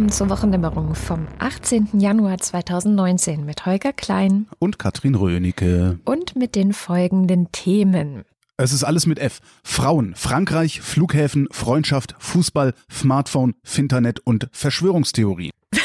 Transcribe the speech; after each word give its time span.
Willkommen 0.00 0.12
zur 0.16 0.30
Wochendämmerung 0.30 0.94
vom 0.94 1.28
18. 1.40 2.00
Januar 2.00 2.38
2019 2.38 3.44
mit 3.44 3.66
Holger 3.66 3.92
Klein 3.92 4.46
und 4.58 4.78
Katrin 4.78 5.14
Rönicke 5.14 5.98
und 6.06 6.36
mit 6.36 6.54
den 6.54 6.72
folgenden 6.72 7.52
Themen. 7.52 8.24
Es 8.56 8.72
ist 8.72 8.82
alles 8.82 9.04
mit 9.04 9.18
F. 9.18 9.40
Frauen, 9.62 10.14
Frankreich, 10.16 10.80
Flughäfen, 10.80 11.48
Freundschaft, 11.50 12.14
Fußball, 12.18 12.72
Smartphone, 12.90 13.52
Finternet 13.62 14.20
und 14.20 14.48
Verschwörungstheorie. 14.52 15.50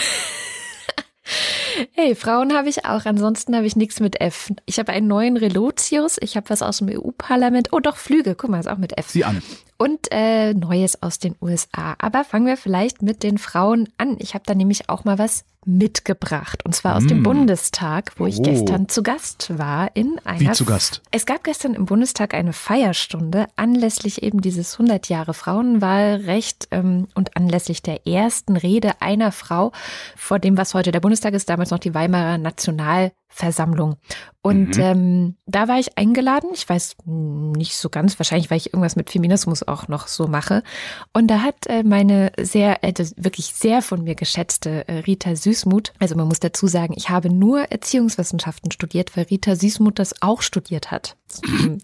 Hey, 1.91 2.15
Frauen 2.15 2.53
habe 2.53 2.69
ich 2.69 2.85
auch. 2.85 3.05
Ansonsten 3.05 3.53
habe 3.53 3.65
ich 3.65 3.75
nichts 3.75 3.99
mit 3.99 4.21
F. 4.21 4.51
Ich 4.65 4.79
habe 4.79 4.93
einen 4.93 5.07
neuen 5.07 5.35
Relotius. 5.35 6.17
Ich 6.21 6.37
habe 6.37 6.49
was 6.49 6.61
aus 6.61 6.77
dem 6.77 6.89
EU-Parlament. 6.89 7.73
Oh, 7.73 7.79
doch, 7.79 7.97
Flüge. 7.97 8.35
Guck 8.35 8.49
mal, 8.49 8.59
ist 8.59 8.67
auch 8.67 8.77
mit 8.77 8.97
F. 8.97 9.09
Sie 9.09 9.25
an. 9.25 9.41
Und 9.77 10.07
äh, 10.11 10.53
Neues 10.53 11.01
aus 11.03 11.19
den 11.19 11.35
USA. 11.41 11.95
Aber 11.99 12.23
fangen 12.23 12.45
wir 12.45 12.57
vielleicht 12.57 13.01
mit 13.01 13.23
den 13.23 13.37
Frauen 13.37 13.89
an. 13.97 14.15
Ich 14.19 14.33
habe 14.33 14.43
da 14.45 14.55
nämlich 14.55 14.89
auch 14.89 15.03
mal 15.03 15.19
was 15.19 15.43
mitgebracht. 15.65 16.63
Und 16.63 16.75
zwar 16.75 16.95
aus 16.95 17.03
mm. 17.03 17.07
dem 17.07 17.23
Bundestag, 17.23 18.13
wo 18.17 18.27
ich 18.27 18.37
oh. 18.37 18.43
gestern 18.43 18.87
zu 18.87 19.03
Gast 19.03 19.57
war 19.57 19.89
in 19.95 20.19
einer. 20.23 20.39
Wie 20.39 20.51
zu 20.51 20.63
Gast? 20.63 21.01
Es 21.11 21.25
gab 21.25 21.43
gestern 21.43 21.73
im 21.73 21.85
Bundestag 21.85 22.33
eine 22.33 22.53
Feierstunde 22.53 23.47
anlässlich 23.55 24.23
eben 24.23 24.41
dieses 24.41 24.73
100 24.73 25.09
Jahre 25.09 25.33
Frauenwahlrecht 25.33 26.67
ähm, 26.71 27.07
und 27.15 27.35
anlässlich 27.35 27.81
der 27.81 28.07
ersten 28.07 28.55
Rede 28.55 29.01
einer 29.01 29.31
Frau 29.31 29.71
vor 30.15 30.39
dem, 30.39 30.57
was 30.57 30.73
heute 30.73 30.91
der 30.91 30.99
Bundestag 30.99 31.33
ist, 31.33 31.49
damals 31.49 31.71
noch 31.71 31.79
die 31.79 31.93
Weimarer 31.93 32.37
National 32.37 33.11
Versammlung. 33.35 33.97
Und 34.41 34.77
mhm. 34.77 34.83
ähm, 34.83 35.35
da 35.45 35.67
war 35.67 35.77
ich 35.77 35.97
eingeladen. 35.97 36.51
Ich 36.53 36.69
weiß 36.69 36.95
nicht 37.05 37.75
so 37.75 37.89
ganz, 37.89 38.17
wahrscheinlich, 38.17 38.49
weil 38.49 38.59
ich 38.59 38.67
irgendwas 38.67 38.95
mit 38.95 39.09
Feminismus 39.09 39.61
auch 39.61 39.89
noch 39.89 40.07
so 40.07 40.27
mache. 40.27 40.63
Und 41.11 41.27
da 41.27 41.41
hat 41.41 41.67
äh, 41.67 41.83
meine 41.83 42.31
sehr, 42.39 42.81
äh, 42.85 42.93
wirklich 43.17 43.47
sehr 43.47 43.81
von 43.81 44.05
mir 44.05 44.15
geschätzte 44.15 44.87
äh, 44.87 44.99
Rita 44.99 45.35
Süßmuth, 45.35 45.91
also 45.99 46.15
man 46.15 46.29
muss 46.29 46.39
dazu 46.39 46.67
sagen, 46.67 46.93
ich 46.95 47.09
habe 47.09 47.29
nur 47.29 47.71
Erziehungswissenschaften 47.71 48.71
studiert, 48.71 49.17
weil 49.17 49.25
Rita 49.25 49.55
Süßmuth 49.55 49.99
das 49.99 50.21
auch 50.21 50.41
studiert 50.41 50.91
hat. 50.91 51.17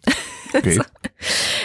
Okay. 0.54 0.82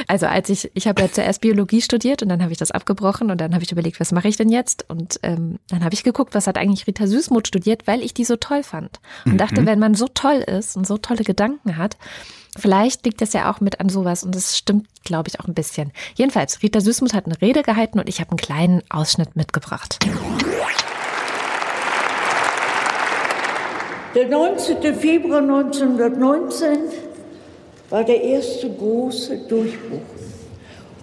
Also 0.08 0.26
als 0.26 0.50
ich, 0.50 0.70
ich 0.74 0.86
habe 0.86 1.02
ja 1.02 1.10
zuerst 1.10 1.40
Biologie 1.40 1.80
studiert 1.80 2.22
und 2.22 2.28
dann 2.28 2.42
habe 2.42 2.52
ich 2.52 2.58
das 2.58 2.70
abgebrochen 2.70 3.30
und 3.30 3.40
dann 3.40 3.54
habe 3.54 3.64
ich 3.64 3.72
überlegt, 3.72 3.98
was 3.98 4.12
mache 4.12 4.28
ich 4.28 4.36
denn 4.36 4.50
jetzt? 4.50 4.88
Und 4.88 5.18
ähm, 5.22 5.58
dann 5.68 5.82
habe 5.82 5.94
ich 5.94 6.04
geguckt, 6.04 6.34
was 6.34 6.46
hat 6.46 6.58
eigentlich 6.58 6.86
Rita 6.86 7.06
Süßmuth 7.06 7.48
studiert, 7.48 7.86
weil 7.86 8.02
ich 8.02 8.12
die 8.12 8.24
so 8.24 8.36
toll 8.36 8.62
fand. 8.62 9.00
Und 9.24 9.32
mhm. 9.32 9.38
dachte, 9.38 9.66
wenn 9.76 9.92
man 9.92 9.94
so 9.94 10.08
toll 10.08 10.36
ist 10.36 10.76
und 10.76 10.86
so 10.86 10.96
tolle 10.96 11.22
Gedanken 11.22 11.76
hat, 11.76 11.96
vielleicht 12.58 13.04
liegt 13.04 13.20
das 13.20 13.32
ja 13.34 13.50
auch 13.50 13.60
mit 13.60 13.80
an 13.80 13.88
sowas 13.88 14.24
und 14.24 14.34
das 14.34 14.56
stimmt, 14.56 14.86
glaube 15.04 15.28
ich, 15.28 15.38
auch 15.38 15.46
ein 15.46 15.54
bisschen. 15.54 15.92
Jedenfalls, 16.14 16.62
Rita 16.62 16.80
Süßmuth 16.80 17.12
hat 17.12 17.26
eine 17.26 17.40
Rede 17.42 17.62
gehalten 17.62 17.98
und 17.98 18.08
ich 18.08 18.20
habe 18.20 18.30
einen 18.30 18.38
kleinen 18.38 18.82
Ausschnitt 18.88 19.36
mitgebracht. 19.36 19.98
Der 24.14 24.28
19. 24.28 24.94
Februar 24.94 25.42
1919 25.42 26.78
war 27.90 28.02
der 28.02 28.22
erste 28.22 28.70
große 28.70 29.46
Durchbruch. 29.46 30.00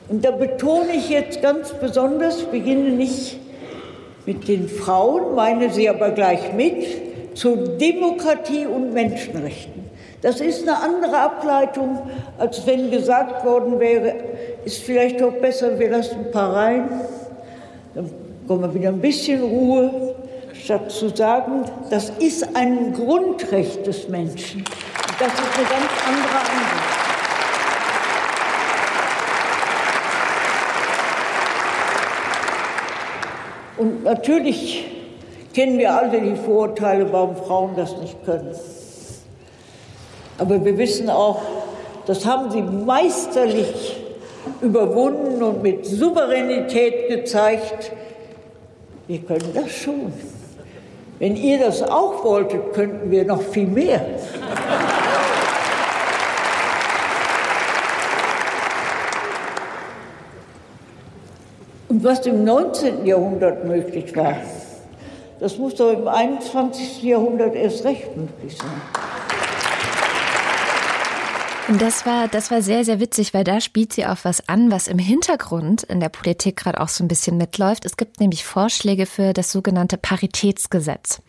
Und 0.10 0.26
da 0.26 0.32
betone 0.32 0.96
ich 0.96 1.10
jetzt 1.10 1.42
ganz 1.42 1.74
besonders, 1.74 2.44
beginne 2.44 2.90
nicht 2.90 3.38
mit 4.26 4.48
den 4.48 4.68
Frauen, 4.68 5.36
meine 5.36 5.72
sie 5.72 5.90
aber 5.90 6.10
gleich 6.10 6.54
mit, 6.54 7.13
zu 7.34 7.56
Demokratie 7.78 8.66
und 8.66 8.94
Menschenrechten. 8.94 9.84
Das 10.22 10.40
ist 10.40 10.62
eine 10.68 10.80
andere 10.82 11.18
Ableitung, 11.18 12.00
als 12.38 12.66
wenn 12.66 12.90
gesagt 12.90 13.46
worden 13.46 13.80
wäre, 13.80 14.16
ist 14.64 14.84
vielleicht 14.84 15.20
doch 15.20 15.34
besser, 15.34 15.78
wir 15.78 15.90
lassen 15.90 16.26
ein 16.26 16.32
paar 16.32 16.56
rein, 16.56 17.02
dann 17.94 18.10
kommen 18.48 18.62
wir 18.62 18.74
wieder 18.74 18.90
ein 18.90 19.02
bisschen 19.02 19.42
Ruhe, 19.42 20.16
statt 20.54 20.90
zu 20.92 21.10
sagen, 21.10 21.66
das 21.90 22.10
ist 22.20 22.56
ein 22.56 22.94
Grundrecht 22.94 23.86
des 23.86 24.08
Menschen. 24.08 24.64
Das 25.20 25.28
ist 25.28 25.58
eine 25.58 25.68
ganz 25.68 25.92
andere 26.08 26.40
Ansicht. 26.40 27.04
Und 33.78 34.04
natürlich 34.04 34.93
kennen 35.54 35.78
wir 35.78 35.94
alle 35.96 36.20
die 36.20 36.36
Vorurteile, 36.36 37.12
warum 37.14 37.36
Frauen 37.36 37.76
das 37.76 37.96
nicht 37.98 38.24
können. 38.26 38.56
Aber 40.38 40.66
wir 40.66 40.78
wissen 40.78 41.10
auch, 41.10 41.42
das 42.06 42.26
haben 42.26 42.52
sie 42.52 42.62
meisterlich 42.62 43.98
überwunden 44.62 45.42
und 45.44 45.64
mit 45.64 45.86
Souveränität 45.86 47.08
gezeigt. 47.08 47.92
Wir 49.08 49.20
können 49.20 49.54
das 49.54 49.72
schon. 49.72 50.12
Wenn 51.20 51.36
ihr 51.36 51.60
das 51.60 51.84
auch 51.84 52.24
wolltet, 52.24 52.74
könnten 52.74 53.12
wir 53.12 53.24
noch 53.24 53.42
viel 53.42 53.68
mehr. 53.68 54.02
Und 61.88 62.04
was 62.04 62.26
im 62.26 62.44
19. 62.44 63.06
Jahrhundert 63.06 63.66
möglich 63.66 64.16
war, 64.18 64.36
das 65.44 65.58
muss 65.58 65.76
doch 65.76 65.92
im 65.92 66.08
21. 66.08 67.04
Jahrhundert 67.04 67.54
erst 67.54 67.84
recht 67.84 68.16
möglich 68.16 68.56
sein. 68.58 68.72
Und 71.68 71.82
das 71.82 72.06
war, 72.06 72.30
das 72.30 72.50
war 72.50 72.62
sehr, 72.62 72.86
sehr 72.86 73.02
witzig, 73.02 73.34
weil 73.34 73.44
da 73.44 73.60
spielt 73.60 73.92
sie 73.92 74.06
auf 74.06 74.24
was 74.24 74.48
an, 74.48 74.72
was 74.72 74.88
im 74.88 75.00
Hintergrund 75.00 75.84
in 75.84 76.00
der 76.00 76.08
Politik 76.08 76.56
gerade 76.56 76.80
auch 76.80 76.88
so 76.88 77.04
ein 77.04 77.10
bisschen 77.10 77.36
mitläuft. 77.36 77.84
Es 77.84 77.98
gibt 77.98 78.22
nämlich 78.22 78.46
Vorschläge 78.46 79.06
für 79.06 79.34
das 79.34 79.52
sogenannte 79.52 79.98
Paritätsgesetz. 79.98 81.22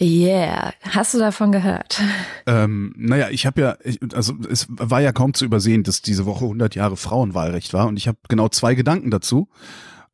Yeah, 0.00 0.72
hast 0.82 1.14
du 1.14 1.18
davon 1.18 1.50
gehört? 1.50 2.00
Ähm, 2.46 2.94
naja, 2.96 3.30
ich 3.30 3.46
habe 3.46 3.60
ja, 3.60 3.76
ich, 3.82 3.98
also 4.14 4.34
es 4.48 4.66
war 4.68 5.00
ja 5.00 5.10
kaum 5.10 5.34
zu 5.34 5.44
übersehen, 5.44 5.82
dass 5.82 6.02
diese 6.02 6.24
Woche 6.24 6.44
100 6.44 6.76
Jahre 6.76 6.96
Frauenwahlrecht 6.96 7.72
war 7.74 7.88
und 7.88 7.96
ich 7.96 8.06
habe 8.06 8.18
genau 8.28 8.48
zwei 8.48 8.74
Gedanken 8.74 9.10
dazu. 9.10 9.48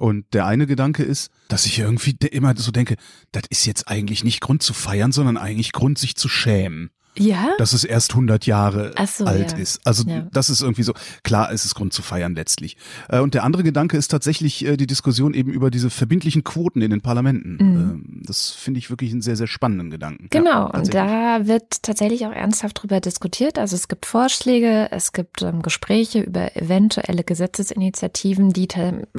Und 0.00 0.32
der 0.32 0.46
eine 0.46 0.66
Gedanke 0.66 1.02
ist, 1.02 1.30
dass 1.48 1.66
ich 1.66 1.78
irgendwie 1.78 2.16
immer 2.30 2.56
so 2.56 2.70
denke, 2.70 2.96
das 3.32 3.42
ist 3.50 3.66
jetzt 3.66 3.86
eigentlich 3.86 4.24
nicht 4.24 4.40
Grund 4.40 4.62
zu 4.62 4.72
feiern, 4.72 5.12
sondern 5.12 5.36
eigentlich 5.36 5.72
Grund, 5.72 5.98
sich 5.98 6.16
zu 6.16 6.26
schämen. 6.26 6.88
Ja? 7.18 7.50
Dass 7.58 7.72
es 7.72 7.84
erst 7.84 8.12
100 8.12 8.46
Jahre 8.46 8.92
so, 9.06 9.24
alt 9.24 9.52
ja. 9.52 9.58
ist. 9.58 9.80
Also 9.86 10.04
ja. 10.08 10.26
das 10.32 10.48
ist 10.50 10.62
irgendwie 10.62 10.82
so, 10.82 10.94
klar 11.22 11.52
ist 11.52 11.64
es 11.64 11.74
Grund 11.74 11.92
zu 11.92 12.02
feiern 12.02 12.34
letztlich. 12.34 12.76
Äh, 13.08 13.20
und 13.20 13.34
der 13.34 13.44
andere 13.44 13.62
Gedanke 13.62 13.96
ist 13.96 14.08
tatsächlich 14.08 14.64
äh, 14.64 14.76
die 14.76 14.86
Diskussion 14.86 15.34
eben 15.34 15.50
über 15.50 15.70
diese 15.70 15.90
verbindlichen 15.90 16.44
Quoten 16.44 16.82
in 16.82 16.90
den 16.90 17.00
Parlamenten. 17.00 17.52
Mhm. 17.54 17.60
Ähm, 17.60 18.22
das 18.24 18.50
finde 18.50 18.78
ich 18.78 18.90
wirklich 18.90 19.12
einen 19.12 19.22
sehr, 19.22 19.36
sehr 19.36 19.46
spannenden 19.46 19.90
Gedanken. 19.90 20.28
Genau, 20.30 20.50
ja, 20.50 20.78
und 20.78 20.94
da 20.94 21.46
wird 21.46 21.82
tatsächlich 21.82 22.26
auch 22.26 22.32
ernsthaft 22.32 22.82
drüber 22.82 23.00
diskutiert. 23.00 23.58
Also 23.58 23.76
es 23.76 23.88
gibt 23.88 24.06
Vorschläge, 24.06 24.88
es 24.90 25.12
gibt 25.12 25.42
ähm, 25.42 25.62
Gespräche 25.62 26.20
über 26.20 26.56
eventuelle 26.56 27.24
Gesetzesinitiativen, 27.24 28.52
die 28.52 28.68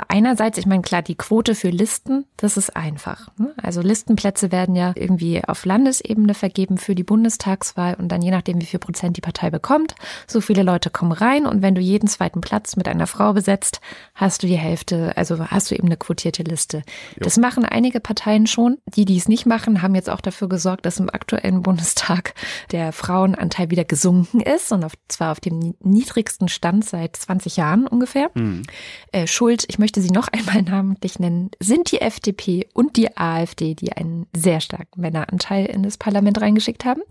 einerseits, 0.07 0.57
ich 0.57 0.65
meine, 0.65 0.81
klar, 0.81 1.01
die 1.01 1.15
Quote 1.15 1.55
für 1.55 1.69
Listen, 1.69 2.25
das 2.37 2.57
ist 2.57 2.75
einfach. 2.75 3.27
Ne? 3.37 3.53
Also 3.61 3.81
Listenplätze 3.81 4.51
werden 4.51 4.75
ja 4.75 4.93
irgendwie 4.95 5.43
auf 5.43 5.65
Landesebene 5.65 6.33
vergeben 6.33 6.77
für 6.77 6.95
die 6.95 7.03
Bundestagswahl. 7.03 7.90
Bundestagswahl 7.91 7.95
und 7.99 8.09
dann 8.09 8.21
je 8.21 8.31
nachdem, 8.31 8.61
wie 8.61 8.65
viel 8.65 8.79
Prozent 8.79 9.17
die 9.17 9.21
Partei 9.21 9.49
bekommt, 9.49 9.95
so 10.27 10.41
viele 10.41 10.63
Leute 10.63 10.89
kommen 10.89 11.11
rein 11.11 11.45
und 11.45 11.61
wenn 11.61 11.75
du 11.75 11.81
jeden 11.81 12.07
zweiten 12.07 12.41
Platz 12.41 12.75
mit 12.75 12.87
einer 12.87 13.07
Frau 13.07 13.33
besetzt, 13.33 13.81
hast 14.13 14.43
du 14.43 14.47
die 14.47 14.57
Hälfte, 14.57 15.15
also 15.15 15.47
hast 15.47 15.71
du 15.71 15.75
eben 15.75 15.87
eine 15.87 15.97
quotierte 15.97 16.43
Liste. 16.43 16.77
Jo. 16.77 17.23
Das 17.23 17.37
machen 17.37 17.65
einige 17.65 17.99
Parteien 17.99 18.47
schon. 18.47 18.77
Die, 18.85 19.05
die 19.05 19.17
es 19.17 19.27
nicht 19.27 19.45
machen, 19.45 19.81
haben 19.81 19.95
jetzt 19.95 20.09
auch 20.09 20.21
dafür 20.21 20.49
gesorgt, 20.49 20.85
dass 20.85 20.99
im 20.99 21.09
aktuellen 21.09 21.61
Bundestag 21.71 22.33
der 22.71 22.91
Frauenanteil 22.91 23.69
wieder 23.69 23.85
gesunken 23.85 24.41
ist 24.41 24.71
und 24.71 24.83
auf, 24.83 24.93
zwar 25.07 25.31
auf 25.31 25.39
dem 25.39 25.75
niedrigsten 25.79 26.47
Stand 26.47 26.85
seit 26.85 27.15
20 27.15 27.57
Jahren 27.57 27.87
ungefähr. 27.87 28.29
Mhm. 28.33 28.63
Äh, 29.11 29.27
Schuld, 29.27 29.65
ich 29.67 29.79
möchte 29.79 30.01
sie 30.01 30.11
noch 30.11 30.27
einmal 30.31 30.61
namentlich 30.61 31.19
nennen, 31.19 31.51
sind 31.59 31.91
die 31.91 32.01
FDP 32.01 32.67
und 32.73 32.97
die 32.97 33.15
AfD, 33.17 33.75
die 33.75 33.93
einen 33.93 34.27
sehr 34.35 34.61
starken 34.61 35.01
Männeranteil 35.01 35.65
in 35.65 35.83
das 35.83 35.97
Parlament 35.97 36.41
reingeschickt 36.41 36.85
haben. 36.85 37.01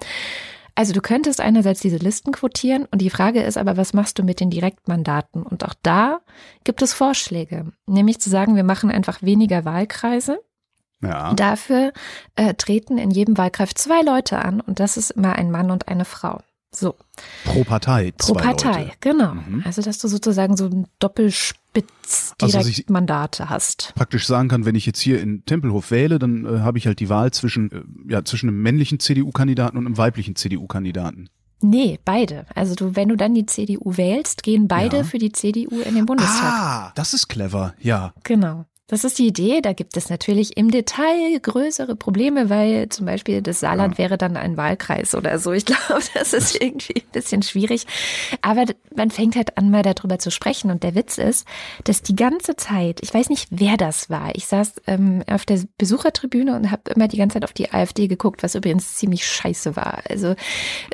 Also 0.81 0.95
du 0.95 1.03
könntest 1.03 1.43
einerseits 1.43 1.81
diese 1.81 1.99
Listen 1.99 2.33
quotieren 2.33 2.87
und 2.91 3.03
die 3.03 3.11
Frage 3.11 3.43
ist 3.43 3.59
aber, 3.59 3.77
was 3.77 3.93
machst 3.93 4.19
du 4.19 4.23
mit 4.23 4.41
den 4.41 4.49
Direktmandaten? 4.49 5.43
Und 5.43 5.63
auch 5.63 5.75
da 5.83 6.21
gibt 6.65 6.81
es 6.81 6.95
Vorschläge, 6.95 7.71
nämlich 7.85 8.19
zu 8.19 8.31
sagen, 8.31 8.57
wir 8.57 8.65
machen 8.65 8.91
einfach 8.91 9.21
weniger 9.21 9.67
Wahlkreise. 9.67 10.41
Ja. 11.03 11.35
Dafür 11.35 11.93
äh, 12.35 12.55
treten 12.55 12.97
in 12.97 13.11
jedem 13.11 13.37
Wahlkreis 13.37 13.73
zwei 13.75 14.01
Leute 14.01 14.39
an 14.39 14.63
und 14.63 14.81
das 14.81 14.97
ist 14.97 15.11
immer 15.11 15.37
ein 15.37 15.51
Mann 15.51 15.71
und 15.71 15.87
eine 15.89 16.07
Frau. 16.07 16.41
So. 16.73 16.95
Pro 17.45 17.65
Partei. 17.65 18.13
Pro 18.17 18.35
Partei, 18.35 18.83
Leute. 18.85 18.93
genau. 19.01 19.35
Mhm. 19.35 19.63
Also, 19.65 19.83
dass 19.83 19.99
du 19.99 20.09
sozusagen 20.09 20.57
so 20.57 20.67
ein 20.67 20.87
Doppelspitz 21.01 22.35
also, 22.41 22.83
Mandate 22.89 23.51
hast. 23.51 23.93
Praktisch 23.97 24.27
sagen 24.27 24.49
kann, 24.49 24.65
wenn 24.65 24.77
ich 24.77 24.87
jetzt 24.87 25.01
hier 25.01 25.21
in 25.21 25.45
Tempelhof 25.45 25.91
wähle, 25.91 26.19
dann 26.19 26.45
äh, 26.45 26.61
habe 26.61 26.79
ich 26.79 26.87
halt 26.87 27.01
die 27.01 27.09
Wahl 27.09 27.33
zwischen, 27.33 27.73
äh, 27.73 28.13
ja, 28.13 28.25
zwischen 28.25 28.49
einem 28.49 28.63
männlichen 28.63 29.01
CDU-Kandidaten 29.01 29.77
und 29.77 29.87
einem 29.87 29.99
weiblichen 29.99 30.37
CDU-Kandidaten. 30.37 31.29
Nee, 31.63 31.99
beide. 32.05 32.47
Also 32.55 32.75
du, 32.75 32.97
wenn 32.97 33.09
du 33.09 33.17
dann 33.17 33.35
die 33.35 33.47
CDU 33.47 33.97
wählst, 33.97 34.43
gehen 34.43 34.67
beide 34.67 34.99
ja. 34.99 35.05
für 35.05 35.19
die 35.19 35.33
CDU 35.33 35.81
in 35.81 35.95
den 35.95 36.07
Bundestag. 36.07 36.43
Ah, 36.43 36.93
das 36.95 37.13
ist 37.13 37.29
clever, 37.29 37.75
ja. 37.81 38.15
Genau. 38.23 38.65
Das 38.91 39.05
ist 39.05 39.21
die 39.21 39.29
Idee. 39.29 39.61
Da 39.61 39.73
gibt 39.73 39.97
es 39.97 40.11
natürlich 40.11 40.57
im 40.57 40.73
Detail 40.73 41.39
größere 41.41 41.95
Probleme, 41.95 42.51
weil 42.51 42.89
zum 42.89 43.07
Beispiel 43.07 43.41
das 43.41 43.61
Saarland 43.61 43.95
ja. 43.95 43.99
wäre 43.99 44.19
dann 44.19 44.37
ein 44.37 44.57
Wahlkreis 44.57 45.15
oder 45.15 45.39
so. 45.39 45.53
Ich 45.53 45.65
glaube, 45.65 46.03
das 46.15 46.33
ist 46.33 46.61
irgendwie 46.61 46.97
ein 46.97 47.13
bisschen 47.13 47.43
schwierig. 47.43 47.87
Aber 48.43 48.65
man 48.97 49.13
fängt 49.13 49.37
halt 49.37 49.57
an, 49.57 49.71
mal 49.71 49.85
darüber 49.85 50.19
zu 50.19 50.33
sprechen. 50.33 50.73
Und 50.73 50.83
der 50.83 50.97
Witz 50.97 51.19
ist, 51.19 51.47
dass 51.85 52.03
die 52.03 52.17
ganze 52.17 52.57
Zeit, 52.57 52.99
ich 53.01 53.15
weiß 53.15 53.29
nicht, 53.29 53.47
wer 53.53 53.77
das 53.77 54.11
war. 54.11 54.35
Ich 54.35 54.47
saß 54.47 54.73
ähm, 54.89 55.23
auf 55.31 55.47
der 55.47 55.61
Besuchertribüne 55.79 56.57
und 56.57 56.73
habe 56.73 56.91
immer 56.93 57.07
die 57.07 57.19
ganze 57.19 57.35
Zeit 57.35 57.45
auf 57.45 57.53
die 57.53 57.71
AfD 57.73 58.09
geguckt, 58.09 58.43
was 58.43 58.57
übrigens 58.57 58.97
ziemlich 58.97 59.25
scheiße 59.25 59.77
war. 59.77 60.03
Also 60.11 60.35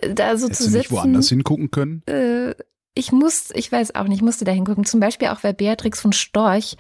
äh, 0.02 0.12
da 0.12 0.36
so 0.36 0.48
Hättest 0.48 0.64
zu 0.64 0.64
sitzen. 0.64 0.76
Nicht 0.76 0.92
woanders 0.92 1.30
hingucken 1.30 1.70
können? 1.70 2.02
Äh, 2.04 2.54
ich 2.94 3.10
muss, 3.12 3.50
ich 3.54 3.72
weiß 3.72 3.94
auch 3.94 4.04
nicht, 4.04 4.16
ich 4.16 4.22
musste 4.22 4.44
da 4.44 4.52
hingucken. 4.52 4.84
Zum 4.84 5.00
Beispiel 5.00 5.28
auch, 5.28 5.42
weil 5.44 5.54
Beatrix 5.54 6.00
von 6.00 6.12
Storch 6.12 6.76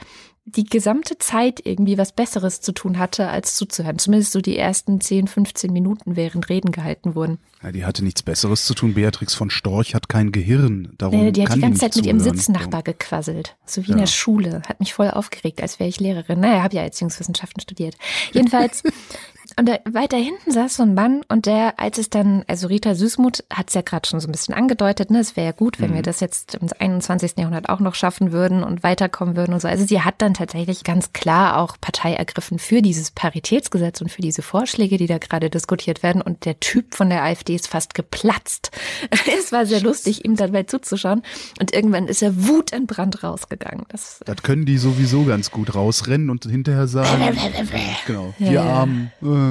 die 0.48 0.64
gesamte 0.64 1.18
Zeit 1.18 1.60
irgendwie 1.64 1.98
was 1.98 2.12
Besseres 2.12 2.60
zu 2.60 2.70
tun 2.70 3.00
hatte, 3.00 3.28
als 3.28 3.56
zuzuhören. 3.56 3.98
Zumindest 3.98 4.30
so 4.30 4.40
die 4.40 4.56
ersten 4.56 5.00
10, 5.00 5.26
15 5.26 5.72
Minuten, 5.72 6.14
während 6.14 6.48
Reden 6.48 6.70
gehalten 6.70 7.16
wurden. 7.16 7.38
Ja, 7.64 7.72
die 7.72 7.84
hatte 7.84 8.04
nichts 8.04 8.22
Besseres 8.22 8.64
zu 8.64 8.74
tun. 8.74 8.94
Beatrix 8.94 9.34
von 9.34 9.50
Storch 9.50 9.96
hat 9.96 10.08
kein 10.08 10.30
Gehirn. 10.30 10.92
Darum 10.98 11.20
nee, 11.20 11.32
die 11.32 11.42
hat 11.42 11.56
die 11.56 11.60
ganze 11.60 11.80
Zeit 11.80 11.96
mit 11.96 12.06
ihrem. 12.06 12.20
Sitznachbar 12.20 12.82
gequasselt. 12.82 13.56
So 13.66 13.84
wie 13.84 13.90
in 13.90 13.98
der 13.98 14.06
Schule. 14.06 14.62
Hat 14.68 14.78
mich 14.78 14.94
voll 14.94 15.10
aufgeregt, 15.10 15.60
als 15.62 15.80
wäre 15.80 15.88
ich 15.88 15.98
Lehrerin. 15.98 16.38
Naja, 16.40 16.62
habe 16.62 16.76
ja 16.76 16.82
Erziehungswissenschaften 16.82 17.60
studiert. 17.60 17.96
Jedenfalls, 18.32 18.84
Und 19.58 19.70
da, 19.70 19.78
weiter 19.90 20.18
hinten 20.18 20.50
saß 20.50 20.76
so 20.76 20.82
ein 20.82 20.92
Mann 20.92 21.22
und 21.28 21.46
der, 21.46 21.80
als 21.80 21.96
es 21.96 22.10
dann, 22.10 22.44
also 22.46 22.66
Rita 22.66 22.94
Süßmuth 22.94 23.42
hat 23.50 23.68
es 23.68 23.74
ja 23.74 23.80
gerade 23.80 24.06
schon 24.06 24.20
so 24.20 24.28
ein 24.28 24.32
bisschen 24.32 24.54
angedeutet, 24.54 25.10
ne, 25.10 25.20
es 25.20 25.34
wäre 25.34 25.46
ja 25.46 25.52
gut, 25.52 25.80
wenn 25.80 25.92
mhm. 25.92 25.94
wir 25.94 26.02
das 26.02 26.20
jetzt 26.20 26.56
im 26.56 26.68
21. 26.78 27.38
Jahrhundert 27.38 27.70
auch 27.70 27.80
noch 27.80 27.94
schaffen 27.94 28.32
würden 28.32 28.62
und 28.62 28.82
weiterkommen 28.82 29.34
würden 29.34 29.54
und 29.54 29.60
so. 29.60 29.68
Also 29.68 29.86
sie 29.86 30.02
hat 30.02 30.16
dann 30.18 30.34
tatsächlich 30.34 30.84
ganz 30.84 31.14
klar 31.14 31.56
auch 31.56 31.76
Partei 31.80 32.12
ergriffen 32.12 32.58
für 32.58 32.82
dieses 32.82 33.10
Paritätsgesetz 33.12 34.02
und 34.02 34.10
für 34.10 34.20
diese 34.20 34.42
Vorschläge, 34.42 34.98
die 34.98 35.06
da 35.06 35.16
gerade 35.16 35.48
diskutiert 35.48 36.02
werden. 36.02 36.20
Und 36.20 36.44
der 36.44 36.60
Typ 36.60 36.94
von 36.94 37.08
der 37.08 37.22
AfD 37.22 37.54
ist 37.54 37.68
fast 37.68 37.94
geplatzt. 37.94 38.72
es 39.38 39.52
war 39.52 39.64
sehr 39.64 39.80
lustig, 39.80 40.26
ihm 40.26 40.36
dabei 40.36 40.64
zuzuschauen. 40.64 41.22
Und 41.58 41.72
irgendwann 41.74 42.08
ist 42.08 42.22
er 42.22 42.46
wutentbrannt 42.46 43.22
rausgegangen. 43.22 43.86
Das, 43.88 44.20
das 44.26 44.42
können 44.42 44.66
die 44.66 44.76
sowieso 44.76 45.24
ganz 45.24 45.50
gut 45.50 45.74
rausrennen 45.74 46.28
und 46.28 46.44
hinterher 46.44 46.88
sagen, 46.88 47.22
genau, 48.06 48.34
wir 48.36 48.52
ja, 48.52 48.62
Armen. 48.62 49.12
Äh, 49.22 49.45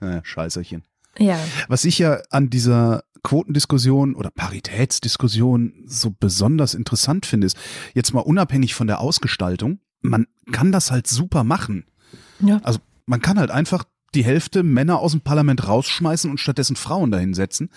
äh, 0.00 0.20
Scheißerchen. 0.22 0.82
Ja. 1.18 1.38
Was 1.68 1.84
ich 1.84 1.98
ja 1.98 2.20
an 2.30 2.50
dieser 2.50 3.04
Quotendiskussion 3.22 4.14
oder 4.14 4.30
Paritätsdiskussion 4.30 5.84
so 5.86 6.14
besonders 6.18 6.74
interessant 6.74 7.26
finde, 7.26 7.46
ist 7.46 7.56
jetzt 7.94 8.14
mal 8.14 8.20
unabhängig 8.20 8.74
von 8.74 8.86
der 8.86 9.00
Ausgestaltung, 9.00 9.80
man 10.00 10.26
kann 10.52 10.72
das 10.72 10.90
halt 10.90 11.06
super 11.06 11.44
machen. 11.44 11.84
Ja. 12.40 12.60
Also 12.62 12.78
man 13.06 13.20
kann 13.20 13.38
halt 13.38 13.50
einfach 13.50 13.84
die 14.14 14.24
Hälfte 14.24 14.62
Männer 14.62 14.98
aus 14.98 15.12
dem 15.12 15.20
Parlament 15.20 15.68
rausschmeißen 15.68 16.30
und 16.30 16.40
stattdessen 16.40 16.76
Frauen 16.76 17.10
dahinsetzen, 17.10 17.70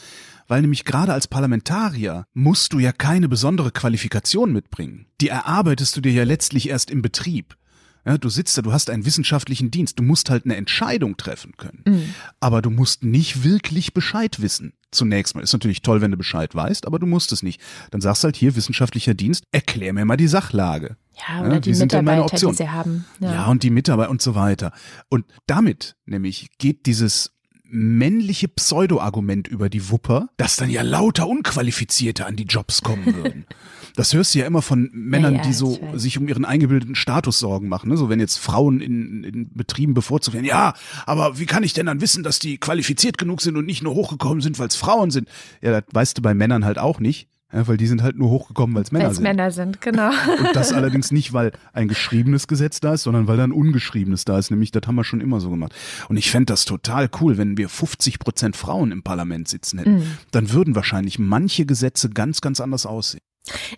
weil 0.48 0.62
nämlich 0.62 0.84
gerade 0.84 1.14
als 1.14 1.28
Parlamentarier 1.28 2.26
musst 2.34 2.74
du 2.74 2.80
ja 2.80 2.92
keine 2.92 3.30
besondere 3.30 3.72
Qualifikation 3.72 4.52
mitbringen. 4.52 5.08
Die 5.22 5.28
erarbeitest 5.28 5.96
du 5.96 6.02
dir 6.02 6.12
ja 6.12 6.24
letztlich 6.24 6.70
erst 6.70 6.90
im 6.90 7.02
Betrieb. 7.02 7.56
Ja, 8.06 8.18
du 8.18 8.30
sitzt 8.30 8.58
da, 8.58 8.62
du 8.62 8.74
hast 8.74 8.90
einen 8.90 9.06
wissenschaftlichen 9.06 9.72
Dienst, 9.72 9.98
du 9.98 10.04
musst 10.04 10.30
halt 10.30 10.46
eine 10.46 10.56
Entscheidung 10.56 11.16
treffen 11.18 11.54
können. 11.58 11.84
Mhm. 11.88 12.14
Aber 12.40 12.62
du 12.62 12.70
musst 12.70 13.04
nicht 13.04 13.44
wirklich 13.44 13.94
Bescheid 13.94 14.42
wissen. 14.42 14.74
Zunächst 14.92 15.36
mal. 15.36 15.42
Ist 15.42 15.54
natürlich 15.54 15.82
toll, 15.82 16.02
wenn 16.02 16.12
du 16.12 16.18
Bescheid 16.18 16.54
weißt, 16.54 16.86
aber 16.86 17.00
du 17.00 17.06
musst 17.06 17.32
es 17.32 17.42
nicht. 17.44 17.62
Dann 17.92 18.02
sagst 18.02 18.24
halt 18.24 18.36
hier, 18.36 18.56
wissenschaftlicher 18.56 19.14
Dienst, 19.14 19.46
erklär 19.52 19.94
mir 19.94 20.06
mal 20.06 20.18
die 20.18 20.28
Sachlage. 20.28 20.98
Ja, 21.16 21.42
oder 21.42 21.54
ja, 21.54 21.60
die 21.60 21.74
Mitarbeiter, 21.74 22.36
die 22.36 22.54
sie 22.54 22.70
haben. 22.70 23.06
Ja. 23.20 23.34
ja, 23.34 23.46
und 23.48 23.64
die 23.64 23.70
Mitarbeiter 23.70 24.12
und 24.12 24.22
so 24.22 24.36
weiter. 24.36 24.72
Und 25.10 25.26
damit 25.48 25.96
nämlich 26.06 26.50
geht 26.58 26.86
dieses 26.86 27.32
männliche 27.64 28.48
Pseudo-Argument 28.48 29.48
über 29.48 29.68
die 29.68 29.90
Wupper, 29.90 30.30
dass 30.38 30.58
dann 30.58 30.70
ja 30.70 30.84
lauter 30.84 31.28
Unqualifizierte 31.28 32.26
an 32.26 32.36
die 32.36 32.44
Jobs 32.44 32.84
kommen 32.84 33.16
würden. 33.16 33.46
Das 33.96 34.14
hörst 34.14 34.34
du 34.34 34.40
ja 34.40 34.46
immer 34.46 34.62
von 34.62 34.90
Männern, 34.92 35.36
ja, 35.36 35.42
ja, 35.42 35.48
die 35.48 35.54
so 35.54 35.80
sich 35.94 36.18
um 36.18 36.28
ihren 36.28 36.46
eingebildeten 36.46 36.96
Status 36.96 37.40
Sorgen 37.40 37.68
machen. 37.68 37.90
Ne? 37.90 37.98
So 37.98 38.10
wenn 38.10 38.20
jetzt 38.20 38.38
Frauen 38.38 38.82
in, 38.82 39.24
in 39.24 39.54
Betrieben 39.54 39.94
bevorzugt 39.94 40.34
werden. 40.34 40.46
Ja, 40.46 40.74
aber 41.06 41.38
wie 41.40 41.46
kann 41.46 41.64
ich 41.64 41.74
denn 41.74 41.86
dann 41.86 42.02
wissen, 42.02 42.24
dass 42.24 42.40
die 42.40 42.58
qualifiziert 42.58 43.18
genug 43.18 43.42
sind 43.42 43.56
und 43.56 43.66
nicht 43.66 43.84
nur 43.84 43.94
hochgekommen 43.94 44.42
sind, 44.42 44.58
weil 44.60 44.68
es 44.68 44.76
Frauen 44.76 45.12
sind? 45.12 45.30
Ja, 45.62 45.82
das 45.82 45.84
weißt 45.92 46.18
du 46.18 46.22
bei 46.22 46.34
Männern 46.34 46.66
halt 46.66 46.80
auch 46.80 47.00
nicht. 47.00 47.28
Ja, 47.54 47.68
weil 47.68 47.78
die 47.78 47.86
sind 47.86 48.02
halt 48.02 48.18
nur 48.18 48.30
hochgekommen, 48.30 48.76
weil 48.76 48.82
es 48.82 48.92
Männer 48.92 49.06
weil's 49.06 49.18
sind. 49.18 49.24
Männer 49.24 49.52
sind, 49.52 49.80
genau. 49.82 50.10
Und 50.10 50.56
das 50.56 50.74
allerdings 50.74 51.12
nicht, 51.12 51.34
weil 51.34 51.52
ein 51.72 51.88
geschriebenes 51.88 52.48
Gesetz 52.48 52.80
da 52.80 52.96
ist, 52.96 53.04
sondern 53.04 53.28
weil 53.28 53.38
da 53.38 53.44
ein 53.44 53.52
ungeschriebenes 53.52 54.26
da 54.26 54.40
ist. 54.40 54.50
Nämlich, 54.50 54.72
das 54.72 54.82
haben 54.88 54.96
wir 54.96 55.04
schon 55.04 55.22
immer 55.22 55.40
so 55.40 55.52
gemacht. 55.52 55.74
Und 56.10 56.18
ich 56.18 56.32
fände 56.32 56.48
das 56.48 56.66
total 56.66 57.10
cool, 57.22 57.38
wenn 57.38 57.58
wir 57.58 57.70
50 57.70 58.18
Prozent 58.18 58.56
Frauen 58.56 58.92
im 58.92 59.04
Parlament 59.04 59.48
sitzen 59.48 59.78
hätten. 59.78 59.98
Mhm. 59.98 60.18
Dann 60.32 60.52
würden 60.52 60.76
wahrscheinlich 60.76 61.20
manche 61.20 61.66
Gesetze 61.66 62.10
ganz, 62.10 62.42
ganz 62.42 62.60
anders 62.60 62.88
aussehen. 62.88 63.22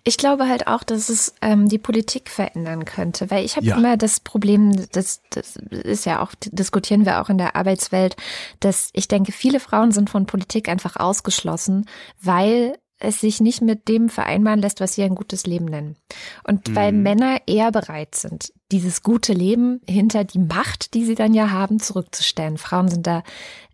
Ich 0.04 0.16
glaube 0.16 0.48
halt 0.48 0.68
auch, 0.68 0.84
dass 0.84 1.08
es 1.08 1.34
ähm, 1.42 1.68
die 1.68 1.78
Politik 1.78 2.30
verändern 2.30 2.84
könnte, 2.84 3.30
weil 3.30 3.44
ich 3.44 3.56
habe 3.56 3.66
ja. 3.66 3.76
immer 3.76 3.96
das 3.96 4.20
Problem, 4.20 4.86
das, 4.92 5.22
das 5.30 5.56
ist 5.56 6.06
ja 6.06 6.22
auch, 6.22 6.32
diskutieren 6.52 7.04
wir 7.04 7.20
auch 7.20 7.28
in 7.28 7.38
der 7.38 7.56
Arbeitswelt, 7.56 8.14
dass 8.60 8.90
ich 8.92 9.08
denke, 9.08 9.32
viele 9.32 9.58
Frauen 9.58 9.90
sind 9.90 10.08
von 10.08 10.26
Politik 10.26 10.68
einfach 10.68 10.96
ausgeschlossen, 10.96 11.86
weil 12.22 12.78
es 12.98 13.20
sich 13.20 13.40
nicht 13.40 13.60
mit 13.62 13.88
dem 13.88 14.08
vereinbaren 14.08 14.60
lässt, 14.60 14.80
was 14.80 14.94
sie 14.94 15.02
ein 15.02 15.14
gutes 15.14 15.46
Leben 15.46 15.66
nennen. 15.66 15.96
Und 16.44 16.68
mhm. 16.68 16.76
weil 16.76 16.92
Männer 16.92 17.38
eher 17.46 17.70
bereit 17.70 18.14
sind, 18.14 18.52
dieses 18.72 19.02
gute 19.02 19.32
Leben 19.32 19.80
hinter 19.88 20.24
die 20.24 20.38
Macht, 20.38 20.94
die 20.94 21.04
sie 21.04 21.14
dann 21.14 21.34
ja 21.34 21.50
haben, 21.50 21.78
zurückzustellen. 21.78 22.58
Frauen 22.58 22.88
sind 22.88 23.06
da 23.06 23.22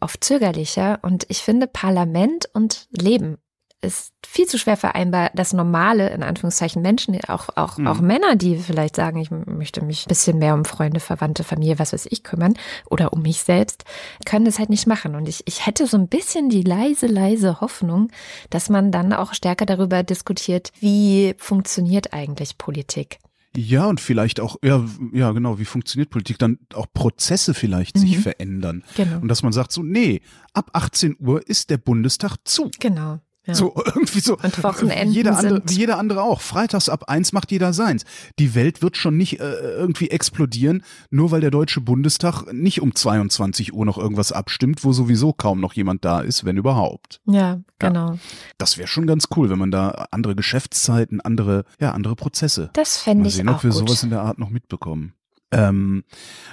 oft 0.00 0.22
zögerlicher 0.24 0.98
und 1.02 1.26
ich 1.28 1.38
finde 1.38 1.66
Parlament 1.66 2.48
und 2.52 2.88
Leben 2.90 3.38
ist 3.82 4.12
viel 4.24 4.46
zu 4.46 4.58
schwer 4.58 4.76
vereinbar, 4.76 5.30
das 5.34 5.52
normale, 5.52 6.10
in 6.10 6.22
Anführungszeichen, 6.22 6.80
Menschen, 6.80 7.18
auch, 7.28 7.48
auch, 7.56 7.76
mhm. 7.76 7.86
auch 7.86 8.00
Männer, 8.00 8.36
die 8.36 8.56
vielleicht 8.56 8.96
sagen, 8.96 9.18
ich 9.20 9.30
möchte 9.30 9.84
mich 9.84 10.06
ein 10.06 10.08
bisschen 10.08 10.38
mehr 10.38 10.54
um 10.54 10.64
Freunde, 10.64 11.00
Verwandte, 11.00 11.44
Familie, 11.44 11.78
was 11.78 11.92
weiß 11.92 12.06
ich 12.10 12.22
kümmern 12.22 12.54
oder 12.88 13.12
um 13.12 13.22
mich 13.22 13.42
selbst, 13.42 13.84
können 14.24 14.44
das 14.44 14.58
halt 14.58 14.70
nicht 14.70 14.86
machen. 14.86 15.14
Und 15.14 15.28
ich, 15.28 15.42
ich 15.46 15.66
hätte 15.66 15.86
so 15.86 15.98
ein 15.98 16.08
bisschen 16.08 16.48
die 16.48 16.62
leise, 16.62 17.06
leise 17.06 17.60
Hoffnung, 17.60 18.08
dass 18.50 18.70
man 18.70 18.92
dann 18.92 19.12
auch 19.12 19.34
stärker 19.34 19.66
darüber 19.66 20.02
diskutiert, 20.02 20.72
wie 20.80 21.34
funktioniert 21.36 22.12
eigentlich 22.14 22.56
Politik. 22.56 23.18
Ja, 23.54 23.86
und 23.86 24.00
vielleicht 24.00 24.40
auch, 24.40 24.56
ja, 24.62 24.82
ja, 25.12 25.32
genau, 25.32 25.58
wie 25.58 25.66
funktioniert 25.66 26.08
Politik? 26.08 26.38
Dann 26.38 26.58
auch 26.72 26.86
Prozesse 26.94 27.52
vielleicht 27.52 27.96
mhm. 27.96 28.00
sich 28.00 28.18
verändern. 28.18 28.82
Genau. 28.96 29.18
Und 29.20 29.28
dass 29.28 29.42
man 29.42 29.52
sagt 29.52 29.72
so, 29.72 29.82
nee, 29.82 30.22
ab 30.54 30.70
18 30.72 31.16
Uhr 31.18 31.46
ist 31.46 31.68
der 31.68 31.76
Bundestag 31.76 32.36
zu. 32.44 32.70
Genau. 32.80 33.20
Ja. 33.44 33.54
So 33.54 33.74
irgendwie 33.84 34.20
so. 34.20 34.36
Und 34.36 34.62
Wochenenden 34.62 35.12
jeder 35.12 35.36
andere, 35.36 35.62
wie 35.66 35.74
jeder 35.74 35.98
andere 35.98 36.22
auch. 36.22 36.40
Freitags 36.40 36.88
ab 36.88 37.04
eins 37.08 37.32
macht 37.32 37.50
jeder 37.50 37.72
seins. 37.72 38.04
Die 38.38 38.54
Welt 38.54 38.82
wird 38.82 38.96
schon 38.96 39.16
nicht 39.16 39.40
äh, 39.40 39.52
irgendwie 39.52 40.10
explodieren, 40.10 40.84
nur 41.10 41.30
weil 41.30 41.40
der 41.40 41.50
Deutsche 41.50 41.80
Bundestag 41.80 42.52
nicht 42.52 42.80
um 42.80 42.94
22 42.94 43.72
Uhr 43.72 43.84
noch 43.84 43.98
irgendwas 43.98 44.30
abstimmt, 44.32 44.84
wo 44.84 44.92
sowieso 44.92 45.32
kaum 45.32 45.60
noch 45.60 45.72
jemand 45.72 46.04
da 46.04 46.20
ist, 46.20 46.44
wenn 46.44 46.56
überhaupt. 46.56 47.20
Ja, 47.26 47.60
genau. 47.78 48.12
Ja. 48.12 48.18
Das 48.58 48.78
wäre 48.78 48.88
schon 48.88 49.06
ganz 49.06 49.28
cool, 49.36 49.50
wenn 49.50 49.58
man 49.58 49.70
da 49.70 50.06
andere 50.10 50.36
Geschäftszeiten, 50.36 51.20
andere, 51.20 51.64
ja, 51.80 51.92
andere 51.92 52.14
Prozesse. 52.14 52.70
Das 52.74 52.98
fände 52.98 53.28
ich 53.28 53.34
sehen, 53.34 53.48
auch 53.48 53.56
ob 53.56 53.64
wir 53.64 53.70
gut. 53.70 53.88
sowas 53.88 54.02
in 54.04 54.10
der 54.10 54.22
Art 54.22 54.38
noch 54.38 54.50
mitbekommen. 54.50 55.14
Ähm, 55.50 56.04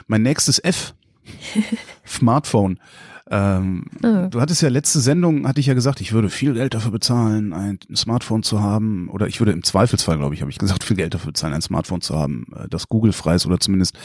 mein 0.08 0.24
nächstes 0.24 0.60
F. 0.64 0.96
Smartphone. 2.08 2.80
Ähm, 3.32 3.86
mhm. 4.02 4.32
Du 4.32 4.42
hattest 4.42 4.62
ja 4.62 4.70
letzte 4.70 5.00
Sendung, 5.00 5.48
hatte 5.48 5.60
ich 5.60 5.68
ja 5.68 5.76
gesagt, 5.76 6.02
ich 6.02 6.14
würde 6.14 6.30
viel 6.30 6.54
Geld 6.54 6.74
dafür 6.74 6.92
bezahlen, 6.92 7.54
ein 7.54 7.80
Smartphone 7.96 8.42
zu 8.42 8.62
haben. 8.62 9.08
Oder 9.10 9.28
ich 9.28 9.40
würde 9.40 9.52
im 9.52 9.64
Zweifelsfall, 9.64 10.18
glaube 10.18 10.34
ich, 10.34 10.42
habe 10.42 10.50
ich 10.50 10.58
gesagt, 10.58 10.84
viel 10.84 10.98
Geld 10.98 11.14
dafür 11.14 11.32
bezahlen, 11.32 11.54
ein 11.54 11.62
Smartphone 11.62 12.02
zu 12.02 12.18
haben, 12.18 12.48
äh, 12.56 12.68
das 12.70 12.90
Google-frei 12.90 13.36
ist 13.36 13.46
oder 13.46 13.60
zumindest, 13.60 13.98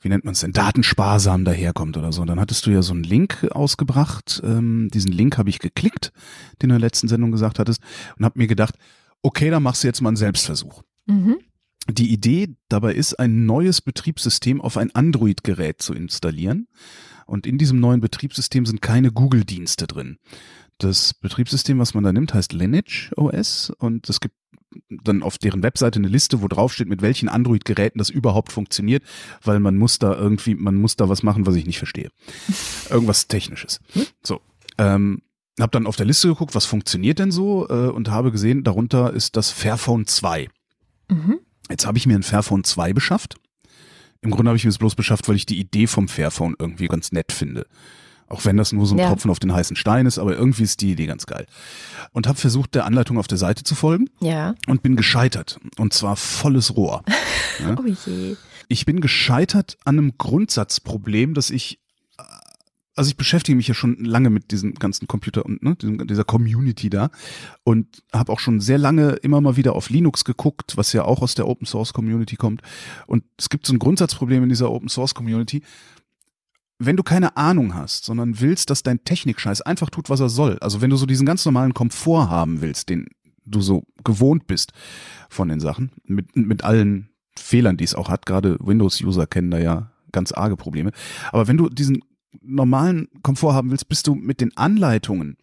wie 0.00 0.08
nennt 0.08 0.24
man 0.24 0.32
es 0.32 0.40
denn, 0.40 0.52
datensparsam 0.52 1.44
daherkommt 1.44 1.96
oder 1.96 2.12
so. 2.12 2.20
Und 2.22 2.28
dann 2.28 2.40
hattest 2.40 2.66
du 2.66 2.70
ja 2.70 2.82
so 2.82 2.92
einen 2.92 3.02
Link 3.02 3.48
ausgebracht. 3.50 4.40
Ähm, 4.44 4.88
diesen 4.94 5.10
Link 5.10 5.36
habe 5.36 5.50
ich 5.50 5.58
geklickt, 5.58 6.12
den 6.62 6.68
du 6.68 6.76
in 6.76 6.80
der 6.80 6.86
letzten 6.86 7.08
Sendung 7.08 7.32
gesagt 7.32 7.58
hattest, 7.58 7.82
und 8.16 8.24
habe 8.24 8.38
mir 8.38 8.46
gedacht, 8.46 8.76
okay, 9.22 9.50
dann 9.50 9.62
machst 9.62 9.82
du 9.82 9.88
jetzt 9.88 10.00
mal 10.00 10.10
einen 10.10 10.16
Selbstversuch. 10.16 10.82
Mhm. 11.06 11.38
Die 11.88 12.12
Idee 12.12 12.54
dabei 12.68 12.94
ist, 12.94 13.18
ein 13.18 13.46
neues 13.46 13.80
Betriebssystem 13.80 14.60
auf 14.60 14.76
ein 14.76 14.94
Android-Gerät 14.94 15.82
zu 15.82 15.94
installieren. 15.94 16.68
Und 17.30 17.46
in 17.46 17.58
diesem 17.58 17.78
neuen 17.78 18.00
Betriebssystem 18.00 18.66
sind 18.66 18.82
keine 18.82 19.12
Google-Dienste 19.12 19.86
drin. 19.86 20.18
Das 20.78 21.14
Betriebssystem, 21.14 21.78
was 21.78 21.94
man 21.94 22.02
da 22.02 22.12
nimmt, 22.12 22.34
heißt 22.34 22.52
Lineage 22.52 23.12
OS 23.16 23.70
und 23.78 24.08
es 24.08 24.18
gibt 24.18 24.34
dann 24.88 25.22
auf 25.22 25.38
deren 25.38 25.62
Webseite 25.62 26.00
eine 26.00 26.08
Liste, 26.08 26.42
wo 26.42 26.48
drauf 26.48 26.72
steht, 26.72 26.88
mit 26.88 27.02
welchen 27.02 27.28
Android-Geräten 27.28 27.98
das 27.98 28.10
überhaupt 28.10 28.50
funktioniert, 28.50 29.04
weil 29.44 29.60
man 29.60 29.76
muss 29.76 30.00
da 30.00 30.12
irgendwie, 30.12 30.56
man 30.56 30.74
muss 30.74 30.96
da 30.96 31.08
was 31.08 31.22
machen, 31.22 31.46
was 31.46 31.54
ich 31.54 31.66
nicht 31.66 31.78
verstehe. 31.78 32.10
Irgendwas 32.90 33.28
Technisches. 33.28 33.80
So. 34.24 34.40
Ähm, 34.76 35.22
hab 35.60 35.70
dann 35.70 35.86
auf 35.86 35.96
der 35.96 36.06
Liste 36.06 36.26
geguckt, 36.26 36.56
was 36.56 36.66
funktioniert 36.66 37.20
denn 37.20 37.30
so 37.30 37.68
äh, 37.68 37.90
und 37.90 38.10
habe 38.10 38.32
gesehen, 38.32 38.64
darunter 38.64 39.12
ist 39.12 39.36
das 39.36 39.50
Fairphone 39.52 40.06
2. 40.06 40.48
Mhm. 41.08 41.38
Jetzt 41.68 41.86
habe 41.86 41.98
ich 41.98 42.06
mir 42.06 42.16
ein 42.16 42.24
Fairphone 42.24 42.64
2 42.64 42.92
beschafft 42.92 43.36
Im 44.22 44.30
Grunde 44.30 44.50
habe 44.50 44.56
ich 44.56 44.64
mir 44.64 44.70
das 44.70 44.78
bloß 44.78 44.94
beschafft, 44.94 45.28
weil 45.28 45.36
ich 45.36 45.46
die 45.46 45.58
Idee 45.58 45.86
vom 45.86 46.08
Fairphone 46.08 46.54
irgendwie 46.58 46.88
ganz 46.88 47.10
nett 47.12 47.32
finde. 47.32 47.66
Auch 48.28 48.44
wenn 48.44 48.56
das 48.56 48.70
nur 48.72 48.86
so 48.86 48.94
ein 48.94 48.98
Ja. 48.98 49.08
Tropfen 49.08 49.30
auf 49.30 49.40
den 49.40 49.52
heißen 49.52 49.74
Stein 49.76 50.06
ist, 50.06 50.18
aber 50.18 50.36
irgendwie 50.36 50.62
ist 50.62 50.80
die 50.82 50.92
Idee 50.92 51.06
ganz 51.06 51.26
geil. 51.26 51.46
Und 52.12 52.28
habe 52.28 52.38
versucht, 52.38 52.74
der 52.76 52.84
Anleitung 52.84 53.18
auf 53.18 53.26
der 53.26 53.38
Seite 53.38 53.64
zu 53.64 53.74
folgen 53.74 54.08
Ja. 54.20 54.54
und 54.68 54.82
bin 54.84 54.94
gescheitert. 54.94 55.58
Und 55.78 55.92
zwar 55.94 56.16
volles 56.16 56.76
Rohr. 56.76 57.02
Oh 57.76 57.84
je. 58.06 58.36
Ich 58.68 58.86
bin 58.86 59.00
gescheitert 59.02 59.76
an 59.84 59.98
einem 59.98 60.16
Grundsatzproblem, 60.16 61.34
dass 61.34 61.50
ich, 61.50 61.78
also 63.00 63.08
ich 63.08 63.16
beschäftige 63.16 63.56
mich 63.56 63.66
ja 63.66 63.72
schon 63.72 63.96
lange 64.04 64.28
mit 64.28 64.50
diesem 64.50 64.74
ganzen 64.74 65.08
Computer 65.08 65.46
und 65.46 65.62
ne, 65.62 65.74
diesem, 65.74 66.06
dieser 66.06 66.24
Community 66.24 66.90
da 66.90 67.08
und 67.64 68.02
habe 68.12 68.30
auch 68.30 68.40
schon 68.40 68.60
sehr 68.60 68.76
lange 68.76 69.12
immer 69.22 69.40
mal 69.40 69.56
wieder 69.56 69.74
auf 69.74 69.88
Linux 69.88 70.26
geguckt, 70.26 70.76
was 70.76 70.92
ja 70.92 71.06
auch 71.06 71.22
aus 71.22 71.34
der 71.34 71.48
Open 71.48 71.66
Source 71.66 71.94
Community 71.94 72.36
kommt. 72.36 72.60
Und 73.06 73.24
es 73.38 73.48
gibt 73.48 73.66
so 73.66 73.72
ein 73.72 73.78
Grundsatzproblem 73.78 74.42
in 74.42 74.50
dieser 74.50 74.70
Open 74.70 74.90
Source 74.90 75.14
Community. 75.14 75.62
Wenn 76.78 76.98
du 76.98 77.02
keine 77.02 77.38
Ahnung 77.38 77.74
hast, 77.74 78.04
sondern 78.04 78.38
willst, 78.38 78.68
dass 78.68 78.82
dein 78.82 79.02
Technikscheiß 79.02 79.62
einfach 79.62 79.88
tut, 79.88 80.10
was 80.10 80.20
er 80.20 80.28
soll, 80.28 80.58
also 80.58 80.82
wenn 80.82 80.90
du 80.90 80.96
so 80.96 81.06
diesen 81.06 81.24
ganz 81.24 81.46
normalen 81.46 81.72
Komfort 81.72 82.28
haben 82.28 82.60
willst, 82.60 82.90
den 82.90 83.06
du 83.46 83.62
so 83.62 83.84
gewohnt 84.04 84.46
bist 84.46 84.74
von 85.30 85.48
den 85.48 85.60
Sachen, 85.60 85.90
mit, 86.04 86.36
mit 86.36 86.64
allen 86.64 87.08
Fehlern, 87.34 87.78
die 87.78 87.84
es 87.84 87.94
auch 87.94 88.10
hat, 88.10 88.26
gerade 88.26 88.58
Windows-User 88.60 89.26
kennen 89.26 89.50
da 89.50 89.58
ja 89.58 89.90
ganz 90.12 90.32
arge 90.32 90.58
Probleme. 90.58 90.90
Aber 91.32 91.48
wenn 91.48 91.56
du 91.56 91.70
diesen 91.70 92.02
normalen 92.42 93.08
Komfort 93.22 93.54
haben 93.54 93.70
willst, 93.70 93.88
bist 93.88 94.06
du 94.06 94.14
mit 94.14 94.40
den 94.40 94.56
Anleitungen, 94.56 95.36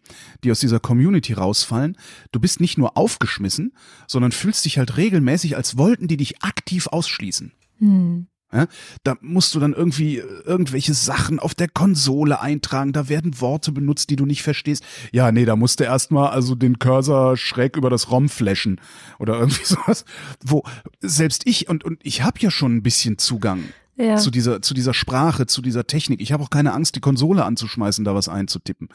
die 0.44 0.50
aus 0.50 0.60
dieser 0.60 0.80
Community 0.80 1.32
rausfallen, 1.32 1.96
du 2.32 2.40
bist 2.40 2.60
nicht 2.60 2.78
nur 2.78 2.96
aufgeschmissen, 2.96 3.74
sondern 4.06 4.32
fühlst 4.32 4.64
dich 4.64 4.78
halt 4.78 4.96
regelmäßig, 4.96 5.56
als 5.56 5.76
wollten 5.76 6.08
die 6.08 6.16
dich 6.16 6.42
aktiv 6.42 6.86
ausschließen. 6.86 7.52
Hm. 7.78 8.26
Ja, 8.50 8.66
da 9.04 9.14
musst 9.20 9.54
du 9.54 9.60
dann 9.60 9.74
irgendwie 9.74 10.18
äh, 10.18 10.42
irgendwelche 10.44 10.94
Sachen 10.94 11.38
auf 11.38 11.54
der 11.54 11.68
Konsole 11.68 12.40
eintragen, 12.40 12.94
da 12.94 13.10
werden 13.10 13.42
Worte 13.42 13.72
benutzt, 13.72 14.08
die 14.08 14.16
du 14.16 14.24
nicht 14.24 14.42
verstehst. 14.42 14.82
Ja, 15.12 15.30
nee, 15.32 15.44
da 15.44 15.54
musst 15.54 15.80
du 15.80 15.84
erstmal 15.84 16.30
also 16.30 16.54
den 16.54 16.78
Cursor 16.78 17.36
schräg 17.36 17.76
über 17.76 17.90
das 17.90 18.10
ROM 18.10 18.30
flashen 18.30 18.80
oder 19.18 19.34
irgendwie 19.38 19.66
sowas, 19.66 20.06
wo 20.42 20.62
selbst 21.00 21.46
ich 21.46 21.68
und 21.68 21.84
und 21.84 22.00
ich 22.02 22.22
habe 22.22 22.40
ja 22.40 22.50
schon 22.50 22.76
ein 22.76 22.82
bisschen 22.82 23.18
Zugang 23.18 23.64
Ja. 24.00 24.16
zu 24.16 24.30
dieser 24.30 24.62
zu 24.62 24.74
dieser 24.74 24.94
Sprache, 24.94 25.46
zu 25.46 25.60
dieser 25.60 25.86
Technik. 25.86 26.20
Ich 26.20 26.32
habe 26.32 26.42
auch 26.44 26.50
keine 26.50 26.72
Angst, 26.72 26.94
die 26.94 27.00
Konsole 27.00 27.44
anzuschmeißen, 27.44 28.04
da 28.04 28.14
was 28.14 28.28
einzutippen. 28.28 28.88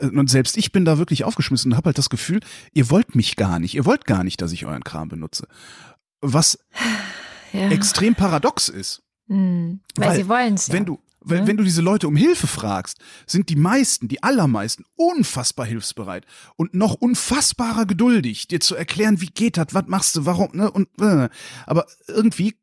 Äh, 0.00 0.06
Und 0.06 0.30
selbst 0.30 0.56
ich 0.56 0.70
bin 0.70 0.84
da 0.84 0.98
wirklich 0.98 1.24
aufgeschmissen 1.24 1.72
und 1.72 1.76
habe 1.76 1.88
halt 1.88 1.98
das 1.98 2.10
Gefühl, 2.10 2.40
ihr 2.72 2.90
wollt 2.90 3.16
mich 3.16 3.34
gar 3.36 3.58
nicht, 3.58 3.74
ihr 3.74 3.84
wollt 3.84 4.04
gar 4.04 4.22
nicht, 4.22 4.40
dass 4.40 4.52
ich 4.52 4.66
euren 4.66 4.84
Kram 4.84 5.08
benutze. 5.08 5.48
Was 6.20 6.58
ja. 7.52 7.68
extrem 7.70 8.14
paradox 8.14 8.68
ist. 8.68 9.02
Hm. 9.28 9.80
Weil, 9.96 10.08
Weil, 10.10 10.16
sie 10.16 10.28
wollen 10.28 10.54
es. 10.54 10.68
Ja. 10.68 10.74
Wenn 10.74 10.84
du, 10.84 11.00
wenn, 11.26 11.40
Ne? 11.42 11.46
wenn 11.48 11.56
du 11.56 11.64
diese 11.64 11.80
Leute 11.80 12.06
um 12.06 12.16
Hilfe 12.16 12.46
fragst, 12.46 12.98
sind 13.26 13.48
die 13.48 13.56
meisten, 13.56 14.08
die 14.08 14.22
allermeisten 14.22 14.84
unfassbar 14.94 15.64
hilfsbereit 15.66 16.26
und 16.56 16.74
noch 16.74 16.94
unfassbarer 16.94 17.86
geduldig, 17.86 18.46
dir 18.46 18.60
zu 18.60 18.76
erklären, 18.76 19.20
wie 19.22 19.26
geht 19.26 19.56
das, 19.56 19.68
was 19.72 19.86
machst 19.86 20.16
du, 20.16 20.26
warum, 20.26 20.50
ne, 20.52 20.70
und, 20.70 20.88
äh, 21.00 21.30
aber 21.66 21.86
irgendwie 22.06 22.54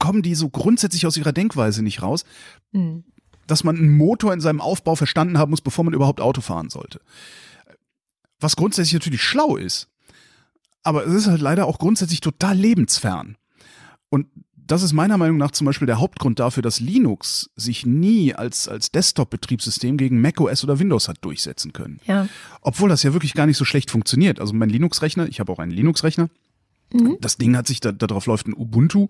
kommen 0.00 0.22
die 0.22 0.34
so 0.34 0.48
grundsätzlich 0.48 1.06
aus 1.06 1.16
ihrer 1.16 1.32
Denkweise 1.32 1.84
nicht 1.84 2.02
raus, 2.02 2.24
Hm. 2.72 3.04
dass 3.46 3.62
man 3.62 3.76
einen 3.76 3.96
Motor 3.96 4.32
in 4.32 4.40
seinem 4.40 4.60
Aufbau 4.60 4.96
verstanden 4.96 5.38
haben 5.38 5.50
muss, 5.50 5.60
bevor 5.60 5.84
man 5.84 5.94
überhaupt 5.94 6.20
Auto 6.20 6.40
fahren 6.40 6.70
sollte. 6.70 7.00
Was 8.40 8.56
grundsätzlich 8.56 8.94
natürlich 8.94 9.22
schlau 9.22 9.56
ist, 9.56 9.88
aber 10.82 11.06
es 11.06 11.12
ist 11.12 11.26
halt 11.28 11.40
leider 11.42 11.66
auch 11.66 11.78
grundsätzlich 11.78 12.20
total 12.20 12.56
lebensfern. 12.56 13.36
Und 14.08 14.26
das 14.56 14.82
ist 14.82 14.92
meiner 14.92 15.18
Meinung 15.18 15.36
nach 15.36 15.50
zum 15.50 15.64
Beispiel 15.66 15.86
der 15.86 15.98
Hauptgrund 15.98 16.38
dafür, 16.38 16.62
dass 16.62 16.78
Linux 16.80 17.50
sich 17.56 17.84
nie 17.84 18.34
als, 18.34 18.68
als 18.68 18.92
Desktop-Betriebssystem 18.92 19.96
gegen 19.96 20.20
macOS 20.20 20.62
oder 20.64 20.78
Windows 20.78 21.08
hat 21.08 21.18
durchsetzen 21.22 21.72
können. 21.72 21.98
Ja. 22.06 22.28
Obwohl 22.62 22.88
das 22.88 23.02
ja 23.02 23.12
wirklich 23.12 23.34
gar 23.34 23.46
nicht 23.46 23.56
so 23.56 23.64
schlecht 23.64 23.90
funktioniert. 23.90 24.40
Also 24.40 24.54
mein 24.54 24.70
Linux-Rechner, 24.70 25.26
ich 25.26 25.40
habe 25.40 25.52
auch 25.52 25.58
einen 25.58 25.72
Linux-Rechner, 25.72 26.30
Mhm. 26.92 27.18
das 27.20 27.36
Ding 27.36 27.56
hat 27.56 27.66
sich, 27.66 27.80
da, 27.80 27.92
darauf 27.92 28.26
läuft 28.26 28.46
ein 28.46 28.54
Ubuntu, 28.54 29.08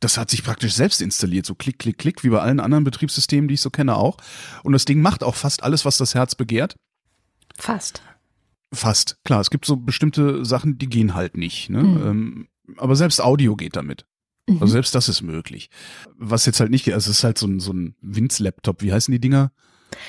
das 0.00 0.16
hat 0.16 0.30
sich 0.30 0.42
praktisch 0.42 0.74
selbst 0.74 1.02
installiert, 1.02 1.46
so 1.46 1.54
klick, 1.54 1.78
klick, 1.78 1.98
klick, 1.98 2.24
wie 2.24 2.30
bei 2.30 2.40
allen 2.40 2.60
anderen 2.60 2.84
Betriebssystemen, 2.84 3.48
die 3.48 3.54
ich 3.54 3.60
so 3.60 3.70
kenne 3.70 3.96
auch. 3.96 4.16
Und 4.62 4.72
das 4.72 4.84
Ding 4.84 5.00
macht 5.00 5.22
auch 5.22 5.34
fast 5.34 5.62
alles, 5.62 5.84
was 5.84 5.98
das 5.98 6.14
Herz 6.14 6.34
begehrt. 6.34 6.76
Fast. 7.56 8.02
Fast. 8.72 9.18
Klar, 9.24 9.40
es 9.40 9.50
gibt 9.50 9.64
so 9.64 9.76
bestimmte 9.76 10.44
Sachen, 10.44 10.78
die 10.78 10.88
gehen 10.88 11.14
halt 11.14 11.36
nicht. 11.36 11.70
Ne? 11.70 11.82
Mhm. 11.82 12.06
Ähm, 12.06 12.48
aber 12.76 12.96
selbst 12.96 13.20
Audio 13.20 13.56
geht 13.56 13.76
damit. 13.76 14.06
Mhm. 14.46 14.58
Also 14.60 14.72
selbst 14.72 14.94
das 14.94 15.08
ist 15.08 15.22
möglich. 15.22 15.70
Was 16.16 16.46
jetzt 16.46 16.60
halt 16.60 16.70
nicht 16.70 16.84
geht, 16.84 16.94
also 16.94 17.10
es 17.10 17.18
ist 17.18 17.24
halt 17.24 17.38
so 17.38 17.46
ein, 17.46 17.60
so 17.60 17.72
ein 17.72 17.94
Winz-Laptop, 18.00 18.82
wie 18.82 18.92
heißen 18.92 19.12
die 19.12 19.20
Dinger? 19.20 19.52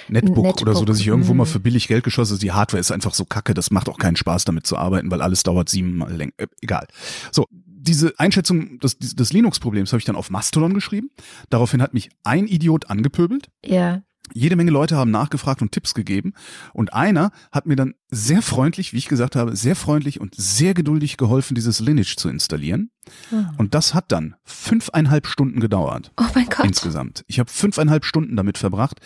Netbook, 0.08 0.46
Netbook, 0.46 0.62
oder 0.62 0.76
so, 0.76 0.86
dass 0.86 1.00
ich 1.00 1.08
irgendwo 1.08 1.34
mal 1.34 1.46
mhm. 1.46 1.50
für 1.50 1.60
billig 1.60 1.88
Geld 1.88 2.04
geschossen 2.04 2.34
habe. 2.34 2.42
Die 2.42 2.52
Hardware 2.52 2.80
ist 2.80 2.92
einfach 2.92 3.14
so 3.14 3.26
kacke, 3.26 3.54
das 3.54 3.72
macht 3.72 3.90
auch 3.90 3.98
keinen 3.98 4.16
Spaß 4.16 4.46
damit 4.46 4.66
zu 4.66 4.78
arbeiten, 4.78 5.12
weil 5.12 5.22
alles 5.22 5.44
dauert 5.44 5.70
siebenmal 5.70 6.14
länger. 6.14 6.34
Äh, 6.38 6.48
egal. 6.62 6.88
So, 7.32 7.46
diese 7.52 8.14
Einschätzung 8.20 8.80
des, 8.80 8.98
des 9.00 9.34
Linux-Problems 9.34 9.92
habe 9.92 10.00
ich 10.00 10.06
dann 10.06 10.16
auf 10.16 10.30
Mastodon 10.30 10.74
geschrieben. 10.74 11.10
Daraufhin 11.50 11.82
hat 11.82 11.94
mich 11.94 12.10
ein 12.24 12.48
Idiot 12.48 12.90
angepöbelt. 12.90 13.50
Ja. 13.66 14.02
Jede 14.34 14.56
Menge 14.56 14.72
Leute 14.72 14.96
haben 14.96 15.12
nachgefragt 15.12 15.62
und 15.62 15.72
Tipps 15.72 15.94
gegeben. 15.94 16.34
Und 16.74 16.94
einer 16.94 17.32
hat 17.52 17.66
mir 17.66 17.76
dann 17.76 17.94
sehr 18.10 18.42
freundlich, 18.42 18.94
wie 18.94 18.98
ich 18.98 19.08
gesagt 19.08 19.36
habe, 19.36 19.56
sehr 19.56 19.76
freundlich 19.76 20.20
und 20.20 20.36
sehr 20.36 20.74
geduldig 20.74 21.18
geholfen, 21.18 21.56
dieses 21.56 21.80
Lineage 21.80 22.16
zu 22.18 22.30
installieren. 22.30 22.92
Ah. 23.32 23.52
Und 23.58 23.74
das 23.74 23.94
hat 23.94 24.12
dann 24.12 24.36
fünfeinhalb 24.44 25.28
Stunden 25.28 25.60
gedauert 25.60 26.12
Oh 26.20 26.26
mein 26.36 26.46
Gott. 26.48 26.66
insgesamt. 26.66 27.24
Ich 27.28 27.40
habe 27.40 27.50
fünfeinhalb 27.50 28.06
Stunden 28.06 28.36
damit 28.36 28.58
verbracht, 28.58 29.00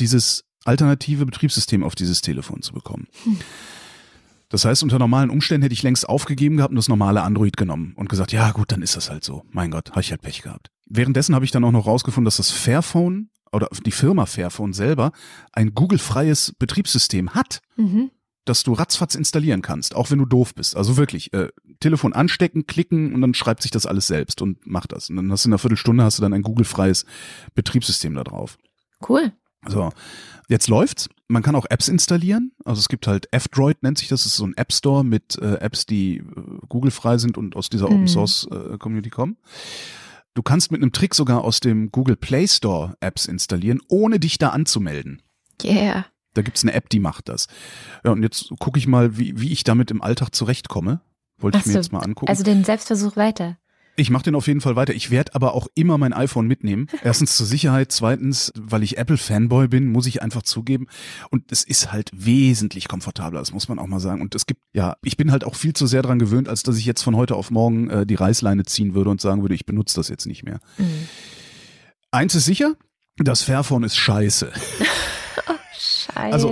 dieses 0.00 0.44
alternative 0.64 1.26
Betriebssystem 1.26 1.82
auf 1.82 1.94
dieses 1.94 2.20
Telefon 2.22 2.62
zu 2.62 2.72
bekommen. 2.72 3.06
Das 4.48 4.64
heißt, 4.64 4.82
unter 4.82 4.98
normalen 4.98 5.30
Umständen 5.30 5.62
hätte 5.62 5.72
ich 5.72 5.82
längst 5.82 6.08
aufgegeben 6.08 6.56
gehabt 6.58 6.70
und 6.70 6.76
das 6.76 6.88
normale 6.88 7.22
Android 7.22 7.56
genommen 7.56 7.92
und 7.96 8.08
gesagt, 8.08 8.32
ja 8.32 8.50
gut, 8.52 8.70
dann 8.72 8.82
ist 8.82 8.96
das 8.96 9.10
halt 9.10 9.24
so. 9.24 9.44
Mein 9.50 9.70
Gott, 9.70 9.90
habe 9.90 10.00
ich 10.00 10.10
halt 10.10 10.22
Pech 10.22 10.42
gehabt. 10.42 10.70
Währenddessen 10.86 11.34
habe 11.34 11.44
ich 11.44 11.50
dann 11.50 11.64
auch 11.64 11.72
noch 11.72 11.86
rausgefunden, 11.86 12.24
dass 12.26 12.36
das 12.36 12.50
Fairphone 12.50 13.30
oder 13.54 13.68
die 13.86 13.90
Firma 13.90 14.26
Fairphone 14.26 14.72
selber 14.72 15.12
ein 15.52 15.74
Google-freies 15.74 16.54
Betriebssystem 16.58 17.30
hat, 17.34 17.60
Mhm. 17.76 18.10
das 18.44 18.62
du 18.62 18.72
ratzfatz 18.74 19.14
installieren 19.14 19.62
kannst, 19.62 19.94
auch 19.94 20.10
wenn 20.10 20.18
du 20.18 20.26
doof 20.26 20.54
bist. 20.54 20.76
Also 20.76 20.96
wirklich, 20.96 21.32
äh, 21.32 21.48
Telefon 21.80 22.12
anstecken, 22.12 22.66
klicken 22.66 23.14
und 23.14 23.20
dann 23.22 23.32
schreibt 23.34 23.62
sich 23.62 23.70
das 23.70 23.86
alles 23.86 24.06
selbst 24.06 24.42
und 24.42 24.66
macht 24.66 24.92
das. 24.92 25.08
Und 25.10 25.16
dann 25.16 25.30
hast 25.32 25.44
du 25.44 25.48
in 25.48 25.52
einer 25.54 25.58
Viertelstunde 25.58 26.04
hast 26.04 26.18
du 26.18 26.22
dann 26.22 26.34
ein 26.34 26.42
Google-freies 26.42 27.06
Betriebssystem 27.54 28.14
da 28.14 28.24
drauf. 28.24 28.58
Cool. 29.08 29.32
So, 29.66 29.88
jetzt 30.48 30.68
läuft's. 30.68 31.08
Man 31.26 31.42
kann 31.42 31.56
auch 31.56 31.64
Apps 31.70 31.88
installieren. 31.88 32.52
Also 32.66 32.80
es 32.80 32.88
gibt 32.90 33.06
halt 33.06 33.28
F-Droid, 33.32 33.82
nennt 33.82 33.96
sich 33.96 34.08
das. 34.08 34.24
Das 34.24 34.32
ist 34.32 34.36
so 34.36 34.46
ein 34.46 34.52
App 34.58 34.74
Store 34.74 35.02
mit 35.04 35.38
äh, 35.38 35.54
Apps, 35.54 35.86
die 35.86 36.18
äh, 36.18 36.22
Google-frei 36.68 37.16
sind 37.16 37.38
und 37.38 37.56
aus 37.56 37.70
dieser 37.70 37.88
Mhm. 37.88 37.94
Open 37.94 38.08
Source 38.08 38.46
äh, 38.50 38.76
Community 38.76 39.08
kommen. 39.08 39.38
Du 40.34 40.42
kannst 40.42 40.72
mit 40.72 40.82
einem 40.82 40.92
Trick 40.92 41.14
sogar 41.14 41.44
aus 41.44 41.60
dem 41.60 41.92
Google 41.92 42.16
Play 42.16 42.48
Store 42.48 42.96
Apps 43.00 43.26
installieren, 43.26 43.80
ohne 43.88 44.18
dich 44.18 44.38
da 44.38 44.50
anzumelden. 44.50 45.22
Yeah. 45.62 46.06
Da 46.34 46.42
gibt's 46.42 46.64
eine 46.64 46.72
App, 46.72 46.88
die 46.88 46.98
macht 46.98 47.28
das. 47.28 47.46
Ja, 48.04 48.10
und 48.10 48.22
jetzt 48.22 48.50
gucke 48.58 48.78
ich 48.78 48.88
mal, 48.88 49.16
wie, 49.16 49.40
wie 49.40 49.52
ich 49.52 49.62
damit 49.62 49.92
im 49.92 50.02
Alltag 50.02 50.34
zurechtkomme. 50.34 51.00
Wollte 51.38 51.58
ich 51.58 51.62
Ach 51.62 51.66
mir 51.66 51.72
so, 51.74 51.78
jetzt 51.78 51.92
mal 51.92 52.00
angucken. 52.00 52.28
Also 52.28 52.42
den 52.42 52.64
Selbstversuch 52.64 53.16
weiter. 53.16 53.58
Ich 53.96 54.10
mache 54.10 54.24
den 54.24 54.34
auf 54.34 54.46
jeden 54.46 54.60
Fall 54.60 54.76
weiter. 54.76 54.92
Ich 54.92 55.10
werde 55.10 55.34
aber 55.34 55.54
auch 55.54 55.68
immer 55.74 55.98
mein 55.98 56.12
iPhone 56.12 56.46
mitnehmen. 56.46 56.88
Erstens 57.02 57.36
zur 57.36 57.46
Sicherheit, 57.46 57.92
zweitens, 57.92 58.52
weil 58.56 58.82
ich 58.82 58.98
Apple-Fanboy 58.98 59.68
bin, 59.68 59.90
muss 59.90 60.06
ich 60.06 60.22
einfach 60.22 60.42
zugeben. 60.42 60.86
Und 61.30 61.52
es 61.52 61.64
ist 61.64 61.92
halt 61.92 62.10
wesentlich 62.12 62.88
komfortabler, 62.88 63.38
das 63.38 63.52
muss 63.52 63.68
man 63.68 63.78
auch 63.78 63.86
mal 63.86 64.00
sagen. 64.00 64.20
Und 64.20 64.34
es 64.34 64.46
gibt, 64.46 64.60
ja, 64.72 64.96
ich 65.02 65.16
bin 65.16 65.30
halt 65.30 65.44
auch 65.44 65.54
viel 65.54 65.74
zu 65.74 65.86
sehr 65.86 66.02
dran 66.02 66.18
gewöhnt, 66.18 66.48
als 66.48 66.62
dass 66.62 66.76
ich 66.76 66.86
jetzt 66.86 67.02
von 67.02 67.16
heute 67.16 67.36
auf 67.36 67.50
morgen 67.50 67.88
äh, 67.88 68.06
die 68.06 68.16
Reißleine 68.16 68.64
ziehen 68.64 68.94
würde 68.94 69.10
und 69.10 69.20
sagen 69.20 69.42
würde, 69.42 69.54
ich 69.54 69.66
benutze 69.66 69.96
das 69.96 70.08
jetzt 70.08 70.26
nicht 70.26 70.44
mehr. 70.44 70.60
Mhm. 70.78 71.08
Eins 72.10 72.34
ist 72.34 72.44
sicher, 72.46 72.74
das 73.16 73.42
Fairphone 73.42 73.84
ist 73.84 73.96
scheiße. 73.96 74.52
Scheiße. 76.04 76.32
Also, 76.32 76.50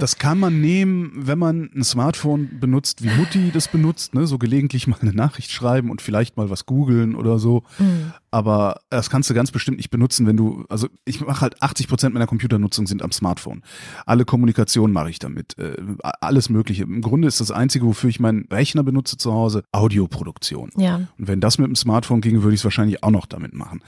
Das 0.00 0.18
kann 0.18 0.38
man 0.38 0.60
nehmen, 0.60 1.12
wenn 1.14 1.38
man 1.38 1.70
ein 1.74 1.84
Smartphone 1.84 2.58
benutzt, 2.60 3.02
wie 3.02 3.10
Mutti 3.10 3.50
das 3.52 3.68
benutzt, 3.68 4.14
ne? 4.14 4.26
so 4.26 4.38
gelegentlich 4.38 4.86
mal 4.86 4.98
eine 5.00 5.12
Nachricht 5.12 5.52
schreiben 5.52 5.90
und 5.90 6.00
vielleicht 6.02 6.36
mal 6.36 6.50
was 6.50 6.66
googeln 6.66 7.14
oder 7.14 7.38
so. 7.38 7.62
Mhm. 7.78 8.12
Aber 8.30 8.80
das 8.90 9.10
kannst 9.10 9.28
du 9.28 9.34
ganz 9.34 9.50
bestimmt 9.50 9.78
nicht 9.78 9.90
benutzen, 9.90 10.26
wenn 10.26 10.36
du, 10.36 10.64
also 10.68 10.88
ich 11.04 11.20
mache 11.20 11.40
halt 11.40 11.60
80 11.62 11.88
Prozent 11.88 12.14
meiner 12.14 12.28
Computernutzung 12.28 12.86
sind 12.86 13.02
am 13.02 13.10
Smartphone. 13.10 13.62
Alle 14.06 14.24
Kommunikation 14.24 14.92
mache 14.92 15.10
ich 15.10 15.18
damit, 15.18 15.58
äh, 15.58 15.76
alles 16.20 16.48
Mögliche. 16.48 16.84
Im 16.84 17.00
Grunde 17.00 17.26
ist 17.26 17.40
das 17.40 17.50
Einzige, 17.50 17.86
wofür 17.86 18.08
ich 18.08 18.20
meinen 18.20 18.46
Rechner 18.50 18.84
benutze 18.84 19.16
zu 19.16 19.32
Hause, 19.32 19.64
Audioproduktion. 19.72 20.70
Ja. 20.76 20.96
Und 21.18 21.28
wenn 21.28 21.40
das 21.40 21.58
mit 21.58 21.66
dem 21.66 21.76
Smartphone 21.76 22.20
ginge, 22.20 22.42
würde 22.42 22.54
ich 22.54 22.60
es 22.60 22.64
wahrscheinlich 22.64 23.02
auch 23.02 23.10
noch 23.10 23.26
damit 23.26 23.52
machen. 23.52 23.82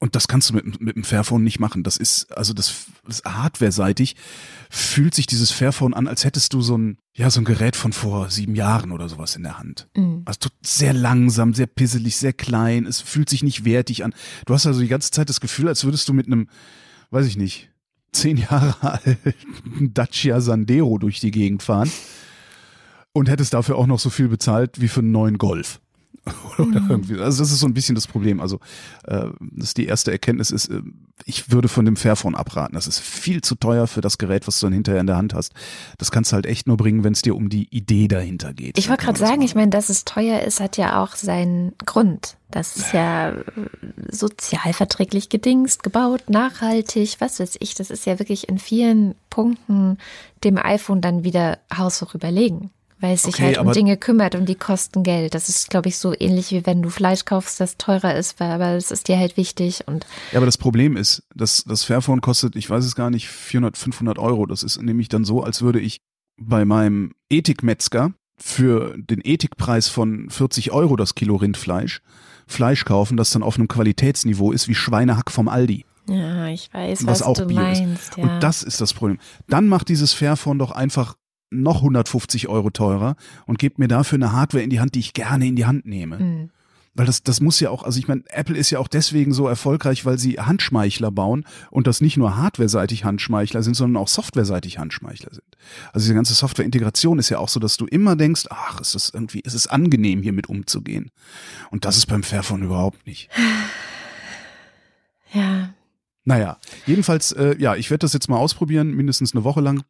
Und 0.00 0.16
das 0.16 0.28
kannst 0.28 0.50
du 0.50 0.54
mit, 0.54 0.80
mit 0.80 0.96
dem 0.96 1.04
Fairphone 1.04 1.44
nicht 1.44 1.60
machen. 1.60 1.82
Das 1.82 1.96
ist, 1.96 2.36
also 2.36 2.52
das, 2.52 2.86
das 3.06 3.20
ist 3.20 3.24
hardware-seitig, 3.24 4.16
fühlt 4.70 5.14
sich 5.14 5.26
dieses 5.26 5.50
Fairphone 5.50 5.94
an, 5.94 6.08
als 6.08 6.24
hättest 6.24 6.52
du 6.52 6.60
so 6.60 6.76
ein, 6.76 6.98
ja, 7.14 7.30
so 7.30 7.40
ein 7.40 7.44
Gerät 7.44 7.76
von 7.76 7.92
vor 7.92 8.30
sieben 8.30 8.54
Jahren 8.54 8.90
oder 8.90 9.08
sowas 9.08 9.36
in 9.36 9.42
der 9.42 9.58
Hand. 9.58 9.88
Mhm. 9.96 10.22
Also 10.24 10.48
sehr 10.62 10.92
langsam, 10.92 11.54
sehr 11.54 11.66
pisselig, 11.66 12.16
sehr 12.16 12.32
klein. 12.32 12.86
Es 12.86 13.00
fühlt 13.00 13.28
sich 13.28 13.42
nicht 13.42 13.64
wertig 13.64 14.04
an. 14.04 14.14
Du 14.46 14.54
hast 14.54 14.66
also 14.66 14.80
die 14.80 14.88
ganze 14.88 15.10
Zeit 15.10 15.28
das 15.28 15.40
Gefühl, 15.40 15.68
als 15.68 15.84
würdest 15.84 16.08
du 16.08 16.12
mit 16.12 16.26
einem, 16.26 16.48
weiß 17.10 17.26
ich 17.26 17.36
nicht, 17.36 17.70
zehn 18.12 18.36
Jahre 18.36 18.74
alten 19.04 19.94
Dacia 19.94 20.40
Sandero 20.40 20.98
durch 20.98 21.20
die 21.20 21.30
Gegend 21.30 21.62
fahren 21.62 21.90
und 23.12 23.28
hättest 23.28 23.54
dafür 23.54 23.76
auch 23.76 23.86
noch 23.86 24.00
so 24.00 24.10
viel 24.10 24.28
bezahlt 24.28 24.80
wie 24.80 24.88
für 24.88 25.00
einen 25.00 25.12
neuen 25.12 25.38
Golf. 25.38 25.80
Oder 26.58 26.80
mhm. 26.80 26.90
irgendwie. 26.90 27.20
Also 27.20 27.42
das 27.42 27.52
ist 27.52 27.60
so 27.60 27.66
ein 27.66 27.74
bisschen 27.74 27.94
das 27.94 28.06
Problem. 28.06 28.40
Also 28.40 28.60
äh, 29.04 29.28
das 29.40 29.68
ist 29.68 29.76
die 29.76 29.86
erste 29.86 30.10
Erkenntnis 30.12 30.50
ist, 30.50 30.68
äh, 30.68 30.80
ich 31.26 31.50
würde 31.50 31.68
von 31.68 31.84
dem 31.84 31.96
Fairphone 31.96 32.34
abraten. 32.34 32.74
Das 32.74 32.86
ist 32.86 32.98
viel 32.98 33.40
zu 33.40 33.54
teuer 33.54 33.86
für 33.86 34.00
das 34.00 34.18
Gerät, 34.18 34.46
was 34.46 34.58
du 34.58 34.66
dann 34.66 34.72
hinterher 34.72 35.00
in 35.00 35.06
der 35.06 35.16
Hand 35.16 35.34
hast. 35.34 35.52
Das 35.98 36.10
kannst 36.10 36.32
du 36.32 36.34
halt 36.34 36.46
echt 36.46 36.66
nur 36.66 36.76
bringen, 36.76 37.04
wenn 37.04 37.12
es 37.12 37.22
dir 37.22 37.36
um 37.36 37.48
die 37.48 37.68
Idee 37.70 38.08
dahinter 38.08 38.52
geht. 38.52 38.78
Ich 38.78 38.88
wollte 38.88 39.04
gerade 39.04 39.18
sagen, 39.18 39.42
ich 39.42 39.54
meine, 39.54 39.70
dass 39.70 39.88
es 39.88 40.04
teuer 40.04 40.40
ist, 40.40 40.60
hat 40.60 40.76
ja 40.76 41.02
auch 41.02 41.14
seinen 41.14 41.72
Grund. 41.84 42.36
Das 42.50 42.76
ist 42.76 42.92
ja 42.92 43.30
äh, 43.30 43.42
sozialverträglich 44.10 45.28
gedingst, 45.28 45.82
gebaut, 45.82 46.24
nachhaltig, 46.28 47.16
was 47.18 47.40
weiß 47.40 47.56
ich. 47.60 47.74
Das 47.74 47.90
ist 47.90 48.06
ja 48.06 48.18
wirklich 48.18 48.48
in 48.48 48.58
vielen 48.58 49.14
Punkten 49.30 49.98
dem 50.42 50.58
iPhone 50.58 51.00
dann 51.00 51.24
wieder 51.24 51.58
haushoch 51.76 52.14
überlegen 52.14 52.70
weil 53.04 53.16
es 53.16 53.24
sich 53.24 53.34
okay, 53.34 53.44
halt 53.44 53.58
um 53.58 53.70
Dinge 53.70 53.98
kümmert 53.98 54.34
und 54.34 54.48
die 54.48 54.54
kosten 54.54 55.02
Geld. 55.02 55.34
Das 55.34 55.50
ist, 55.50 55.68
glaube 55.68 55.90
ich, 55.90 55.98
so 55.98 56.14
ähnlich 56.18 56.52
wie 56.52 56.64
wenn 56.64 56.80
du 56.80 56.88
Fleisch 56.88 57.26
kaufst, 57.26 57.60
das 57.60 57.76
teurer 57.76 58.14
ist, 58.14 58.40
weil, 58.40 58.50
aber 58.50 58.70
es 58.70 58.90
ist 58.90 59.08
dir 59.08 59.18
halt 59.18 59.36
wichtig. 59.36 59.86
Und 59.86 60.06
ja, 60.32 60.38
aber 60.38 60.46
das 60.46 60.56
Problem 60.56 60.96
ist, 60.96 61.22
dass 61.34 61.64
das 61.64 61.84
Fairphone 61.84 62.22
kostet, 62.22 62.56
ich 62.56 62.70
weiß 62.70 62.82
es 62.82 62.94
gar 62.94 63.10
nicht, 63.10 63.28
400, 63.28 63.76
500 63.76 64.18
Euro. 64.18 64.46
Das 64.46 64.62
ist 64.62 64.80
nämlich 64.80 65.08
dann 65.10 65.26
so, 65.26 65.42
als 65.42 65.60
würde 65.60 65.80
ich 65.80 66.00
bei 66.38 66.64
meinem 66.64 67.12
Ethikmetzger 67.28 68.14
für 68.38 68.96
den 68.96 69.20
Ethikpreis 69.22 69.88
von 69.88 70.30
40 70.30 70.72
Euro 70.72 70.96
das 70.96 71.14
Kilo 71.14 71.36
Rindfleisch 71.36 72.00
Fleisch 72.46 72.86
kaufen, 72.86 73.18
das 73.18 73.30
dann 73.30 73.42
auf 73.42 73.56
einem 73.56 73.68
Qualitätsniveau 73.68 74.52
ist 74.52 74.66
wie 74.66 74.74
Schweinehack 74.74 75.30
vom 75.30 75.48
Aldi. 75.48 75.84
Ja, 76.08 76.48
ich 76.48 76.72
weiß, 76.72 77.06
was, 77.06 77.20
was 77.20 77.22
auch 77.22 77.36
du 77.36 77.46
Bier 77.46 77.60
meinst. 77.60 78.10
Ist. 78.10 78.16
Ja. 78.18 78.24
Und 78.24 78.40
das 78.42 78.62
ist 78.62 78.80
das 78.80 78.94
Problem. 78.94 79.18
Dann 79.48 79.68
macht 79.68 79.88
dieses 79.88 80.12
Fairphone 80.12 80.58
doch 80.58 80.70
einfach 80.70 81.16
noch 81.62 81.76
150 81.76 82.48
Euro 82.48 82.70
teurer 82.70 83.16
und 83.46 83.58
gebt 83.58 83.78
mir 83.78 83.88
dafür 83.88 84.16
eine 84.16 84.32
Hardware 84.32 84.62
in 84.62 84.70
die 84.70 84.80
Hand, 84.80 84.94
die 84.94 85.00
ich 85.00 85.12
gerne 85.12 85.46
in 85.46 85.56
die 85.56 85.66
Hand 85.66 85.86
nehme. 85.86 86.18
Mhm. 86.18 86.50
Weil 86.96 87.06
das, 87.06 87.24
das 87.24 87.40
muss 87.40 87.58
ja 87.58 87.70
auch, 87.70 87.82
also 87.82 87.98
ich 87.98 88.06
meine, 88.06 88.22
Apple 88.28 88.56
ist 88.56 88.70
ja 88.70 88.78
auch 88.78 88.86
deswegen 88.86 89.32
so 89.32 89.48
erfolgreich, 89.48 90.06
weil 90.06 90.16
sie 90.16 90.38
Handschmeichler 90.38 91.10
bauen 91.10 91.44
und 91.70 91.88
das 91.88 92.00
nicht 92.00 92.16
nur 92.16 92.36
hardware-seitig 92.36 93.04
Handschmeichler 93.04 93.64
sind, 93.64 93.74
sondern 93.74 94.00
auch 94.00 94.06
software-seitig 94.06 94.78
Handschmeichler 94.78 95.34
sind. 95.34 95.56
Also 95.92 96.04
diese 96.04 96.14
ganze 96.14 96.34
Software-Integration 96.34 97.18
ist 97.18 97.30
ja 97.30 97.38
auch 97.38 97.48
so, 97.48 97.58
dass 97.58 97.76
du 97.76 97.86
immer 97.86 98.14
denkst, 98.14 98.44
ach, 98.50 98.80
ist 98.80 98.94
das 98.94 99.10
irgendwie, 99.10 99.40
ist 99.40 99.54
es 99.54 99.66
angenehm, 99.66 100.22
hier 100.22 100.32
mit 100.32 100.48
umzugehen. 100.48 101.10
Und 101.70 101.84
das 101.84 101.96
ist 101.96 102.06
beim 102.06 102.22
Fairphone 102.22 102.62
überhaupt 102.62 103.04
nicht. 103.06 103.28
Ja. 105.32 105.70
Naja, 106.24 106.58
jedenfalls, 106.86 107.32
äh, 107.32 107.56
ja, 107.58 107.74
ich 107.74 107.90
werde 107.90 108.00
das 108.00 108.12
jetzt 108.12 108.28
mal 108.28 108.38
ausprobieren, 108.38 108.94
mindestens 108.94 109.34
eine 109.34 109.44
Woche 109.44 109.60
lang 109.60 109.82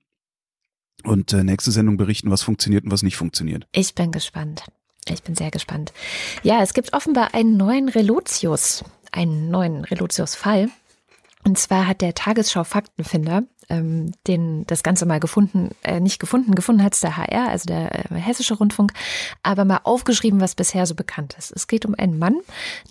und 1.04 1.32
äh, 1.32 1.44
nächste 1.44 1.70
Sendung 1.70 1.96
berichten, 1.96 2.30
was 2.30 2.42
funktioniert 2.42 2.84
und 2.84 2.90
was 2.90 3.02
nicht 3.02 3.16
funktioniert. 3.16 3.66
Ich 3.72 3.94
bin 3.94 4.12
gespannt. 4.12 4.64
Ich 5.08 5.22
bin 5.22 5.34
sehr 5.34 5.50
gespannt. 5.50 5.92
Ja, 6.42 6.62
es 6.62 6.72
gibt 6.72 6.92
offenbar 6.92 7.34
einen 7.34 7.56
neuen 7.56 7.88
Relotius, 7.88 8.84
einen 9.12 9.50
neuen 9.50 9.84
Relotius-Fall. 9.84 10.70
Und 11.44 11.58
zwar 11.58 11.86
hat 11.86 12.00
der 12.00 12.14
Tagesschau 12.14 12.64
Faktenfinder 12.64 13.42
ähm, 13.68 14.12
den 14.26 14.66
das 14.66 14.82
Ganze 14.82 15.06
mal 15.06 15.20
gefunden, 15.20 15.70
äh, 15.82 16.00
nicht 16.00 16.18
gefunden, 16.18 16.54
gefunden 16.54 16.82
hat 16.82 16.94
es 16.94 17.00
der 17.00 17.16
HR, 17.16 17.48
also 17.48 17.66
der 17.66 18.10
äh, 18.10 18.14
Hessische 18.14 18.54
Rundfunk, 18.54 18.92
aber 19.42 19.64
mal 19.64 19.80
aufgeschrieben, 19.84 20.40
was 20.40 20.54
bisher 20.54 20.86
so 20.86 20.94
bekannt 20.94 21.34
ist. 21.38 21.52
Es 21.52 21.66
geht 21.66 21.86
um 21.86 21.94
einen 21.94 22.18
Mann 22.18 22.38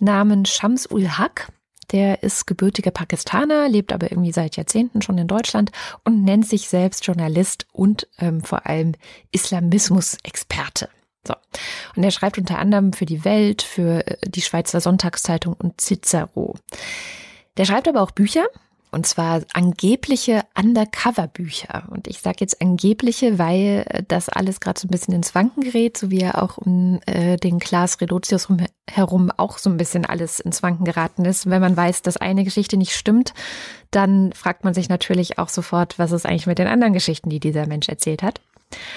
namens 0.00 0.50
Shams 0.50 0.90
ul 0.90 1.08
Haq. 1.08 1.48
Der 1.92 2.22
ist 2.22 2.46
gebürtiger 2.46 2.90
Pakistaner, 2.90 3.68
lebt 3.68 3.92
aber 3.92 4.10
irgendwie 4.10 4.32
seit 4.32 4.56
Jahrzehnten 4.56 5.02
schon 5.02 5.18
in 5.18 5.28
Deutschland 5.28 5.70
und 6.04 6.24
nennt 6.24 6.46
sich 6.46 6.68
selbst 6.68 7.06
Journalist 7.06 7.66
und 7.72 8.08
ähm, 8.18 8.42
vor 8.42 8.66
allem 8.66 8.92
Islamismus-Experte. 9.32 10.88
So. 11.26 11.34
Und 11.96 12.04
er 12.04 12.10
schreibt 12.10 12.38
unter 12.38 12.58
anderem 12.58 12.92
für 12.92 13.06
die 13.06 13.24
Welt, 13.24 13.62
für 13.62 14.06
äh, 14.06 14.28
die 14.28 14.42
Schweizer 14.42 14.80
Sonntagszeitung 14.80 15.54
und 15.54 15.80
Cicero. 15.80 16.54
Der 17.56 17.64
schreibt 17.64 17.88
aber 17.88 18.02
auch 18.02 18.10
Bücher, 18.10 18.44
und 18.94 19.06
zwar 19.06 19.42
angebliche 19.52 20.42
Undercover-Bücher. 20.56 21.88
Und 21.90 22.06
ich 22.06 22.20
sage 22.20 22.36
jetzt 22.40 22.62
angebliche, 22.62 23.38
weil 23.38 24.04
das 24.08 24.28
alles 24.28 24.60
gerade 24.60 24.78
so 24.78 24.86
ein 24.86 24.90
bisschen 24.90 25.14
ins 25.14 25.34
Wanken 25.34 25.64
gerät, 25.64 25.98
so 25.98 26.10
wie 26.10 26.20
er 26.20 26.40
auch 26.40 26.58
um 26.58 27.00
äh, 27.06 27.36
den 27.36 27.58
Klaas 27.58 28.00
Redotius 28.00 28.48
herum 28.88 29.32
auch 29.36 29.58
so 29.58 29.68
ein 29.68 29.76
bisschen 29.76 30.06
alles 30.06 30.38
ins 30.38 30.62
Wanken 30.62 30.84
geraten 30.84 31.24
ist. 31.24 31.50
Wenn 31.50 31.60
man 31.60 31.76
weiß, 31.76 32.02
dass 32.02 32.16
eine 32.16 32.44
Geschichte 32.44 32.76
nicht 32.76 32.92
stimmt, 32.92 33.34
dann 33.90 34.32
fragt 34.32 34.64
man 34.64 34.74
sich 34.74 34.88
natürlich 34.88 35.38
auch 35.38 35.48
sofort, 35.48 35.98
was 35.98 36.12
ist 36.12 36.24
eigentlich 36.24 36.46
mit 36.46 36.58
den 36.58 36.68
anderen 36.68 36.92
Geschichten, 36.92 37.30
die 37.30 37.40
dieser 37.40 37.66
Mensch 37.66 37.88
erzählt 37.88 38.22
hat. 38.22 38.40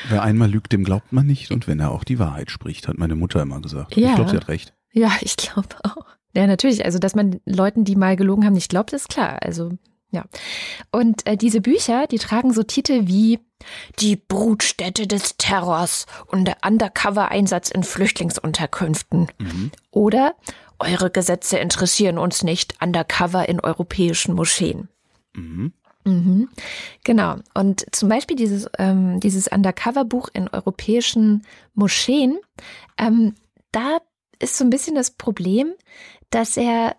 Wer 0.09 0.21
einmal 0.23 0.49
lügt, 0.49 0.71
dem 0.73 0.83
glaubt 0.83 1.11
man 1.11 1.25
nicht. 1.25 1.51
Und 1.51 1.67
wenn 1.67 1.79
er 1.79 1.91
auch 1.91 2.03
die 2.03 2.19
Wahrheit 2.19 2.51
spricht, 2.51 2.87
hat 2.87 2.97
meine 2.97 3.15
Mutter 3.15 3.41
immer 3.41 3.61
gesagt. 3.61 3.95
Ja. 3.95 4.09
Ich 4.09 4.15
glaube, 4.15 4.29
sie 4.29 4.37
hat 4.37 4.47
recht. 4.47 4.73
Ja, 4.91 5.11
ich 5.21 5.37
glaube 5.37 5.75
auch. 5.83 6.16
Ja, 6.35 6.47
natürlich. 6.47 6.85
Also, 6.85 6.99
dass 6.99 7.15
man 7.15 7.39
Leuten, 7.45 7.83
die 7.83 7.95
mal 7.95 8.15
gelogen 8.15 8.45
haben, 8.45 8.53
nicht 8.53 8.69
glaubt, 8.69 8.93
ist 8.93 9.09
klar. 9.09 9.39
Also, 9.41 9.71
ja. 10.11 10.25
Und 10.91 11.25
äh, 11.27 11.37
diese 11.37 11.61
Bücher, 11.61 12.07
die 12.07 12.19
tragen 12.19 12.53
so 12.53 12.63
Titel 12.63 13.07
wie 13.07 13.39
Die 13.99 14.15
Brutstätte 14.15 15.07
des 15.07 15.37
Terrors 15.37 16.05
und 16.27 16.45
der 16.45 16.57
Undercover-Einsatz 16.65 17.71
in 17.71 17.83
Flüchtlingsunterkünften. 17.83 19.27
Mhm. 19.39 19.71
Oder 19.91 20.35
Eure 20.79 21.09
Gesetze 21.09 21.57
interessieren 21.57 22.17
uns 22.17 22.43
nicht, 22.43 22.75
Undercover 22.81 23.49
in 23.49 23.59
europäischen 23.59 24.35
Moscheen. 24.35 24.89
Mhm. 25.33 25.73
Mhm. 26.05 26.49
Genau. 27.03 27.37
Und 27.53 27.85
zum 27.91 28.09
Beispiel 28.09 28.35
dieses, 28.35 28.69
ähm, 28.77 29.19
dieses 29.19 29.47
Undercover-Buch 29.47 30.29
in 30.33 30.47
europäischen 30.47 31.45
Moscheen, 31.73 32.37
ähm, 32.97 33.33
da 33.71 33.97
ist 34.39 34.57
so 34.57 34.63
ein 34.63 34.69
bisschen 34.69 34.95
das 34.95 35.11
Problem, 35.11 35.73
dass 36.29 36.57
er 36.57 36.95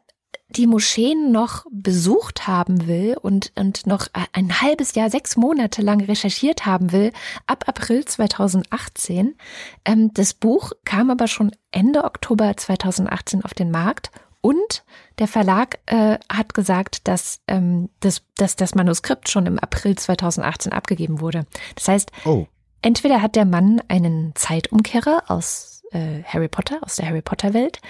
die 0.51 0.67
Moscheen 0.67 1.31
noch 1.31 1.67
besucht 1.71 2.47
haben 2.47 2.87
will 2.87 3.17
und, 3.21 3.53
und 3.55 3.87
noch 3.87 4.07
ein 4.33 4.63
halbes 4.63 4.95
Jahr, 4.95 5.11
sechs 5.11 5.37
Monate 5.37 5.83
lang 5.83 6.01
recherchiert 6.03 6.65
haben 6.65 6.91
will, 6.93 7.13
ab 7.47 7.65
April 7.67 8.05
2018. 8.05 9.37
Ähm, 9.85 10.11
das 10.15 10.33
Buch 10.33 10.73
kam 10.85 11.11
aber 11.11 11.27
schon 11.27 11.53
Ende 11.71 12.05
Oktober 12.05 12.57
2018 12.57 13.45
auf 13.45 13.53
den 13.53 13.71
Markt 13.71 14.11
und 14.41 14.85
der 15.19 15.29
Verlag 15.29 15.81
äh, 15.87 16.19
hat 16.33 16.55
gesagt, 16.55 17.09
dass, 17.09 17.41
ähm, 17.47 17.91
das, 18.01 18.23
dass 18.37 18.57
das 18.57 18.75
Manuskript 18.75 19.29
schon 19.29 19.47
im 19.47 19.59
April 19.59 19.97
2018 19.97 20.73
abgegeben 20.73 21.21
wurde. 21.21 21.45
Das 21.75 21.89
heißt, 21.89 22.13
oh. 22.25 22.47
entweder 22.81 23.21
hat 23.21 23.37
der 23.37 23.45
Mann 23.45 23.83
einen 23.89 24.35
Zeitumkehrer 24.35 25.25
aus 25.27 25.83
äh, 25.91 26.23
Harry 26.25 26.49
Potter, 26.49 26.79
aus 26.83 26.97
der 26.97 27.07
Harry 27.07 27.23
Potter 27.23 27.53
Welt, 27.53 27.81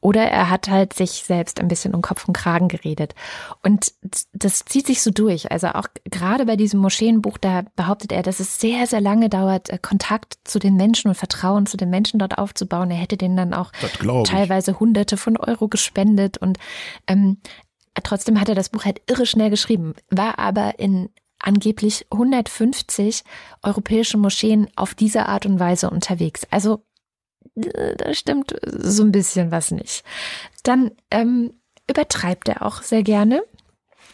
oder 0.00 0.22
er 0.22 0.48
hat 0.48 0.68
halt 0.68 0.94
sich 0.94 1.24
selbst 1.24 1.60
ein 1.60 1.68
bisschen 1.68 1.94
um 1.94 2.00
Kopf 2.00 2.26
und 2.26 2.34
Kragen 2.34 2.68
geredet. 2.68 3.14
Und 3.62 3.92
das 4.32 4.64
zieht 4.64 4.86
sich 4.86 5.02
so 5.02 5.10
durch. 5.10 5.50
Also 5.50 5.68
auch 5.68 5.86
gerade 6.04 6.46
bei 6.46 6.56
diesem 6.56 6.80
Moscheenbuch, 6.80 7.36
da 7.36 7.64
behauptet 7.76 8.12
er, 8.12 8.22
dass 8.22 8.40
es 8.40 8.58
sehr, 8.58 8.86
sehr 8.86 9.00
lange 9.00 9.28
dauert, 9.28 9.68
äh, 9.68 9.78
Kontakt 9.78 10.38
zu 10.44 10.58
den 10.58 10.76
Menschen 10.76 11.08
und 11.08 11.16
Vertrauen 11.16 11.66
zu 11.66 11.76
den 11.76 11.90
Menschen 11.90 12.18
dort 12.18 12.38
aufzubauen. 12.38 12.90
Er 12.90 12.96
hätte 12.96 13.18
denen 13.18 13.36
dann 13.36 13.52
auch 13.52 13.72
teilweise 14.24 14.80
Hunderte 14.80 15.16
von 15.18 15.36
Euro 15.36 15.68
gespendet. 15.68 16.38
Und 16.38 16.58
ähm, 17.06 17.38
trotzdem 18.02 18.40
hat 18.40 18.48
er 18.48 18.54
das 18.54 18.70
Buch 18.70 18.86
halt 18.86 19.02
irre 19.06 19.26
schnell 19.26 19.50
geschrieben, 19.50 19.94
war 20.08 20.38
aber 20.38 20.78
in 20.78 21.10
angeblich 21.40 22.06
150 22.10 23.22
europäische 23.62 24.18
Moscheen 24.18 24.68
auf 24.76 24.94
diese 24.94 25.26
Art 25.26 25.46
und 25.46 25.58
Weise 25.58 25.90
unterwegs. 25.90 26.46
Also 26.50 26.84
da 27.54 28.14
stimmt 28.14 28.54
so 28.64 29.02
ein 29.02 29.12
bisschen 29.12 29.50
was 29.50 29.70
nicht. 29.70 30.04
Dann 30.62 30.92
ähm, 31.10 31.52
übertreibt 31.88 32.48
er 32.48 32.62
auch 32.64 32.82
sehr 32.82 33.02
gerne. 33.02 33.42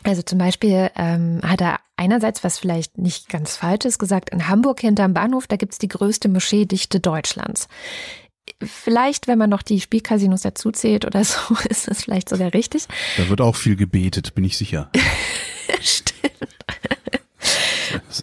Also 0.02 0.22
zum 0.22 0.38
Beispiel 0.38 0.90
ähm, 0.96 1.40
hat 1.42 1.60
er 1.60 1.80
einerseits, 1.96 2.44
was 2.44 2.58
vielleicht 2.58 2.98
nicht 2.98 3.28
ganz 3.28 3.56
falsch 3.56 3.84
ist, 3.86 3.98
gesagt, 3.98 4.30
in 4.30 4.48
Hamburg 4.48 4.80
hinterm 4.80 5.14
Bahnhof, 5.14 5.46
da 5.46 5.56
gibt's 5.56 5.78
die 5.78 5.88
größte 5.88 6.28
Moscheedichte 6.28 7.00
Deutschlands. 7.00 7.68
Vielleicht, 8.62 9.26
wenn 9.26 9.38
man 9.38 9.50
noch 9.50 9.62
die 9.62 9.80
Spielcasinos 9.80 10.42
dazuzählt 10.42 11.04
oder 11.04 11.24
so, 11.24 11.56
ist 11.68 11.88
das 11.88 12.02
vielleicht 12.02 12.28
sogar 12.28 12.54
richtig. 12.54 12.86
Da 13.16 13.28
wird 13.28 13.40
auch 13.40 13.56
viel 13.56 13.76
gebetet, 13.76 14.34
bin 14.34 14.44
ich 14.44 14.56
sicher. 14.56 14.90
Stimmt. 15.80 16.16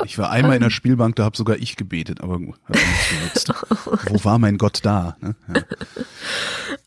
Ich 0.06 0.18
war 0.18 0.30
einmal 0.30 0.56
in 0.56 0.62
der 0.62 0.70
Spielbank, 0.70 1.16
da 1.16 1.24
habe 1.24 1.38
sogar 1.38 1.58
ich 1.58 1.76
gebetet, 1.76 2.22
aber 2.22 2.40
genutzt. 2.40 3.54
Wo 3.86 4.24
war 4.24 4.40
mein 4.40 4.58
Gott 4.58 4.80
da? 4.84 5.18
Ne? 5.22 5.36
Ja. 5.54 5.62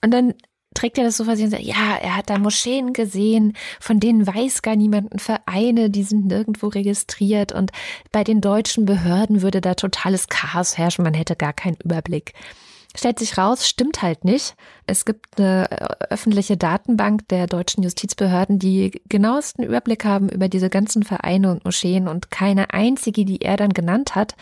Und 0.02 0.10
dann 0.10 0.34
trägt 0.76 0.98
er 0.98 1.04
das 1.04 1.16
so 1.16 1.24
vor 1.24 1.36
sich 1.36 1.44
und 1.46 1.50
sagt, 1.50 1.62
ja, 1.62 1.96
er 2.00 2.16
hat 2.16 2.30
da 2.30 2.38
Moscheen 2.38 2.92
gesehen, 2.92 3.54
von 3.80 3.98
denen 3.98 4.26
weiß 4.26 4.62
gar 4.62 4.76
niemand 4.76 5.20
Vereine, 5.20 5.90
die 5.90 6.02
sind 6.02 6.26
nirgendwo 6.26 6.68
registriert 6.68 7.52
und 7.52 7.72
bei 8.12 8.22
den 8.22 8.40
deutschen 8.40 8.84
Behörden 8.84 9.42
würde 9.42 9.60
da 9.60 9.74
totales 9.74 10.28
Chaos 10.28 10.76
herrschen, 10.78 11.02
man 11.02 11.14
hätte 11.14 11.34
gar 11.34 11.52
keinen 11.52 11.78
Überblick. 11.82 12.34
Stellt 12.96 13.18
sich 13.18 13.36
raus, 13.36 13.68
stimmt 13.68 14.02
halt 14.02 14.24
nicht. 14.24 14.54
Es 14.86 15.04
gibt 15.04 15.38
eine 15.38 15.70
äh, 15.70 15.86
öffentliche 16.10 16.56
Datenbank 16.56 17.28
der 17.28 17.46
deutschen 17.46 17.82
Justizbehörden, 17.82 18.58
die 18.58 19.02
genauesten 19.08 19.62
Überblick 19.62 20.04
haben 20.04 20.28
über 20.28 20.48
diese 20.48 20.70
ganzen 20.70 21.02
Vereine 21.02 21.50
und 21.50 21.64
Moscheen 21.64 22.08
und 22.08 22.30
keine 22.30 22.72
einzige, 22.72 23.24
die 23.24 23.42
er 23.42 23.56
dann 23.56 23.74
genannt 23.74 24.14
hat, 24.14 24.34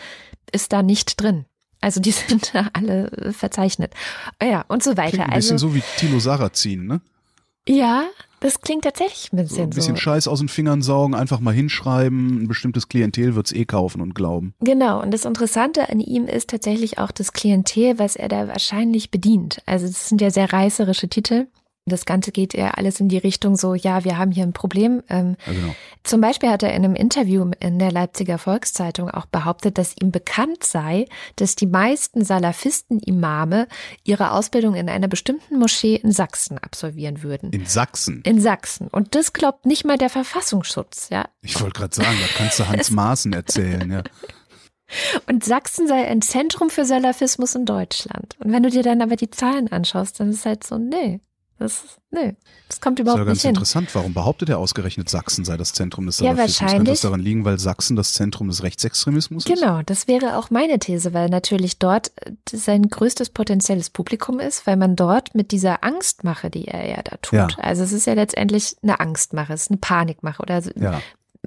ist 0.51 0.71
da 0.71 0.83
nicht 0.83 1.21
drin. 1.21 1.45
Also 1.81 1.99
die 1.99 2.11
sind 2.11 2.55
da 2.55 2.69
alle 2.73 3.33
verzeichnet. 3.33 3.93
Ja, 4.41 4.63
und 4.67 4.83
so 4.83 4.97
weiter. 4.97 5.17
Klingt 5.17 5.27
ein 5.27 5.33
also, 5.33 5.53
bisschen 5.53 5.57
so 5.57 5.75
wie 5.75 5.83
Tilo 5.97 6.19
Sarrazin, 6.19 6.87
ne? 6.87 7.01
Ja, 7.67 8.05
das 8.39 8.61
klingt 8.61 8.83
tatsächlich 8.83 9.31
ein 9.31 9.37
bisschen 9.37 9.55
so. 9.55 9.63
Ein 9.63 9.69
bisschen 9.69 9.95
so. 9.95 10.01
Scheiß 10.01 10.27
aus 10.27 10.39
den 10.39 10.49
Fingern 10.49 10.81
saugen, 10.81 11.15
einfach 11.15 11.39
mal 11.39 11.53
hinschreiben, 11.53 12.43
ein 12.43 12.47
bestimmtes 12.47 12.89
Klientel 12.89 13.35
wird's 13.35 13.51
eh 13.51 13.65
kaufen 13.65 14.01
und 14.01 14.15
glauben. 14.15 14.53
Genau, 14.61 15.01
und 15.01 15.11
das 15.13 15.25
Interessante 15.25 15.89
an 15.89 15.99
ihm 15.99 16.25
ist 16.25 16.49
tatsächlich 16.49 16.99
auch 16.99 17.11
das 17.11 17.33
Klientel, 17.33 17.99
was 17.99 18.15
er 18.15 18.27
da 18.27 18.47
wahrscheinlich 18.47 19.11
bedient. 19.11 19.61
Also 19.65 19.85
es 19.85 20.09
sind 20.09 20.21
ja 20.21 20.29
sehr 20.29 20.51
reißerische 20.51 21.07
Titel. 21.07 21.47
Das 21.87 22.05
Ganze 22.05 22.31
geht 22.31 22.55
eher 22.55 22.79
alles 22.79 22.99
in 22.99 23.09
die 23.09 23.17
Richtung 23.19 23.55
so, 23.55 23.75
ja, 23.75 24.03
wir 24.03 24.17
haben 24.17 24.31
hier 24.31 24.43
ein 24.43 24.53
Problem. 24.53 25.03
Ähm, 25.07 25.37
Ja, 25.45 25.53
genau. 25.53 25.75
Zum 26.03 26.19
Beispiel 26.19 26.49
hat 26.49 26.63
er 26.63 26.73
in 26.73 26.83
einem 26.83 26.95
Interview 26.95 27.51
in 27.59 27.77
der 27.77 27.91
Leipziger 27.91 28.39
Volkszeitung 28.39 29.09
auch 29.11 29.27
behauptet, 29.27 29.77
dass 29.77 29.95
ihm 30.01 30.11
bekannt 30.11 30.63
sei, 30.63 31.07
dass 31.35 31.55
die 31.55 31.67
meisten 31.67 32.25
Salafisten-Imame 32.25 33.67
ihre 34.03 34.31
Ausbildung 34.31 34.73
in 34.73 34.89
einer 34.89 35.07
bestimmten 35.07 35.59
Moschee 35.59 35.95
in 35.95 36.11
Sachsen 36.11 36.57
absolvieren 36.57 37.21
würden. 37.21 37.51
In 37.51 37.67
Sachsen. 37.67 38.21
In 38.23 38.41
Sachsen. 38.41 38.87
Und 38.87 39.13
das 39.13 39.33
glaubt 39.33 39.67
nicht 39.67 39.85
mal 39.85 39.97
der 39.97 40.09
Verfassungsschutz, 40.09 41.09
ja. 41.09 41.25
Ich 41.41 41.61
wollte 41.61 41.79
gerade 41.79 41.95
sagen, 41.95 42.17
da 42.19 42.27
kannst 42.35 42.59
du 42.59 42.67
Hans 42.67 42.89
Maaßen 42.91 43.33
erzählen, 43.33 43.91
ja. 43.91 44.03
Und 45.27 45.43
Sachsen 45.43 45.87
sei 45.87 46.07
ein 46.07 46.21
Zentrum 46.21 46.69
für 46.69 46.85
Salafismus 46.85 47.55
in 47.55 47.65
Deutschland. 47.65 48.35
Und 48.39 48.51
wenn 48.51 48.63
du 48.63 48.69
dir 48.69 48.83
dann 48.83 49.01
aber 49.01 49.15
die 49.15 49.29
Zahlen 49.29 49.71
anschaust, 49.71 50.19
dann 50.19 50.29
ist 50.29 50.39
es 50.39 50.45
halt 50.45 50.63
so, 50.63 50.77
nee. 50.77 51.19
Das, 51.57 51.83
nee, 52.11 52.35
das 52.67 52.81
kommt 52.81 52.99
Das 52.99 53.03
ist 53.03 53.05
überhaupt 53.05 53.19
ja 53.19 53.23
ganz 53.25 53.35
nicht 53.37 53.41
hin. 53.43 53.49
interessant. 53.51 53.89
Warum 53.95 54.13
behauptet 54.13 54.49
er 54.49 54.57
ausgerechnet 54.59 55.07
Sachsen 55.09 55.45
sei 55.45 55.55
das 55.55 55.71
Zentrum 55.71 56.05
des 56.05 56.19
Ja, 56.19 56.31
Salafismus? 56.35 56.57
Könnte 56.59 56.71
wahrscheinlich. 56.73 56.93
das 56.93 57.01
daran 57.01 57.19
liegen, 57.21 57.45
weil 57.45 57.59
Sachsen 57.59 57.95
das 57.95 58.11
Zentrum 58.13 58.49
des 58.49 58.61
Rechtsextremismus 58.63 59.45
ist? 59.45 59.55
Genau, 59.61 59.81
das 59.85 60.07
wäre 60.09 60.37
auch 60.37 60.49
meine 60.49 60.79
These, 60.79 61.13
weil 61.13 61.29
natürlich 61.29 61.79
dort 61.79 62.11
äh, 62.25 62.31
sein 62.51 62.89
größtes 62.89 63.29
potenzielles 63.29 63.89
Publikum 63.89 64.39
ist, 64.41 64.67
weil 64.67 64.75
man 64.75 64.97
dort 64.97 65.33
mit 65.33 65.51
dieser 65.51 65.83
Angstmache, 65.83 66.49
die 66.49 66.67
er 66.67 66.89
ja 66.89 67.01
da 67.03 67.15
tut, 67.21 67.33
Ja. 67.39 67.47
also 67.57 67.83
es 67.83 67.93
ist 67.93 68.05
ja 68.05 68.13
letztendlich 68.13 68.75
eine 68.83 68.99
Angstmache, 68.99 69.53
es 69.53 69.63
ist 69.63 69.71
eine 69.71 69.77
Panikmache 69.77 70.41
oder 70.41 70.61
so- 70.61 70.71
Ja. 70.75 71.01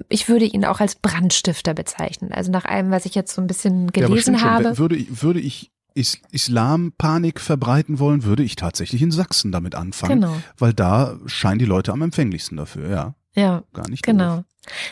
ich 0.07 0.27
würde 0.27 0.45
ihn 0.45 0.65
auch 0.65 0.79
als 0.79 0.95
Brandstifter 0.95 1.75
bezeichnen. 1.75 2.31
Also 2.31 2.51
nach 2.51 2.65
allem, 2.65 2.89
was 2.89 3.05
ich 3.05 3.13
jetzt 3.13 3.35
so 3.35 3.41
ein 3.41 3.47
bisschen 3.47 3.91
ja, 3.95 4.07
gelesen 4.07 4.39
schon. 4.39 4.49
habe. 4.49 4.77
Würde 4.79 4.95
ich, 4.95 5.21
würde 5.21 5.39
ich 5.39 5.71
Is 5.95 6.19
Islampanik 6.31 7.39
verbreiten 7.39 7.99
wollen, 7.99 8.23
würde 8.23 8.43
ich 8.43 8.55
tatsächlich 8.55 9.01
in 9.01 9.11
Sachsen 9.11 9.51
damit 9.51 9.75
anfangen. 9.75 10.21
Genau. 10.21 10.33
Weil 10.57 10.73
da 10.73 11.17
scheinen 11.25 11.59
die 11.59 11.65
Leute 11.65 11.91
am 11.91 12.01
empfänglichsten 12.01 12.57
dafür, 12.57 12.89
ja. 12.89 13.15
Ja, 13.35 13.63
Gar 13.73 13.89
nicht 13.89 14.03
Genau. 14.03 14.37
doof. 14.37 14.45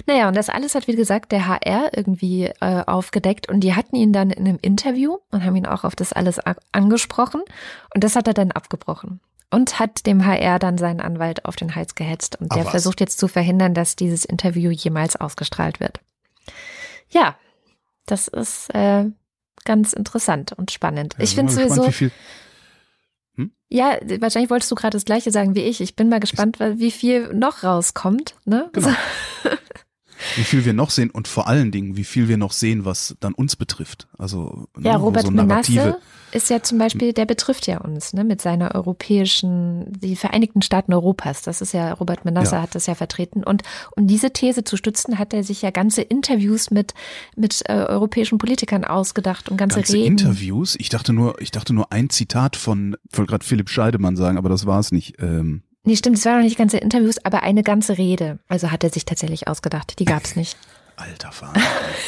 Naja, 0.08 0.28
und 0.28 0.36
das 0.36 0.50
alles 0.50 0.74
hat, 0.76 0.88
wie 0.88 0.96
gesagt, 0.96 1.32
der 1.32 1.48
HR 1.48 1.92
irgendwie 1.96 2.46
äh, 2.46 2.84
aufgedeckt 2.88 3.50
und 3.50 3.60
die 3.62 3.76
hatten 3.76 3.96
ihn 3.96 4.12
dann 4.14 4.32
in 4.32 4.48
einem 4.48 4.58
Interview 4.62 5.18
und 5.32 5.44
haben 5.44 5.56
ihn 5.56 5.66
auch 5.68 5.84
auf 5.84 5.96
das 5.96 6.14
alles 6.14 6.40
angesprochen 6.72 7.42
und 7.94 8.04
das 8.04 8.16
hat 8.16 8.28
er 8.28 8.34
dann 8.34 8.52
abgebrochen 8.52 9.20
und 9.52 9.80
hat 9.80 10.06
dem 10.08 10.26
HR 10.26 10.58
dann 10.60 10.78
seinen 10.78 11.00
Anwalt 11.02 11.46
auf 11.46 11.56
den 11.56 11.76
Hals 11.76 11.96
gehetzt 11.96 12.40
und 12.42 12.48
Ach 12.52 12.56
der 12.56 12.66
was. 12.66 12.72
versucht 12.72 13.00
jetzt 13.02 13.20
zu 13.20 13.28
verhindern, 13.28 13.74
dass 13.74 13.96
dieses 13.96 14.26
Interview 14.26 14.72
jemals 14.72 15.16
ausgestrahlt 15.16 15.80
wird. 15.80 16.00
Ja, 17.10 17.36
das 18.06 18.28
ist 18.28 18.74
äh, 18.74 19.06
ganz 19.68 19.94
interessant 19.94 20.54
und 20.54 20.72
spannend. 20.72 21.14
Ja, 21.18 21.24
ich 21.24 21.36
finde 21.36 21.54
gespannt, 21.54 21.70
sowieso, 21.70 21.88
wie 21.90 21.94
viel, 21.94 22.12
ja, 23.70 23.98
wahrscheinlich 24.20 24.50
wolltest 24.50 24.72
du 24.72 24.76
gerade 24.76 24.96
das 24.96 25.04
gleiche 25.04 25.30
sagen 25.32 25.54
wie 25.54 25.62
ich. 25.62 25.82
Ich 25.82 25.96
bin 25.96 26.08
mal 26.08 26.22
gespannt, 26.22 26.58
wie 26.60 26.92
viel 26.92 27.34
noch 27.34 27.64
rauskommt. 27.64 28.36
Ne? 28.46 28.70
Genau. 28.72 28.90
wie 30.36 30.44
viel 30.44 30.66
wir 30.66 30.74
noch 30.74 30.90
sehen 30.90 31.10
und 31.10 31.28
vor 31.28 31.48
allen 31.48 31.72
Dingen, 31.72 31.96
wie 31.98 32.04
viel 32.04 32.28
wir 32.28 32.38
noch 32.38 32.52
sehen, 32.52 32.86
was 32.86 33.16
dann 33.20 33.34
uns 33.34 33.56
betrifft. 33.56 34.08
Also 34.18 34.68
ne, 34.78 34.90
Ja, 34.90 35.02
wo 35.02 35.06
Robert 35.06 35.26
so. 35.26 35.32
Menasse 35.32 35.98
ist 36.34 36.50
ja 36.50 36.62
zum 36.62 36.78
Beispiel, 36.78 37.14
der 37.14 37.26
betrifft 37.26 37.68
ja 37.68 37.78
uns, 37.80 38.12
ne, 38.14 38.24
mit 38.26 38.42
seiner 38.42 38.76
europäischen, 38.76 39.86
die 40.02 40.16
Vereinigten 40.16 40.62
Staaten 40.62 40.94
Europas. 40.94 41.42
Das 41.42 41.62
ist 41.62 41.74
ja, 41.74 41.94
Robert 41.94 42.26
Menasse 42.26 42.56
Ja. 42.56 42.62
hat 42.62 42.76
das 42.76 42.86
ja 42.86 42.96
vertreten. 42.96 43.44
Und 43.44 43.64
um 43.96 44.08
diese 44.08 44.32
These 44.32 44.64
zu 44.64 44.76
stützen, 44.78 45.20
hat 45.20 45.34
er 45.34 45.44
sich 45.44 45.62
ja 45.62 45.72
ganze 45.72 46.02
Interviews 46.02 46.70
mit, 46.70 46.94
mit 47.36 47.62
äh, 47.70 47.74
europäischen 47.74 48.38
Politikern 48.40 48.84
ausgedacht 48.84 49.50
und 49.50 49.58
ganze, 49.58 49.78
Ganze 49.80 49.94
Reden. 49.94 50.18
Interviews. 50.18 50.76
Ich 50.80 50.90
dachte 50.90 51.14
nur, 51.14 51.40
ich 51.42 51.52
dachte 51.52 51.74
nur 51.74 51.92
ein 51.94 52.10
Zitat 52.10 52.56
von, 52.58 52.98
ich 53.10 53.18
wollte 53.18 53.30
gerade 53.30 53.46
Philipp 53.46 53.70
Scheidemann 53.70 54.16
sagen, 54.18 54.38
aber 54.38 54.50
das 54.50 54.66
war 54.66 54.80
es 54.80 54.92
nicht. 54.92 55.16
Ähm, 55.20 55.62
Nee, 55.88 55.96
stimmt, 55.96 56.18
es 56.18 56.26
waren 56.26 56.38
noch 56.38 56.44
nicht 56.44 56.58
ganze 56.58 56.78
Interviews, 56.78 57.18
aber 57.24 57.44
eine 57.44 57.64
ganze 57.64 57.98
Rede. 57.98 58.40
Also 58.50 58.72
hat 58.72 58.84
er 58.84 58.90
sich 58.90 59.06
tatsächlich 59.06 59.48
ausgedacht. 59.48 59.98
Die 60.00 60.06
gab's 60.06 60.36
nicht. 60.36 60.58
alter 60.98 61.32
Vater. 61.32 61.62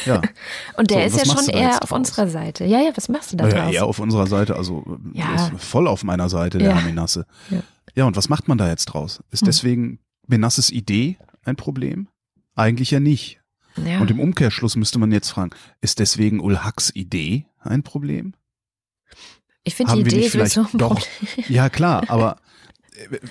Ja. 0.04 0.20
Und 0.76 0.90
der 0.90 1.08
So, 1.08 1.16
ist 1.18 1.26
ja 1.26 1.34
schon 1.34 1.48
eher 1.48 1.82
auf 1.82 1.90
unserer 1.90 2.28
Seite. 2.28 2.64
Ja, 2.66 2.80
ja, 2.80 2.90
was 2.94 3.08
machst 3.08 3.32
du 3.32 3.36
da 3.38 3.48
draus? 3.48 3.72
eher 3.72 3.86
auf 3.86 3.98
unserer 4.00 4.26
Seite, 4.26 4.54
also 4.56 4.84
Ja. 5.14 5.34
ist 5.34 5.52
voll 5.64 5.88
auf 5.88 6.04
meiner 6.04 6.28
Seite, 6.28 6.58
der 6.58 6.68
Ja. 6.70 6.76
Herr 6.76 6.82
Menasse. 6.84 7.26
Ja. 7.50 7.62
Ja. 7.94 8.04
und 8.04 8.16
was 8.16 8.28
macht 8.28 8.46
man 8.48 8.58
da 8.58 8.68
jetzt 8.68 8.84
draus? 8.86 9.20
Ist 9.30 9.40
Hm. 9.40 9.46
deswegen 9.46 9.98
Menasses 10.26 10.70
Idee 10.70 11.16
ein 11.44 11.56
Problem? 11.56 12.08
Eigentlich 12.54 12.90
ja 12.90 13.00
nicht. 13.00 13.40
ja. 13.76 13.98
Und 14.00 14.10
im 14.10 14.20
Umkehrschluss 14.20 14.76
müsste 14.76 14.98
man 14.98 15.10
jetzt 15.12 15.30
fragen, 15.30 15.50
ist 15.80 15.98
deswegen 16.00 16.40
Ulhaks 16.40 16.90
Idee 16.94 17.46
ein 17.60 17.82
Problem? 17.82 18.34
ich 19.64 19.74
finde 19.74 19.92
die 19.92 19.98
haben 20.00 20.04
wir 20.04 20.12
Idee 20.12 20.20
nicht 20.22 20.30
vielleicht 20.32 20.58
ein 20.58 20.66
doch-. 20.74 21.00
Ja, 21.48 21.68
klar, 21.70 22.04
aber 22.08 22.36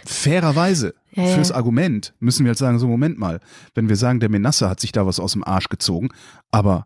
fairerweise 0.05 0.93
Ja, 1.11 1.23
ja. 1.23 1.35
fürs 1.35 1.51
Argument 1.51 2.13
müssen 2.19 2.45
wir 2.45 2.51
jetzt 2.51 2.59
sagen, 2.59 2.79
so 2.79 2.87
Moment 2.87 3.17
mal, 3.17 3.39
wenn 3.75 3.89
wir 3.89 3.95
sagen, 3.95 4.19
der 4.19 4.29
Menasse 4.29 4.69
hat 4.69 4.79
sich 4.79 4.91
da 4.91 5.05
was 5.05 5.19
aus 5.19 5.33
dem 5.33 5.43
Arsch 5.43 5.69
gezogen, 5.69 6.09
aber 6.51 6.85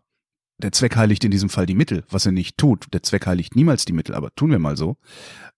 der 0.58 0.72
Zweck 0.72 0.96
heiligt 0.96 1.24
in 1.24 1.30
diesem 1.30 1.48
Fall 1.48 1.66
die 1.66 1.74
Mittel, 1.74 2.04
was 2.10 2.26
er 2.26 2.32
nicht 2.32 2.56
tut. 2.56 2.86
Der 2.92 3.02
Zweck 3.02 3.26
heiligt 3.26 3.56
niemals 3.56 3.84
die 3.84 3.92
Mittel, 3.92 4.14
aber 4.14 4.34
tun 4.34 4.50
wir 4.50 4.60
mal 4.60 4.76
so. 4.76 4.96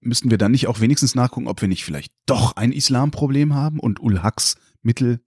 Müssten 0.01 0.31
wir 0.31 0.39
dann 0.39 0.53
nicht 0.53 0.69
auch 0.69 0.81
wenigstens 0.81 1.15
nachgucken, 1.15 1.49
ob 1.49 1.61
wir 1.61 1.69
nicht 1.69 1.85
vielleicht 1.85 2.13
doch 2.25 2.57
ein 2.57 2.73
Islamproblem 2.73 3.55
haben 3.55 3.79
und 3.79 4.01
Ulhaks 4.01 4.57
Mittel 4.83 5.21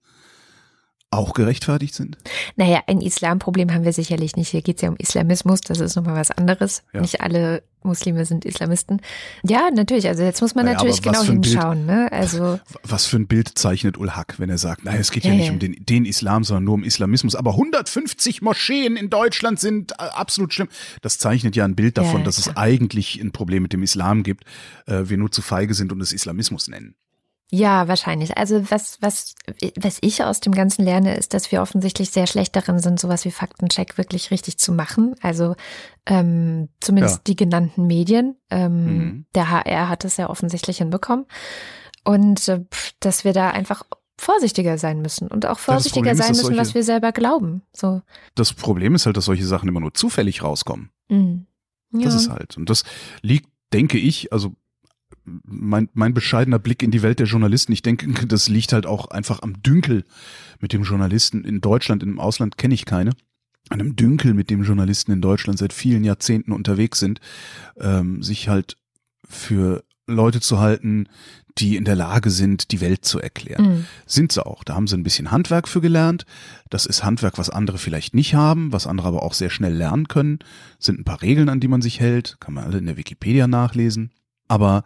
auch 1.12 1.34
gerechtfertigt 1.34 1.94
sind? 1.94 2.18
Naja, 2.56 2.80
ein 2.86 3.00
Islamproblem 3.00 3.72
haben 3.74 3.84
wir 3.84 3.92
sicherlich 3.92 4.36
nicht. 4.36 4.48
Hier 4.50 4.62
geht 4.62 4.76
es 4.76 4.82
ja 4.82 4.88
um 4.90 4.96
Islamismus, 4.96 5.60
das 5.60 5.80
ist 5.80 5.96
nochmal 5.96 6.14
was 6.14 6.30
anderes. 6.30 6.82
Ja. 6.92 7.00
Nicht 7.00 7.20
alle 7.20 7.62
Muslime 7.82 8.24
sind 8.26 8.44
Islamisten. 8.44 9.00
Ja, 9.42 9.70
natürlich. 9.74 10.06
Also 10.06 10.22
jetzt 10.22 10.40
muss 10.40 10.54
man 10.54 10.66
Naja, 10.66 10.76
natürlich 10.76 11.02
genau 11.02 11.20
ein 11.22 11.40
Bild- 11.40 11.46
hinschauen. 11.46 11.86
Ne? 11.86 12.12
Also 12.12 12.60
Was 12.84 13.06
für 13.06 13.16
ein 13.16 13.26
Bild 13.26 13.58
zeichnet 13.58 13.96
Ulhak, 13.98 14.38
wenn 14.38 14.50
er 14.50 14.58
sagt, 14.58 14.84
naja, 14.84 14.98
es 15.00 15.10
geht 15.10 15.24
ja, 15.24 15.30
Ja, 15.30 15.36
nicht 15.36 15.46
ja. 15.46 15.52
um 15.52 15.58
den, 15.58 15.84
den 15.84 16.04
Islam, 16.04 16.44
sondern 16.44 16.64
nur 16.64 16.74
um 16.74 16.84
Islamismus. 16.84 17.34
Aber 17.34 17.52
150 17.52 18.42
Moscheen 18.42 18.96
in 18.96 19.10
Deutschland 19.10 19.58
sind 19.58 19.92
äh, 19.92 19.94
absolut 20.12 20.52
schlimm. 20.54 20.68
Das 21.02 21.18
zeichnet 21.18 21.56
ja 21.56 21.64
ein 21.64 21.74
Bild 21.74 21.96
davon, 21.98 22.22
dass 22.22 22.38
es 22.38 22.54
eigentlich 22.56 23.20
ein 23.20 23.32
Problem 23.32 23.62
mit 23.62 23.72
dem 23.72 23.82
Islam 23.82 24.22
gibt, 24.22 24.44
äh, 24.86 25.04
wir 25.06 25.16
nur 25.16 25.32
zu 25.32 25.42
feige 25.42 25.74
sind 25.74 25.90
und 25.90 26.00
es 26.02 26.12
Islamismus 26.12 26.68
nennen. 26.68 26.94
Ja, 27.50 27.88
wahrscheinlich. 27.88 28.36
Also 28.38 28.70
was, 28.70 28.98
was, 29.00 29.34
was 29.76 29.98
ich 30.02 30.22
aus 30.24 30.40
dem 30.40 30.52
Ganzen 30.52 30.84
lerne, 30.84 31.16
ist, 31.16 31.34
dass 31.34 31.50
wir 31.50 31.60
offensichtlich 31.62 32.10
sehr 32.10 32.26
schlecht 32.26 32.54
darin 32.54 32.78
sind, 32.78 33.00
sowas 33.00 33.24
wie 33.24 33.30
Faktencheck 33.30 33.98
wirklich 33.98 34.30
richtig 34.30 34.58
zu 34.58 34.72
machen. 34.72 35.14
Also 35.20 35.56
ähm, 36.06 36.68
zumindest 36.80 37.16
Ja. 37.16 37.22
die 37.26 37.36
genannten 37.36 37.86
Medien. 37.86 38.36
Ähm, 38.50 38.84
Mhm. 38.98 39.26
Der 39.34 39.50
HR 39.50 39.88
hat 39.88 40.04
es 40.04 40.16
ja 40.16 40.30
offensichtlich 40.30 40.78
hinbekommen. 40.78 41.26
Und 42.04 42.48
äh, 42.48 42.64
dass 43.00 43.24
wir 43.24 43.32
da 43.32 43.50
einfach 43.50 43.82
vorsichtiger 44.18 44.76
sein 44.78 45.00
müssen 45.02 45.28
und 45.28 45.46
auch 45.46 45.58
vorsichtiger 45.58 46.12
ist, 46.12 46.18
sein 46.18 46.28
müssen, 46.28 46.56
was 46.56 46.68
solche- 46.68 46.74
wir 46.74 46.84
selber 46.84 47.12
glauben. 47.12 47.62
So. 47.72 48.02
Das 48.34 48.52
Problem 48.52 48.94
ist 48.94 49.06
halt, 49.06 49.16
dass 49.16 49.24
solche 49.24 49.46
Sachen 49.46 49.68
immer 49.68 49.80
nur 49.80 49.94
zufällig 49.94 50.42
rauskommen. 50.42 50.90
Mhm. 51.08 51.46
Das 51.92 52.14
Ja. 52.14 52.20
ist 52.20 52.30
halt. 52.30 52.56
Und 52.56 52.70
das 52.70 52.84
liegt, 53.22 53.48
denke 53.72 53.98
ich, 53.98 54.32
also 54.32 54.52
mein, 55.44 55.88
mein 55.94 56.14
bescheidener 56.14 56.58
Blick 56.58 56.82
in 56.82 56.90
die 56.90 57.02
Welt 57.02 57.18
der 57.18 57.26
Journalisten, 57.26 57.72
ich 57.72 57.82
denke, 57.82 58.08
das 58.26 58.48
liegt 58.48 58.72
halt 58.72 58.86
auch 58.86 59.08
einfach 59.08 59.42
am 59.42 59.62
Dünkel 59.62 60.04
mit 60.60 60.72
dem 60.72 60.82
Journalisten 60.82 61.44
in 61.44 61.60
Deutschland, 61.60 62.02
im 62.02 62.20
Ausland 62.20 62.58
kenne 62.58 62.74
ich 62.74 62.84
keine. 62.84 63.10
An 63.68 63.80
einem 63.80 63.94
Dünkel, 63.94 64.34
mit 64.34 64.50
dem 64.50 64.62
Journalisten 64.62 65.12
in 65.12 65.20
Deutschland 65.20 65.58
seit 65.58 65.72
vielen 65.72 66.02
Jahrzehnten 66.02 66.52
unterwegs 66.52 66.98
sind, 66.98 67.20
ähm, 67.78 68.22
sich 68.22 68.48
halt 68.48 68.76
für 69.28 69.84
Leute 70.06 70.40
zu 70.40 70.58
halten, 70.58 71.06
die 71.58 71.76
in 71.76 71.84
der 71.84 71.96
Lage 71.96 72.30
sind, 72.30 72.70
die 72.72 72.80
Welt 72.80 73.04
zu 73.04 73.20
erklären. 73.20 73.64
Mhm. 73.64 73.84
Sind 74.06 74.32
sie 74.32 74.44
auch. 74.44 74.64
Da 74.64 74.74
haben 74.74 74.86
sie 74.86 74.96
ein 74.96 75.02
bisschen 75.02 75.30
Handwerk 75.30 75.68
für 75.68 75.80
gelernt. 75.80 76.24
Das 76.68 76.86
ist 76.86 77.04
Handwerk, 77.04 77.38
was 77.38 77.50
andere 77.50 77.78
vielleicht 77.78 78.14
nicht 78.14 78.34
haben, 78.34 78.72
was 78.72 78.86
andere 78.86 79.08
aber 79.08 79.22
auch 79.22 79.34
sehr 79.34 79.50
schnell 79.50 79.74
lernen 79.74 80.08
können. 80.08 80.38
Sind 80.78 81.00
ein 81.00 81.04
paar 81.04 81.22
Regeln, 81.22 81.48
an 81.48 81.60
die 81.60 81.68
man 81.68 81.82
sich 81.82 82.00
hält. 82.00 82.36
Kann 82.40 82.54
man 82.54 82.64
alle 82.64 82.78
in 82.78 82.86
der 82.86 82.96
Wikipedia 82.96 83.46
nachlesen. 83.46 84.10
Aber 84.50 84.82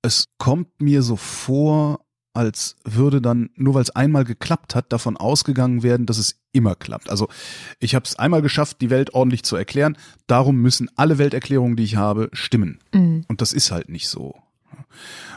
es 0.00 0.28
kommt 0.38 0.80
mir 0.80 1.02
so 1.02 1.16
vor, 1.16 2.00
als 2.32 2.76
würde 2.82 3.20
dann, 3.20 3.50
nur 3.56 3.74
weil 3.74 3.82
es 3.82 3.90
einmal 3.90 4.24
geklappt 4.24 4.74
hat, 4.74 4.90
davon 4.90 5.18
ausgegangen 5.18 5.82
werden, 5.82 6.06
dass 6.06 6.16
es 6.16 6.40
immer 6.52 6.74
klappt. 6.74 7.10
Also 7.10 7.28
ich 7.78 7.94
habe 7.94 8.06
es 8.06 8.16
einmal 8.16 8.40
geschafft, 8.40 8.80
die 8.80 8.88
Welt 8.88 9.12
ordentlich 9.12 9.42
zu 9.42 9.54
erklären. 9.54 9.98
Darum 10.26 10.56
müssen 10.56 10.88
alle 10.96 11.18
Welterklärungen, 11.18 11.76
die 11.76 11.84
ich 11.84 11.96
habe, 11.96 12.30
stimmen. 12.32 12.78
Mhm. 12.94 13.26
Und 13.28 13.42
das 13.42 13.52
ist 13.52 13.70
halt 13.70 13.90
nicht 13.90 14.08
so. 14.08 14.34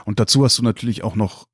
Und 0.05 0.21
dazu 0.21 0.45
hast 0.45 0.57
du 0.57 0.63
natürlich 0.63 1.03
auch 1.03 1.15
noch 1.15 1.47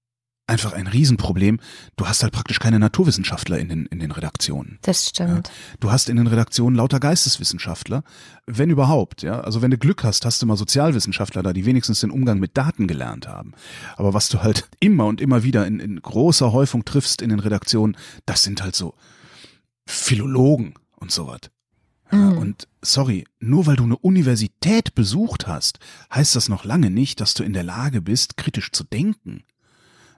einfach 0.52 0.74
ein 0.74 0.88
Riesenproblem. 0.88 1.60
Du 1.96 2.08
hast 2.08 2.24
halt 2.24 2.34
praktisch 2.34 2.60
keine 2.60 2.78
Naturwissenschaftler 2.78 3.58
in 3.58 3.70
den, 3.70 3.86
in 3.86 4.00
den 4.00 4.12
Redaktionen. 4.12 4.80
Das 4.82 5.08
stimmt. 5.08 5.48
Ja. 5.48 5.54
Du 5.80 5.92
hast 5.92 6.10
in 6.10 6.18
den 6.18 6.28
Redaktionen 6.28 6.76
lauter 6.76 7.00
Geisteswissenschaftler, 7.00 8.04
wenn 8.46 8.70
überhaupt, 8.70 9.22
ja. 9.22 9.40
Also 9.40 9.62
wenn 9.62 9.72
du 9.72 9.78
Glück 9.78 10.04
hast, 10.04 10.26
hast 10.26 10.42
du 10.42 10.46
mal 10.46 10.58
Sozialwissenschaftler 10.58 11.42
da, 11.42 11.54
die 11.54 11.66
wenigstens 11.66 12.02
den 12.02 12.12
Umgang 12.12 12.40
mit 12.40 12.58
Daten 12.58 12.88
gelernt 12.88 13.30
haben. 13.30 13.54
Aber 13.96 14.14
was 14.14 14.28
du 14.28 14.44
halt 14.44 14.68
immer 14.82 15.06
und 15.06 15.22
immer 15.22 15.44
wieder 15.44 15.66
in, 15.66 15.80
in 15.80 16.02
großer 16.02 16.52
Häufung 16.52 16.84
triffst 16.84 17.22
in 17.22 17.30
den 17.30 17.40
Redaktionen, 17.40 17.96
das 18.26 18.44
sind 18.44 18.62
halt 18.62 18.76
so 18.76 18.94
Philologen 19.86 20.74
und 20.98 21.12
sowas. 21.12 21.42
Ja, 22.12 22.18
mhm. 22.18 22.38
Und 22.38 22.68
sorry, 22.82 23.24
nur 23.40 23.68
weil 23.68 23.78
du 23.78 23.84
eine 23.84 23.98
Universität 23.98 24.96
besucht 24.96 25.48
hast, 25.48 25.80
heißt 26.14 26.36
das 26.36 26.50
noch 26.50 26.66
lange 26.66 26.90
nicht, 26.90 27.22
dass 27.22 27.36
du 27.36 27.44
in 27.44 27.54
der 27.54 27.64
Lage 27.64 28.02
bist, 28.02 28.36
kritisch 28.36 28.74
zu 28.74 28.84
denken. 28.84 29.44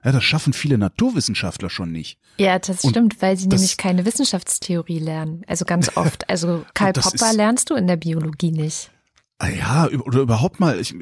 Ja, 0.04 0.12
das 0.12 0.22
schaffen 0.22 0.52
viele 0.52 0.76
Naturwissenschaftler 0.76 1.70
schon 1.70 1.90
nicht. 1.90 2.18
Ja, 2.36 2.58
das 2.58 2.84
Und 2.84 2.90
stimmt, 2.90 3.22
weil 3.22 3.36
sie 3.36 3.48
nämlich 3.48 3.78
keine 3.78 4.04
Wissenschaftstheorie 4.04 4.98
lernen. 4.98 5.42
Also 5.46 5.64
ganz 5.64 5.90
oft. 5.96 6.28
Also 6.28 6.64
Karl 6.74 6.92
Popper 6.92 7.32
lernst 7.32 7.70
du 7.70 7.74
in 7.74 7.86
der 7.86 7.96
Biologie 7.96 8.52
nicht. 8.52 8.90
Ah 9.38 9.48
ja, 9.48 9.88
oder 9.88 10.20
überhaupt 10.20 10.60
mal, 10.60 10.78
ich, 10.78 10.94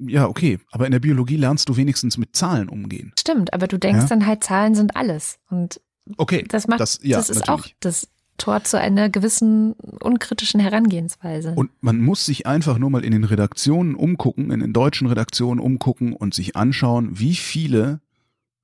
ja, 0.00 0.26
okay, 0.26 0.58
aber 0.72 0.86
in 0.86 0.92
der 0.92 0.98
Biologie 0.98 1.36
lernst 1.36 1.68
du 1.68 1.76
wenigstens 1.76 2.18
mit 2.18 2.34
Zahlen 2.34 2.68
umgehen. 2.68 3.12
Stimmt, 3.18 3.54
aber 3.54 3.68
du 3.68 3.78
denkst 3.78 4.02
ja? 4.02 4.06
dann 4.08 4.26
halt, 4.26 4.42
Zahlen 4.42 4.74
sind 4.74 4.96
alles. 4.96 5.38
Und 5.50 5.80
okay, 6.16 6.44
das 6.48 6.66
macht, 6.66 6.80
das, 6.80 6.98
ja, 7.02 7.18
das 7.18 7.30
ist 7.30 7.46
natürlich. 7.46 7.72
auch 7.72 7.76
das 7.80 8.08
Tor 8.38 8.64
zu 8.64 8.78
einer 8.78 9.08
gewissen 9.08 9.72
unkritischen 9.72 10.60
Herangehensweise. 10.60 11.52
Und 11.54 11.70
man 11.80 12.00
muss 12.00 12.26
sich 12.26 12.46
einfach 12.46 12.78
nur 12.78 12.90
mal 12.90 13.04
in 13.04 13.12
den 13.12 13.24
Redaktionen 13.24 13.94
umgucken, 13.94 14.50
in 14.50 14.60
den 14.60 14.72
deutschen 14.72 15.06
Redaktionen 15.06 15.60
umgucken 15.60 16.12
und 16.12 16.34
sich 16.34 16.56
anschauen, 16.56 17.18
wie 17.18 17.34
viele 17.34 18.00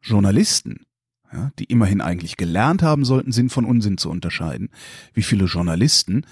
Journalisten, 0.03 0.85
ja, 1.33 1.51
die 1.59 1.65
immerhin 1.65 2.01
eigentlich 2.01 2.37
gelernt 2.37 2.83
haben 2.83 3.05
sollten, 3.05 3.33
Sinn 3.33 3.49
von 3.49 3.65
Unsinn 3.65 3.99
zu 3.99 4.11
unterscheiden, 4.11 4.69
wie 5.15 5.23
viele 5.23 5.47
Journalisten 5.47 6.27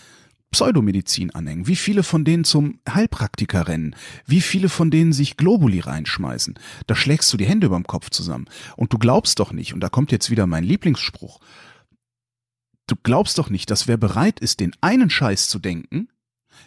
Pseudomedizin 0.50 1.30
anhängen, 1.30 1.68
wie 1.68 1.76
viele 1.76 2.02
von 2.02 2.24
denen 2.24 2.44
zum 2.44 2.80
Heilpraktiker 2.88 3.68
rennen, 3.68 3.94
wie 4.26 4.40
viele 4.40 4.68
von 4.68 4.90
denen 4.90 5.12
sich 5.12 5.36
Globuli 5.36 5.78
reinschmeißen. 5.78 6.58
Da 6.86 6.96
schlägst 6.96 7.32
du 7.32 7.36
die 7.36 7.46
Hände 7.46 7.68
überm 7.68 7.86
Kopf 7.86 8.10
zusammen. 8.10 8.46
Und 8.76 8.92
du 8.92 8.98
glaubst 8.98 9.38
doch 9.38 9.52
nicht, 9.52 9.74
und 9.74 9.80
da 9.80 9.88
kommt 9.88 10.10
jetzt 10.10 10.30
wieder 10.30 10.46
mein 10.46 10.64
Lieblingsspruch, 10.64 11.38
du 12.88 12.96
glaubst 13.00 13.38
doch 13.38 13.48
nicht, 13.48 13.70
dass 13.70 13.86
wer 13.86 13.96
bereit 13.96 14.40
ist, 14.40 14.58
den 14.58 14.72
einen 14.80 15.08
Scheiß 15.08 15.48
zu 15.48 15.60
denken, 15.60 16.08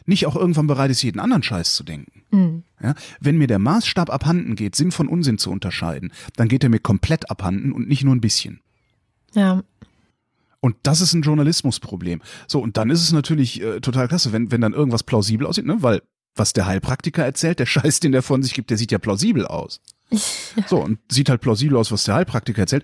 nicht 0.05 0.25
auch 0.25 0.35
irgendwann 0.35 0.67
bereit 0.67 0.91
ist, 0.91 1.01
jeden 1.01 1.19
anderen 1.19 1.43
Scheiß 1.43 1.75
zu 1.75 1.83
denken. 1.83 2.23
Mhm. 2.31 2.63
Ja, 2.81 2.95
wenn 3.19 3.37
mir 3.37 3.47
der 3.47 3.59
Maßstab 3.59 4.09
abhanden 4.09 4.55
geht, 4.55 4.75
Sinn 4.75 4.91
von 4.91 5.07
Unsinn 5.07 5.37
zu 5.37 5.51
unterscheiden, 5.51 6.11
dann 6.35 6.47
geht 6.47 6.63
er 6.63 6.69
mir 6.69 6.79
komplett 6.79 7.29
abhanden 7.29 7.71
und 7.71 7.87
nicht 7.87 8.03
nur 8.03 8.15
ein 8.15 8.21
bisschen. 8.21 8.61
Ja. 9.33 9.63
Und 10.59 10.75
das 10.83 11.01
ist 11.01 11.13
ein 11.13 11.21
Journalismusproblem. 11.21 12.21
So, 12.47 12.61
und 12.61 12.77
dann 12.77 12.89
ist 12.89 13.01
es 13.01 13.11
natürlich 13.11 13.61
äh, 13.61 13.81
total 13.81 14.07
klasse, 14.07 14.31
wenn, 14.31 14.51
wenn 14.51 14.61
dann 14.61 14.73
irgendwas 14.73 15.03
plausibel 15.03 15.45
aussieht, 15.45 15.65
ne? 15.65 15.77
weil 15.81 16.01
was 16.35 16.53
der 16.53 16.65
Heilpraktiker 16.65 17.23
erzählt, 17.23 17.59
der 17.59 17.65
Scheiß, 17.67 17.99
den 17.99 18.11
der 18.11 18.23
von 18.23 18.43
sich 18.43 18.53
gibt, 18.53 18.69
der 18.69 18.77
sieht 18.77 18.91
ja 18.91 18.99
plausibel 18.99 19.45
aus. 19.45 19.81
So, 20.67 20.79
und 20.79 20.99
sieht 21.11 21.29
halt 21.29 21.41
plausibel 21.41 21.75
aus, 21.75 21.91
was 21.91 22.03
der 22.03 22.15
Heilpraktiker 22.15 22.61
erzählt. 22.61 22.83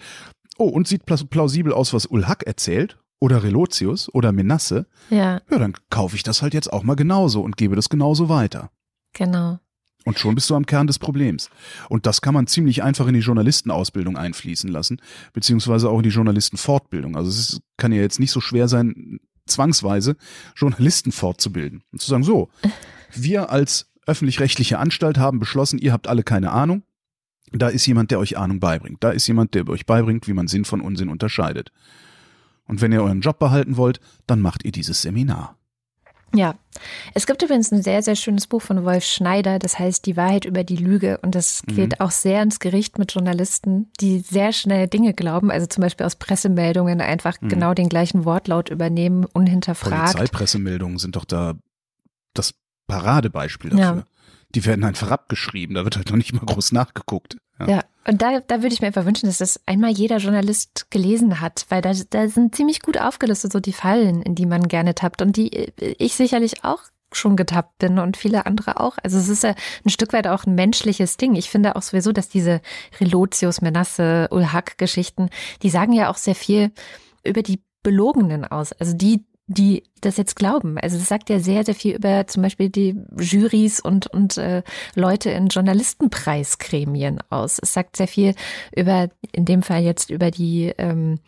Oh, 0.58 0.68
und 0.68 0.88
sieht 0.88 1.06
plausibel 1.06 1.72
aus, 1.72 1.94
was 1.94 2.08
Ulhack 2.08 2.44
erzählt 2.44 2.98
oder 3.20 3.44
Relotius 3.44 4.14
oder 4.14 4.32
Menasse, 4.32 4.88
ja. 5.10 5.42
ja, 5.50 5.58
dann 5.58 5.74
kaufe 5.90 6.16
ich 6.16 6.24
das 6.24 6.42
halt 6.42 6.54
jetzt 6.54 6.72
auch 6.72 6.84
mal 6.84 6.96
genauso 6.96 7.42
und 7.42 7.58
gebe 7.58 7.76
das 7.76 7.90
genauso 7.90 8.30
weiter. 8.30 8.72
Genau. 9.14 9.60
Und 10.06 10.18
schon 10.18 10.34
bist 10.34 10.50
du 10.50 10.56
am 10.56 10.66
Kern 10.66 10.88
des 10.88 10.98
Problems. 10.98 11.50
Und 11.90 12.06
das 12.06 12.22
kann 12.22 12.34
man 12.34 12.48
ziemlich 12.48 12.84
einfach 12.84 13.08
in 13.08 13.14
die 13.14 13.20
Journalistenausbildung 13.20 14.18
einfließen 14.18 14.70
lassen, 14.70 15.02
beziehungsweise 15.34 15.90
auch 15.90 15.98
in 15.98 16.04
die 16.04 16.10
Journalistenfortbildung. 16.10 17.18
Also 17.18 17.30
es 17.30 17.40
ist, 17.40 17.62
kann 17.78 17.92
ja 17.92 18.02
jetzt 18.02 18.20
nicht 18.20 18.32
so 18.32 18.40
schwer 18.40 18.68
sein, 18.68 19.20
zwangsweise 19.46 20.16
Journalisten 20.56 21.12
fortzubilden. 21.12 21.84
Und 21.92 22.02
zu 22.02 22.10
sagen, 22.10 22.24
so, 22.24 22.50
wir 23.14 23.52
als 23.52 23.92
öffentlich-rechtliche 24.08 24.80
Anstalt 24.80 25.18
haben 25.18 25.40
beschlossen, 25.40 25.80
ihr 25.80 25.92
habt 25.92 26.08
alle 26.08 26.24
keine 26.24 26.52
Ahnung. 26.52 26.84
Da 27.52 27.68
ist 27.68 27.86
jemand, 27.86 28.12
der 28.12 28.20
euch 28.20 28.38
Ahnung 28.38 28.60
beibringt. 28.60 29.04
Da 29.04 29.12
ist 29.12 29.28
jemand, 29.28 29.54
der 29.54 29.68
euch 29.68 29.86
beibringt, 29.86 30.28
wie 30.28 30.34
man 30.34 30.48
Sinn 30.48 30.66
von 30.66 30.82
Unsinn 30.82 31.10
unterscheidet. 31.10 31.72
Und 32.70 32.82
wenn 32.82 32.92
ihr 32.92 33.02
euren 33.02 33.22
Job 33.22 33.40
behalten 33.40 33.78
wollt, 33.78 34.00
dann 34.28 34.40
macht 34.40 34.64
ihr 34.64 34.72
dieses 34.72 35.02
Seminar. 35.02 35.58
Ja, 36.36 36.54
es 37.16 37.26
gibt 37.26 37.42
übrigens 37.42 37.72
ein 37.72 37.82
sehr, 37.82 38.04
sehr 38.04 38.16
schönes 38.16 38.46
Buch 38.46 38.62
von 38.62 38.86
Wolf 38.86 39.04
Schneider, 39.04 39.58
das 39.58 39.80
heißt 39.80 40.06
Die 40.06 40.16
Wahrheit 40.16 40.46
über 40.46 40.64
die 40.64 40.76
Lüge. 40.76 41.18
Und 41.24 41.34
das 41.34 41.64
mhm. 41.66 41.76
geht 41.76 42.00
mhm. 42.00 42.06
auch 42.06 42.12
sehr 42.12 42.44
ins 42.44 42.60
Gericht 42.60 43.00
mit 43.00 43.12
Journalisten, 43.12 43.92
die 44.00 44.20
sehr 44.20 44.54
schnell 44.54 44.88
Dinge 44.88 45.16
glauben, 45.16 45.50
also 45.50 45.66
zum 45.66 45.82
Beispiel 45.82 46.06
aus 46.06 46.16
Pressemeldungen 46.16 47.02
einfach 47.02 47.42
mhm. 47.42 47.50
genau 47.50 47.74
den 47.74 47.90
gleichen 47.90 48.24
Wortlaut 48.24 48.70
übernehmen, 48.70 49.26
unhinterfragt. 49.26 50.14
Polizeipressemeldungen 50.14 51.00
sind 51.00 51.16
doch 51.16 51.26
da 51.26 51.56
das 52.36 52.54
Paradebeispiel 52.86 53.72
dafür. 53.72 53.98
Ja. 53.98 54.04
Die 54.54 54.66
werden 54.66 54.86
einfach 54.86 55.10
abgeschrieben, 55.10 55.76
da 55.76 55.84
wird 55.84 55.98
halt 55.98 56.10
noch 56.10 56.18
nicht 56.18 56.34
mal 56.34 56.46
groß 56.46 56.72
nachgeguckt. 56.72 57.38
Ja. 57.60 57.68
ja, 57.68 57.84
und 58.08 58.22
da, 58.22 58.40
da 58.40 58.62
würde 58.62 58.74
ich 58.74 58.82
mir 58.82 58.88
einfach 58.88 59.06
wünschen, 59.06 59.28
dass 59.28 59.38
das 59.38 59.60
einmal 59.66 59.92
jeder 59.92 60.18
Journalist 60.18 60.90
gelesen 60.90 61.42
hat, 61.42 61.66
weil 61.70 61.82
da, 61.82 61.92
da 62.10 62.28
sind 62.28 62.56
ziemlich 62.56 62.82
gut 62.82 63.00
aufgelistet 63.00 63.52
so 63.52 63.60
die 63.60 63.74
Fallen, 63.74 64.22
in 64.22 64.36
die 64.36 64.46
man 64.46 64.68
gerne 64.68 64.96
tappt 64.96 65.22
und 65.22 65.36
die 65.38 65.54
äh, 65.54 65.96
ich 65.98 66.16
sicherlich 66.16 66.64
auch 66.64 66.82
schon 67.12 67.36
getappt 67.36 67.80
bin 67.80 68.00
und 68.00 68.18
viele 68.18 68.46
andere 68.46 68.80
auch. 68.80 68.98
Also 69.04 69.18
es 69.18 69.30
ist 69.30 69.44
ja 69.44 69.56
ein 69.86 69.90
Stück 69.90 70.14
weit 70.14 70.28
auch 70.28 70.46
ein 70.46 70.56
menschliches 70.56 71.18
Ding. 71.18 71.36
Ich 71.36 71.50
finde 71.50 71.76
auch 71.76 71.82
sowieso, 71.82 72.12
dass 72.12 72.30
diese 72.30 72.62
Relotius, 73.00 73.62
Menasse, 73.62 74.28
Ulhak-Geschichten, 74.32 75.30
die 75.64 75.70
sagen 75.70 75.94
ja 75.94 76.10
auch 76.10 76.18
sehr 76.18 76.36
viel 76.36 76.72
über 77.24 77.42
die 77.42 77.64
Belogenen 77.84 78.46
aus. 78.46 78.74
Also 78.74 78.94
die, 78.94 79.26
die 79.50 79.84
das 80.00 80.18
jetzt 80.18 80.36
glauben. 80.36 80.78
Also 80.78 80.98
das 80.98 81.10
sagt 81.10 81.30
ja 81.30 81.40
sehr, 81.40 81.66
sehr 81.66 81.74
viel 81.74 81.96
über 81.96 82.28
zum 82.28 82.44
Beispiel 82.44 82.70
die 82.70 82.96
Jurys 83.18 83.80
und, 83.80 84.06
und 84.08 84.38
äh, 84.38 84.62
Leute 84.96 85.32
in 85.32 85.48
Journalistenpreisgremien 85.48 87.20
aus. 87.30 87.58
Es 87.62 87.74
sagt 87.74 87.98
sehr 87.98 88.08
viel 88.08 88.36
über, 88.76 89.10
in 89.32 89.46
dem 89.46 89.64
Fall 89.64 89.82
jetzt 89.82 90.12
über 90.12 90.30
die 90.30 90.72
ähm, 90.78 91.20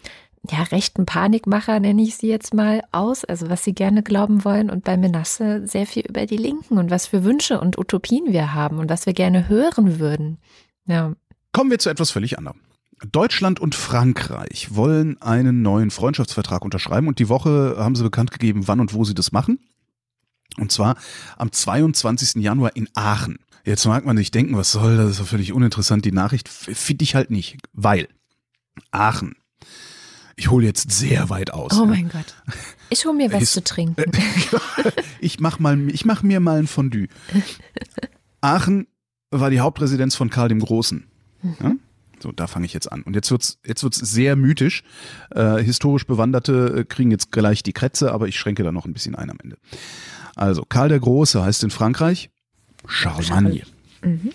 ja, 0.49 0.62
rechten 0.63 1.07
Panikmacher, 1.07 1.79
nenne 1.79 2.03
ich 2.03 2.15
sie 2.15 2.27
jetzt 2.27 2.53
mal, 2.53 2.81
aus, 2.91 3.25
also 3.25 3.49
was 3.49 3.63
sie 3.63 3.73
gerne 3.73 4.03
glauben 4.03 4.45
wollen 4.45 4.69
und 4.69 4.84
bei 4.84 4.97
Menasse 4.97 5.67
sehr 5.67 5.88
viel 5.88 6.03
über 6.07 6.27
die 6.27 6.38
Linken 6.38 6.77
und 6.77 6.91
was 6.91 7.07
für 7.07 7.23
Wünsche 7.23 7.60
und 7.60 7.79
Utopien 7.79 8.31
wir 8.31 8.53
haben 8.53 8.77
und 8.77 8.89
was 8.89 9.07
wir 9.07 9.13
gerne 9.13 9.49
hören 9.49 9.99
würden. 9.99 10.38
Ja. 10.86 11.13
Kommen 11.53 11.71
wir 11.71 11.79
zu 11.79 11.89
etwas 11.89 12.12
völlig 12.12 12.38
anderem. 12.38 12.60
Deutschland 13.10 13.60
und 13.60 13.74
Frankreich 13.74 14.76
wollen 14.76 15.22
einen 15.22 15.62
neuen 15.62 15.90
Freundschaftsvertrag 15.90 16.64
unterschreiben 16.64 17.08
und 17.08 17.20
die 17.20 17.30
Woche 17.30 17.76
haben 17.78 17.96
sie 17.96 18.04
bekannt 18.04 18.32
gegeben, 18.32 18.68
wann 18.68 18.80
und 18.80 18.94
wo 18.94 19.04
sie 19.04 19.16
das 19.16 19.32
machen. 19.32 19.60
Und 20.58 20.72
zwar 20.72 20.98
am 21.38 21.52
22. 21.52 22.44
Januar 22.44 22.76
in 22.76 22.90
Aachen. 22.94 23.40
Jetzt 23.64 23.86
mag 23.86 24.06
man 24.06 24.18
sich 24.18 24.32
denken, 24.32 24.58
was 24.58 24.72
soll 24.72 24.98
das? 24.98 25.06
Das 25.06 25.12
ist 25.12 25.20
doch 25.22 25.28
völlig 25.28 25.54
uninteressant. 25.54 26.04
Die 26.06 26.12
Nachricht 26.12 26.50
finde 26.50 27.04
ich 27.04 27.16
halt 27.16 27.32
nicht, 27.32 27.58
weil 27.74 28.08
Aachen. 28.92 29.36
Ich 30.36 30.50
hole 30.50 30.66
jetzt 30.66 30.92
sehr 30.92 31.30
weit 31.30 31.54
aus. 31.54 31.74
Oh 31.74 31.86
mein 31.86 32.10
Gott. 32.10 32.36
Ich 32.90 33.06
hole 33.06 33.16
mir 33.16 33.32
was 33.32 33.44
ich, 33.44 33.50
zu 33.52 33.64
trinken. 33.64 34.12
ich 35.20 35.40
mach 35.40 35.60
mal, 35.60 35.90
ich 35.90 36.06
mach 36.06 36.24
mir 36.24 36.40
mal 36.40 36.60
ein 36.60 36.68
Fondue. 36.68 37.08
Aachen 38.42 38.88
war 39.30 39.50
die 39.50 39.60
Hauptresidenz 39.60 40.16
von 40.16 40.30
Karl 40.30 40.50
dem 40.50 40.60
Großen. 40.60 41.08
Ja? 41.62 41.74
So, 42.21 42.31
da 42.31 42.47
fange 42.47 42.65
ich 42.65 42.73
jetzt 42.73 42.91
an. 42.91 43.01
Und 43.03 43.15
jetzt 43.15 43.31
wird's 43.31 43.60
jetzt 43.65 43.84
wird's 43.84 43.97
sehr 43.97 44.36
mythisch. 44.36 44.84
Äh, 45.31 45.63
historisch 45.63 46.05
Bewanderte 46.05 46.79
äh, 46.79 46.84
kriegen 46.86 47.12
jetzt 47.12 47.31
gleich 47.31 47.63
die 47.63 47.73
Krätze, 47.73 48.12
aber 48.12 48.27
ich 48.27 48.38
schränke 48.38 48.63
da 48.63 48.71
noch 48.71 48.86
ein 48.86 48.93
bisschen 48.93 49.15
ein 49.15 49.29
am 49.29 49.38
Ende. 49.41 49.57
Also, 50.36 50.63
Karl 50.63 50.89
der 50.89 50.99
Große 50.99 51.43
heißt 51.43 51.63
in 51.63 51.71
Frankreich 51.71 52.29
Charlemagne. 52.88 53.63
Mhm. 54.03 54.31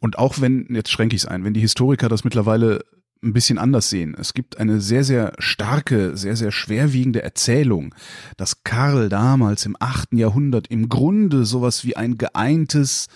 Und 0.00 0.18
auch 0.18 0.40
wenn, 0.40 0.66
jetzt 0.70 0.90
schränke 0.90 1.16
ich 1.16 1.22
es 1.22 1.28
ein, 1.28 1.44
wenn 1.44 1.54
die 1.54 1.60
Historiker 1.60 2.08
das 2.08 2.24
mittlerweile 2.24 2.84
ein 3.22 3.32
bisschen 3.32 3.58
anders 3.58 3.90
sehen. 3.90 4.16
Es 4.18 4.32
gibt 4.32 4.58
eine 4.58 4.80
sehr, 4.80 5.02
sehr 5.02 5.32
starke, 5.38 6.16
sehr, 6.16 6.36
sehr 6.36 6.52
schwerwiegende 6.52 7.22
Erzählung, 7.22 7.94
dass 8.36 8.62
Karl 8.62 9.08
damals 9.08 9.66
im 9.66 9.76
achten 9.80 10.18
Jahrhundert 10.18 10.68
im 10.68 10.88
Grunde 10.88 11.44
sowas 11.44 11.84
wie 11.84 11.96
ein 11.96 12.16
geeintes 12.16 13.08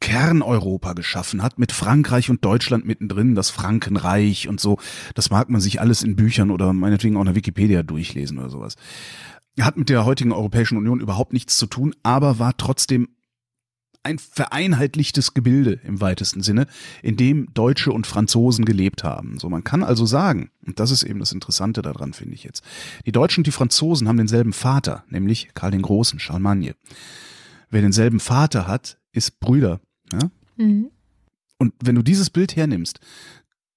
Kerneuropa 0.00 0.92
geschaffen 0.92 1.42
hat, 1.42 1.58
mit 1.58 1.72
Frankreich 1.72 2.30
und 2.30 2.44
Deutschland 2.44 2.86
mittendrin, 2.86 3.34
das 3.34 3.50
Frankenreich 3.50 4.48
und 4.48 4.60
so. 4.60 4.78
Das 5.14 5.30
mag 5.30 5.50
man 5.50 5.60
sich 5.60 5.80
alles 5.80 6.02
in 6.02 6.16
Büchern 6.16 6.50
oder 6.50 6.72
meinetwegen 6.72 7.16
auch 7.16 7.22
in 7.22 7.26
der 7.26 7.34
Wikipedia 7.34 7.82
durchlesen 7.82 8.38
oder 8.38 8.50
sowas. 8.50 8.76
Hat 9.60 9.76
mit 9.76 9.88
der 9.88 10.04
heutigen 10.04 10.32
Europäischen 10.32 10.78
Union 10.78 11.00
überhaupt 11.00 11.32
nichts 11.32 11.56
zu 11.56 11.66
tun, 11.66 11.94
aber 12.04 12.38
war 12.38 12.56
trotzdem 12.56 13.08
ein 14.02 14.18
vereinheitlichtes 14.18 15.34
Gebilde 15.34 15.80
im 15.84 16.00
weitesten 16.00 16.42
Sinne, 16.42 16.66
in 17.02 17.16
dem 17.16 17.52
Deutsche 17.52 17.92
und 17.92 18.06
Franzosen 18.06 18.64
gelebt 18.64 19.04
haben. 19.04 19.38
So, 19.38 19.50
man 19.50 19.64
kann 19.64 19.82
also 19.82 20.06
sagen, 20.06 20.50
und 20.64 20.80
das 20.80 20.90
ist 20.90 21.02
eben 21.02 21.18
das 21.18 21.32
Interessante 21.32 21.82
daran, 21.82 22.12
finde 22.12 22.34
ich 22.34 22.44
jetzt. 22.44 22.64
Die 23.04 23.12
Deutschen 23.12 23.40
und 23.40 23.46
die 23.46 23.52
Franzosen 23.52 24.08
haben 24.08 24.16
denselben 24.16 24.52
Vater, 24.52 25.04
nämlich 25.10 25.50
Karl 25.54 25.72
den 25.72 25.82
Großen, 25.82 26.18
Charlemagne. 26.18 26.74
Wer 27.70 27.82
denselben 27.82 28.20
Vater 28.20 28.66
hat, 28.66 28.98
ist 29.12 29.40
Brüder. 29.40 29.80
Ja? 30.12 30.30
Mhm. 30.56 30.90
Und 31.58 31.74
wenn 31.82 31.94
du 31.94 32.02
dieses 32.02 32.30
Bild 32.30 32.56
hernimmst, 32.56 33.00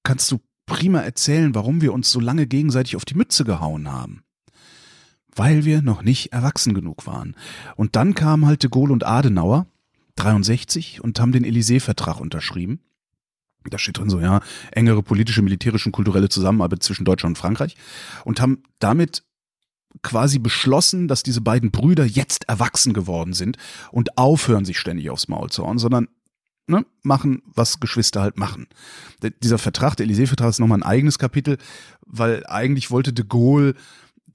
kannst 0.04 0.32
du 0.32 0.39
prima 0.65 1.00
erzählen, 1.00 1.56
warum 1.56 1.82
wir 1.82 1.94
uns 1.94 2.12
so 2.12 2.20
lange 2.20 2.48
gegenseitig 2.48 2.96
auf 2.96 3.06
die 3.06 3.15
Mütze 3.15 3.44
gehauen 3.44 3.91
haben 3.91 4.24
weil 5.36 5.65
wir 5.65 5.82
noch 5.82 6.04
nicht 6.04 6.34
erwachsen 6.34 6.74
genug 6.74 7.08
waren. 7.08 7.36
Und 7.76 7.96
dann 7.96 8.15
kamen 8.15 8.46
halt 8.46 8.63
de 8.63 8.70
Gaulle 8.70 8.94
und 8.94 9.06
Adenauer, 9.06 9.65
63, 10.15 11.02
und 11.02 11.20
haben 11.20 11.32
den 11.32 11.46
Élysée-Vertrag 11.46 12.20
unterschrieben. 12.20 12.80
Da 13.70 13.78
steht 13.78 14.00
drin 14.00 14.10
so, 14.10 14.20
ja, 14.20 14.41
engere 14.72 15.04
politische, 15.04 15.41
militärische 15.41 15.89
und 15.89 15.94
kulturelle 15.94 16.30
Zusammenarbeit 16.30 16.84
zwischen 16.84 17.06
Deutschland 17.06 17.38
und 17.38 17.41
Frankreich. 17.41 17.76
Und 18.26 18.41
haben 18.41 18.63
damit 18.80 19.24
quasi 20.02 20.39
beschlossen, 20.39 21.08
dass 21.08 21.22
diese 21.22 21.41
beiden 21.41 21.70
Brüder 21.70 22.06
jetzt 22.06 22.50
erwachsen 22.50 22.94
geworden 22.94 23.34
sind 23.34 23.58
und 23.91 24.17
aufhören, 24.17 24.65
sich 24.65 24.80
ständig 24.80 25.10
aufs 25.10 25.28
Maul 25.28 25.50
zu 25.50 25.63
hauen, 25.65 25.78
sondern 25.78 26.08
ne, 26.71 26.86
machen, 27.03 27.43
was 27.53 27.79
Geschwister 27.79 28.21
halt 28.21 28.38
machen. 28.38 28.67
Der, 29.21 29.29
dieser 29.29 29.57
Vertrag, 29.57 29.95
der 29.95 30.07
Élysée-Vertrag 30.07 30.49
ist 30.49 30.60
nochmal 30.60 30.79
ein 30.79 30.84
eigenes 30.84 31.19
Kapitel, 31.19 31.57
weil 32.05 32.45
eigentlich 32.47 32.89
wollte 32.89 33.13
de 33.13 33.25
Gaulle 33.27 33.75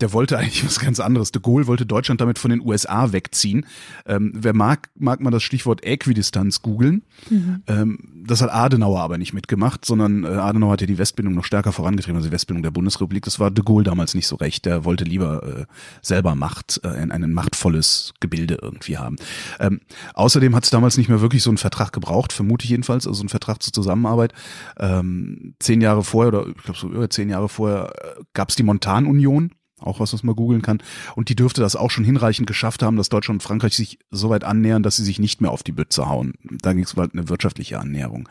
der 0.00 0.12
wollte 0.12 0.38
eigentlich 0.38 0.64
was 0.66 0.80
ganz 0.80 1.00
anderes. 1.00 1.32
De 1.32 1.42
Gaulle 1.42 1.66
wollte 1.66 1.86
Deutschland 1.86 2.20
damit 2.20 2.38
von 2.38 2.50
den 2.50 2.60
USA 2.60 3.12
wegziehen. 3.12 3.66
Ähm, 4.06 4.32
wer 4.34 4.54
mag, 4.54 4.90
mag 4.94 5.20
mal 5.20 5.30
das 5.30 5.42
Stichwort 5.42 5.84
Äquidistanz 5.84 6.62
googeln. 6.62 7.02
Mhm. 7.30 7.62
Ähm, 7.66 7.98
das 8.26 8.42
hat 8.42 8.50
Adenauer 8.50 9.00
aber 9.00 9.18
nicht 9.18 9.32
mitgemacht, 9.32 9.84
sondern 9.84 10.24
äh, 10.24 10.28
Adenauer 10.28 10.72
hat 10.72 10.80
ja 10.80 10.86
die 10.86 10.98
Westbindung 10.98 11.34
noch 11.34 11.44
stärker 11.44 11.72
vorangetrieben, 11.72 12.16
also 12.16 12.28
die 12.28 12.32
Westbindung 12.32 12.62
der 12.62 12.70
Bundesrepublik. 12.70 13.24
Das 13.24 13.38
war 13.38 13.50
de 13.50 13.64
Gaulle 13.64 13.84
damals 13.84 14.14
nicht 14.14 14.26
so 14.26 14.36
recht. 14.36 14.66
Der 14.66 14.84
wollte 14.84 15.04
lieber 15.04 15.42
äh, 15.60 15.64
selber 16.02 16.34
Macht, 16.34 16.80
äh, 16.84 16.88
ein, 16.88 17.12
ein 17.12 17.32
machtvolles 17.32 18.14
Gebilde 18.20 18.58
irgendwie 18.60 18.98
haben. 18.98 19.16
Ähm, 19.60 19.80
außerdem 20.14 20.54
hat 20.54 20.64
es 20.64 20.70
damals 20.70 20.96
nicht 20.96 21.08
mehr 21.08 21.20
wirklich 21.20 21.42
so 21.42 21.50
einen 21.50 21.58
Vertrag 21.58 21.92
gebraucht, 21.92 22.32
vermute 22.32 22.64
ich 22.64 22.70
jedenfalls, 22.70 23.06
also 23.06 23.20
einen 23.20 23.28
Vertrag 23.28 23.62
zur 23.62 23.72
Zusammenarbeit. 23.72 24.32
Ähm, 24.78 25.54
zehn 25.60 25.80
Jahre 25.80 26.02
vorher 26.04 26.28
oder 26.28 26.48
ich 26.48 26.62
glaube 26.62 26.78
so 26.78 26.88
über 26.88 27.08
zehn 27.10 27.30
Jahre 27.30 27.48
vorher 27.48 27.92
äh, 28.02 28.22
gab 28.34 28.50
es 28.50 28.56
die 28.56 28.62
Montanunion 28.62 29.50
auch 29.80 30.00
was, 30.00 30.12
was 30.12 30.22
man 30.22 30.34
googeln 30.34 30.62
kann. 30.62 30.82
Und 31.14 31.28
die 31.28 31.36
dürfte 31.36 31.60
das 31.60 31.76
auch 31.76 31.90
schon 31.90 32.04
hinreichend 32.04 32.46
geschafft 32.46 32.82
haben, 32.82 32.96
dass 32.96 33.08
Deutschland 33.08 33.42
und 33.42 33.46
Frankreich 33.46 33.74
sich 33.74 33.98
so 34.10 34.30
weit 34.30 34.44
annähern, 34.44 34.82
dass 34.82 34.96
sie 34.96 35.04
sich 35.04 35.18
nicht 35.18 35.40
mehr 35.40 35.50
auf 35.50 35.62
die 35.62 35.72
Bütze 35.72 36.08
hauen. 36.08 36.34
Da 36.42 36.72
ging 36.72 36.84
es 36.84 36.94
bald 36.94 37.12
eine 37.12 37.28
wirtschaftliche 37.28 37.78
Annäherung. 37.78 38.28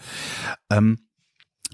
Ähm, 0.69 0.99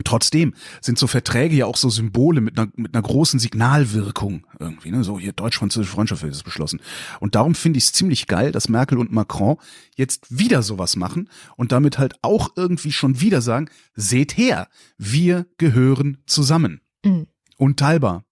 Trotzdem 0.06 0.54
sind 0.80 0.98
so 0.98 1.06
Verträge 1.06 1.56
ja 1.56 1.66
auch 1.66 1.76
so 1.76 1.90
Symbole 1.90 2.40
mit 2.40 2.58
einer, 2.58 2.72
mit 2.76 2.96
einer 2.96 3.02
großen 3.02 3.40
Signalwirkung 3.40 4.48
irgendwie. 4.58 4.90
Ne? 4.90 5.04
So 5.04 5.20
hier 5.20 5.34
deutsch-französische 5.34 5.92
Freundschaft 5.92 6.24
wird 6.24 6.44
beschlossen. 6.44 6.80
Und 7.20 7.36
darum 7.36 7.56
finde 7.56 7.78
ich 7.78 7.86
es 7.86 7.94
ziemlich 7.94 8.28
geil, 8.28 8.54
dass 8.54 8.70
Merkel 8.70 8.98
und 8.98 9.12
Macron 9.12 9.58
jetzt 9.96 10.38
wieder 10.38 10.64
sowas 10.64 10.96
machen 10.96 11.30
und 11.58 11.74
damit 11.74 11.98
halt 11.98 12.16
auch 12.22 12.52
irgendwie 12.56 12.94
schon 12.94 13.20
wieder 13.20 13.42
sagen, 13.42 13.70
seht 13.94 14.38
her, 14.38 14.70
wir 14.98 15.46
gehören 15.58 16.24
zusammen. 16.26 16.82
Mhm. 17.04 17.28
Unteilbar. 17.58 18.24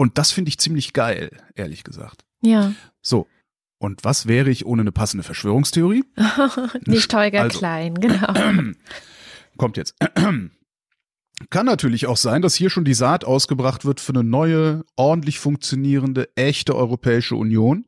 Und 0.00 0.16
das 0.16 0.32
finde 0.32 0.48
ich 0.48 0.56
ziemlich 0.56 0.94
geil, 0.94 1.30
ehrlich 1.56 1.84
gesagt. 1.84 2.24
Ja. 2.40 2.72
So. 3.02 3.26
Und 3.76 4.02
was 4.02 4.26
wäre 4.26 4.48
ich 4.48 4.64
ohne 4.64 4.80
eine 4.80 4.92
passende 4.92 5.22
Verschwörungstheorie? 5.22 6.04
Nicht 6.86 7.12
Holger 7.12 7.42
also, 7.42 7.58
Klein, 7.58 7.92
genau. 7.96 8.32
Kommt 9.58 9.76
jetzt. 9.76 9.96
Kann 11.50 11.66
natürlich 11.66 12.06
auch 12.06 12.16
sein, 12.16 12.40
dass 12.40 12.54
hier 12.54 12.70
schon 12.70 12.86
die 12.86 12.94
Saat 12.94 13.26
ausgebracht 13.26 13.84
wird 13.84 14.00
für 14.00 14.14
eine 14.14 14.24
neue, 14.24 14.86
ordentlich 14.96 15.38
funktionierende, 15.38 16.30
echte 16.34 16.74
Europäische 16.74 17.36
Union, 17.36 17.84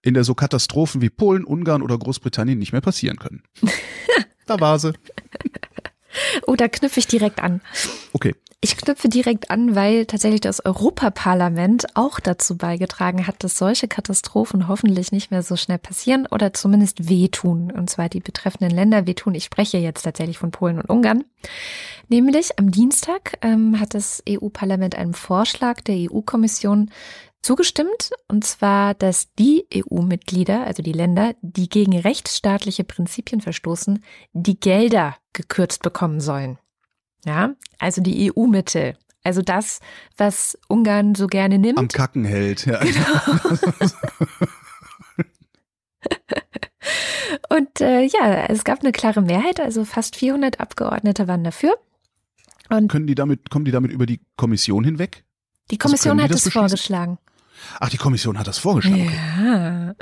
in 0.00 0.14
der 0.14 0.22
so 0.22 0.36
Katastrophen 0.36 1.00
wie 1.00 1.10
Polen, 1.10 1.42
Ungarn 1.42 1.82
oder 1.82 1.98
Großbritannien 1.98 2.60
nicht 2.60 2.70
mehr 2.70 2.82
passieren 2.82 3.16
können. 3.16 3.42
da 4.46 4.60
war 4.60 4.78
sie. 4.78 4.92
Oh, 6.46 6.56
da 6.56 6.68
knüpfe 6.68 7.00
ich 7.00 7.06
direkt 7.06 7.42
an. 7.42 7.60
Okay. 8.12 8.34
Ich 8.60 8.76
knüpfe 8.76 9.08
direkt 9.08 9.52
an, 9.52 9.76
weil 9.76 10.04
tatsächlich 10.06 10.40
das 10.40 10.64
Europaparlament 10.64 11.86
auch 11.94 12.18
dazu 12.18 12.56
beigetragen 12.56 13.28
hat, 13.28 13.44
dass 13.44 13.56
solche 13.56 13.86
Katastrophen 13.86 14.66
hoffentlich 14.66 15.12
nicht 15.12 15.30
mehr 15.30 15.44
so 15.44 15.54
schnell 15.54 15.78
passieren 15.78 16.26
oder 16.28 16.52
zumindest 16.52 17.08
wehtun. 17.08 17.70
Und 17.70 17.88
zwar 17.88 18.08
die 18.08 18.18
betreffenden 18.18 18.74
Länder 18.74 19.06
wehtun. 19.06 19.36
Ich 19.36 19.44
spreche 19.44 19.78
jetzt 19.78 20.02
tatsächlich 20.02 20.38
von 20.38 20.50
Polen 20.50 20.80
und 20.80 20.90
Ungarn. 20.90 21.22
Nämlich 22.08 22.58
am 22.58 22.72
Dienstag 22.72 23.38
ähm, 23.42 23.78
hat 23.78 23.94
das 23.94 24.24
EU-Parlament 24.28 24.96
einem 24.96 25.14
Vorschlag 25.14 25.80
der 25.82 26.10
EU-Kommission 26.10 26.90
zugestimmt, 27.48 28.10
und 28.28 28.44
zwar, 28.44 28.92
dass 28.92 29.32
die 29.38 29.64
EU-Mitglieder, 29.74 30.66
also 30.66 30.82
die 30.82 30.92
Länder, 30.92 31.34
die 31.40 31.70
gegen 31.70 31.98
rechtsstaatliche 31.98 32.84
Prinzipien 32.84 33.40
verstoßen, 33.40 34.04
die 34.34 34.60
Gelder 34.60 35.16
gekürzt 35.32 35.82
bekommen 35.82 36.20
sollen. 36.20 36.58
Ja, 37.24 37.54
also 37.78 38.02
die 38.02 38.30
EU-Mittel. 38.30 38.98
Also 39.24 39.40
das, 39.40 39.80
was 40.18 40.58
Ungarn 40.68 41.14
so 41.14 41.26
gerne 41.26 41.58
nimmt. 41.58 41.78
Am 41.78 41.88
Kacken 41.88 42.26
hält, 42.26 42.66
ja. 42.66 42.80
Genau. 42.80 43.38
Und 47.48 47.80
äh, 47.80 48.02
ja, 48.02 48.44
es 48.48 48.62
gab 48.64 48.80
eine 48.80 48.92
klare 48.92 49.22
Mehrheit, 49.22 49.58
also 49.58 49.86
fast 49.86 50.16
400 50.16 50.60
Abgeordnete 50.60 51.28
waren 51.28 51.44
dafür. 51.44 51.78
Und 52.68 52.88
Können 52.88 53.06
die 53.06 53.14
damit, 53.14 53.48
kommen 53.48 53.64
die 53.64 53.70
damit 53.70 53.90
über 53.90 54.04
die 54.04 54.20
Kommission 54.36 54.84
hinweg? 54.84 55.24
Die 55.70 55.80
also 55.80 55.88
Kommission 55.88 56.20
also 56.20 56.34
hat 56.34 56.46
es 56.46 56.52
vorgeschlagen. 56.52 57.18
Ach, 57.80 57.88
die 57.88 57.96
Kommission 57.96 58.38
hat 58.38 58.46
das 58.46 58.58
vorgeschlagen. 58.58 59.12
Ja. 59.38 59.94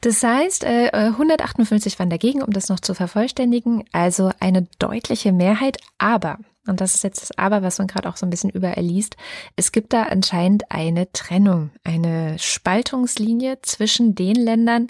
Das 0.00 0.22
heißt, 0.22 0.64
158 0.64 1.94
äh, 1.94 1.98
waren 1.98 2.10
dagegen, 2.10 2.42
um 2.42 2.52
das 2.52 2.68
noch 2.68 2.80
zu 2.80 2.94
vervollständigen. 2.94 3.84
Also 3.92 4.30
eine 4.40 4.66
deutliche 4.78 5.32
Mehrheit. 5.32 5.78
Aber 5.98 6.38
und 6.66 6.80
das 6.80 6.94
ist 6.94 7.04
jetzt 7.04 7.20
das 7.20 7.36
Aber, 7.36 7.62
was 7.62 7.78
man 7.78 7.88
gerade 7.88 8.08
auch 8.08 8.16
so 8.16 8.24
ein 8.24 8.30
bisschen 8.30 8.50
überall 8.50 8.82
liest, 8.82 9.16
es 9.56 9.70
gibt 9.70 9.92
da 9.92 10.04
anscheinend 10.04 10.70
eine 10.70 11.12
Trennung, 11.12 11.70
eine 11.84 12.38
Spaltungslinie 12.38 13.58
zwischen 13.62 14.14
den 14.14 14.36
Ländern, 14.36 14.86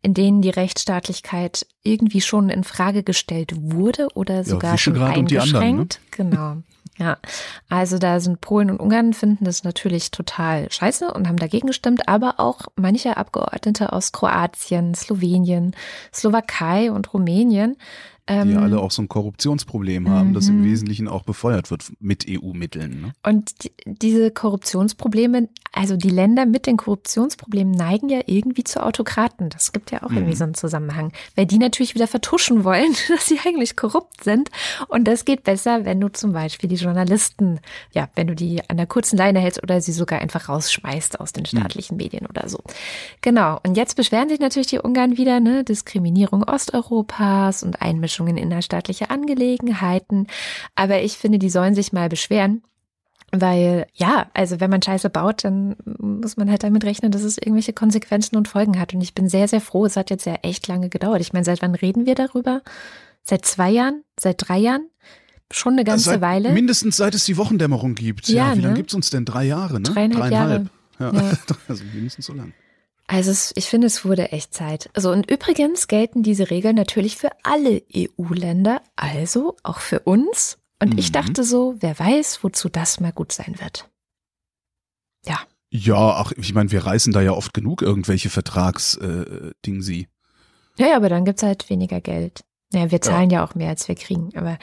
in 0.00 0.14
denen 0.14 0.40
die 0.40 0.50
Rechtsstaatlichkeit 0.50 1.66
irgendwie 1.82 2.22
schon 2.22 2.48
in 2.48 2.64
Frage 2.64 3.02
gestellt 3.02 3.52
wurde 3.56 4.08
oder 4.14 4.44
sogar 4.44 4.72
ja, 4.72 4.78
schon 4.78 5.02
eingeschränkt. 5.02 6.00
Anderen, 6.18 6.56
ne? 6.56 6.62
Genau. 6.62 6.62
Ja, 6.98 7.16
also 7.68 7.98
da 7.98 8.18
sind 8.18 8.40
Polen 8.40 8.72
und 8.72 8.80
Ungarn 8.80 9.12
finden 9.14 9.44
das 9.44 9.62
natürlich 9.62 10.10
total 10.10 10.70
scheiße 10.70 11.12
und 11.12 11.28
haben 11.28 11.36
dagegen 11.36 11.68
gestimmt, 11.68 12.08
aber 12.08 12.40
auch 12.40 12.62
manche 12.74 13.16
Abgeordnete 13.16 13.92
aus 13.92 14.10
Kroatien, 14.10 14.94
Slowenien, 14.96 15.76
Slowakei 16.12 16.90
und 16.90 17.14
Rumänien 17.14 17.76
die 18.28 18.50
ja 18.50 18.60
alle 18.60 18.76
ähm, 18.76 18.82
auch 18.82 18.90
so 18.90 19.02
ein 19.02 19.08
Korruptionsproblem 19.08 20.08
haben, 20.08 20.34
das 20.34 20.48
im 20.48 20.60
mhm. 20.60 20.64
Wesentlichen 20.64 21.08
auch 21.08 21.22
befeuert 21.22 21.70
wird 21.70 21.92
mit 22.00 22.26
EU-Mitteln. 22.28 23.00
Ne? 23.00 23.12
Und 23.22 23.64
die, 23.64 23.72
diese 23.86 24.30
Korruptionsprobleme, 24.30 25.48
also 25.72 25.96
die 25.96 26.10
Länder 26.10 26.44
mit 26.44 26.66
den 26.66 26.76
Korruptionsproblemen 26.76 27.72
neigen 27.72 28.08
ja 28.08 28.20
irgendwie 28.26 28.64
zu 28.64 28.82
Autokraten. 28.82 29.48
Das 29.48 29.72
gibt 29.72 29.90
ja 29.90 30.02
auch 30.02 30.10
mhm. 30.10 30.18
irgendwie 30.18 30.36
so 30.36 30.44
einen 30.44 30.54
Zusammenhang, 30.54 31.12
weil 31.36 31.46
die 31.46 31.58
natürlich 31.58 31.94
wieder 31.94 32.06
vertuschen 32.06 32.64
wollen, 32.64 32.94
dass 33.08 33.26
sie 33.26 33.38
eigentlich 33.44 33.76
korrupt 33.76 34.24
sind. 34.24 34.50
Und 34.88 35.04
das 35.04 35.24
geht 35.24 35.44
besser, 35.44 35.84
wenn 35.84 36.00
du 36.00 36.08
zum 36.08 36.32
Beispiel 36.32 36.68
die 36.68 36.76
Journalisten, 36.76 37.60
ja, 37.92 38.08
wenn 38.14 38.26
du 38.26 38.34
die 38.34 38.60
an 38.68 38.76
der 38.76 38.86
kurzen 38.86 39.16
Leine 39.16 39.40
hältst 39.40 39.62
oder 39.62 39.80
sie 39.80 39.92
sogar 39.92 40.20
einfach 40.20 40.48
rausschmeißt 40.48 41.20
aus 41.20 41.32
den 41.32 41.42
mhm. 41.42 41.58
staatlichen 41.58 41.96
mhm. 41.96 42.02
Medien 42.02 42.26
oder 42.26 42.48
so. 42.48 42.58
Genau. 43.22 43.58
Und 43.64 43.76
jetzt 43.76 43.94
beschweren 43.94 44.28
sich 44.28 44.40
natürlich 44.40 44.68
die 44.68 44.80
Ungarn 44.80 45.16
wieder, 45.16 45.40
ne, 45.40 45.64
Diskriminierung 45.64 46.42
Osteuropas 46.42 47.62
und 47.62 47.80
Einmischung 47.80 48.17
Einmischung 48.18 48.26
in 48.28 48.36
innerstaatliche 48.36 49.10
Angelegenheiten. 49.10 50.26
Aber 50.74 51.02
ich 51.02 51.16
finde, 51.16 51.38
die 51.38 51.50
sollen 51.50 51.74
sich 51.74 51.92
mal 51.92 52.08
beschweren. 52.08 52.62
Weil, 53.30 53.86
ja, 53.92 54.26
also 54.32 54.58
wenn 54.58 54.70
man 54.70 54.80
Scheiße 54.80 55.10
baut, 55.10 55.44
dann 55.44 55.76
muss 55.98 56.38
man 56.38 56.50
halt 56.50 56.62
damit 56.62 56.84
rechnen, 56.84 57.12
dass 57.12 57.22
es 57.22 57.36
irgendwelche 57.36 57.74
Konsequenzen 57.74 58.36
und 58.36 58.48
Folgen 58.48 58.80
hat. 58.80 58.94
Und 58.94 59.02
ich 59.02 59.14
bin 59.14 59.28
sehr, 59.28 59.48
sehr 59.48 59.60
froh. 59.60 59.84
Es 59.84 59.98
hat 59.98 60.08
jetzt 60.08 60.24
ja 60.24 60.36
echt 60.42 60.66
lange 60.66 60.88
gedauert. 60.88 61.20
Ich 61.20 61.34
meine, 61.34 61.44
seit 61.44 61.60
wann 61.60 61.74
reden 61.74 62.06
wir 62.06 62.14
darüber? 62.14 62.62
Seit 63.22 63.44
zwei 63.44 63.70
Jahren? 63.70 64.02
Seit 64.18 64.36
drei 64.48 64.58
Jahren? 64.58 64.88
Schon 65.50 65.74
eine 65.74 65.84
ganze 65.84 66.06
seit, 66.06 66.20
Weile. 66.22 66.52
Mindestens 66.52 66.96
seit 66.96 67.14
es 67.14 67.26
die 67.26 67.36
Wochendämmerung 67.36 67.94
gibt. 67.94 68.28
Ja, 68.28 68.48
ja 68.48 68.52
wie 68.54 68.60
ne? 68.60 68.62
lange 68.64 68.76
gibt 68.76 68.90
es 68.90 68.94
uns 68.94 69.10
denn? 69.10 69.26
Drei 69.26 69.44
Jahre, 69.44 69.74
ne? 69.74 69.82
Dreieinhalb, 69.82 70.30
Dreieinhalb. 70.30 70.70
Jahre. 70.98 71.14
Ja. 71.14 71.30
ja. 71.30 71.32
also 71.68 71.84
mindestens 71.92 72.26
so 72.26 72.32
lang. 72.32 72.54
Also 73.08 73.30
es, 73.30 73.52
ich 73.56 73.66
finde, 73.66 73.86
es 73.86 74.04
wurde 74.04 74.32
echt 74.32 74.52
Zeit. 74.52 74.90
Also 74.92 75.10
und 75.10 75.30
übrigens 75.30 75.88
gelten 75.88 76.22
diese 76.22 76.50
Regeln 76.50 76.76
natürlich 76.76 77.16
für 77.16 77.30
alle 77.42 77.82
EU-Länder, 77.94 78.82
also 78.96 79.56
auch 79.62 79.78
für 79.80 80.00
uns. 80.00 80.58
Und 80.80 80.92
mhm. 80.92 80.98
ich 80.98 81.10
dachte 81.10 81.42
so, 81.42 81.74
wer 81.80 81.98
weiß, 81.98 82.44
wozu 82.44 82.68
das 82.68 83.00
mal 83.00 83.12
gut 83.12 83.32
sein 83.32 83.56
wird. 83.60 83.88
Ja. 85.26 85.40
Ja, 85.70 86.16
ach, 86.16 86.32
ich 86.36 86.52
meine, 86.54 86.70
wir 86.70 86.84
reißen 86.84 87.12
da 87.12 87.22
ja 87.22 87.32
oft 87.32 87.54
genug 87.54 87.80
irgendwelche 87.82 88.30
Vertragsding 88.30 89.82
äh. 89.82 90.06
Ja, 90.76 90.86
ja, 90.86 90.96
aber 90.96 91.08
dann 91.08 91.24
gibt's 91.24 91.42
halt 91.42 91.68
weniger 91.70 92.00
Geld. 92.00 92.44
Ja, 92.72 92.90
wir 92.90 93.00
zahlen 93.00 93.30
ja, 93.30 93.40
ja 93.40 93.46
auch 93.46 93.54
mehr, 93.54 93.70
als 93.70 93.88
wir 93.88 93.94
kriegen, 93.94 94.36
aber. 94.36 94.58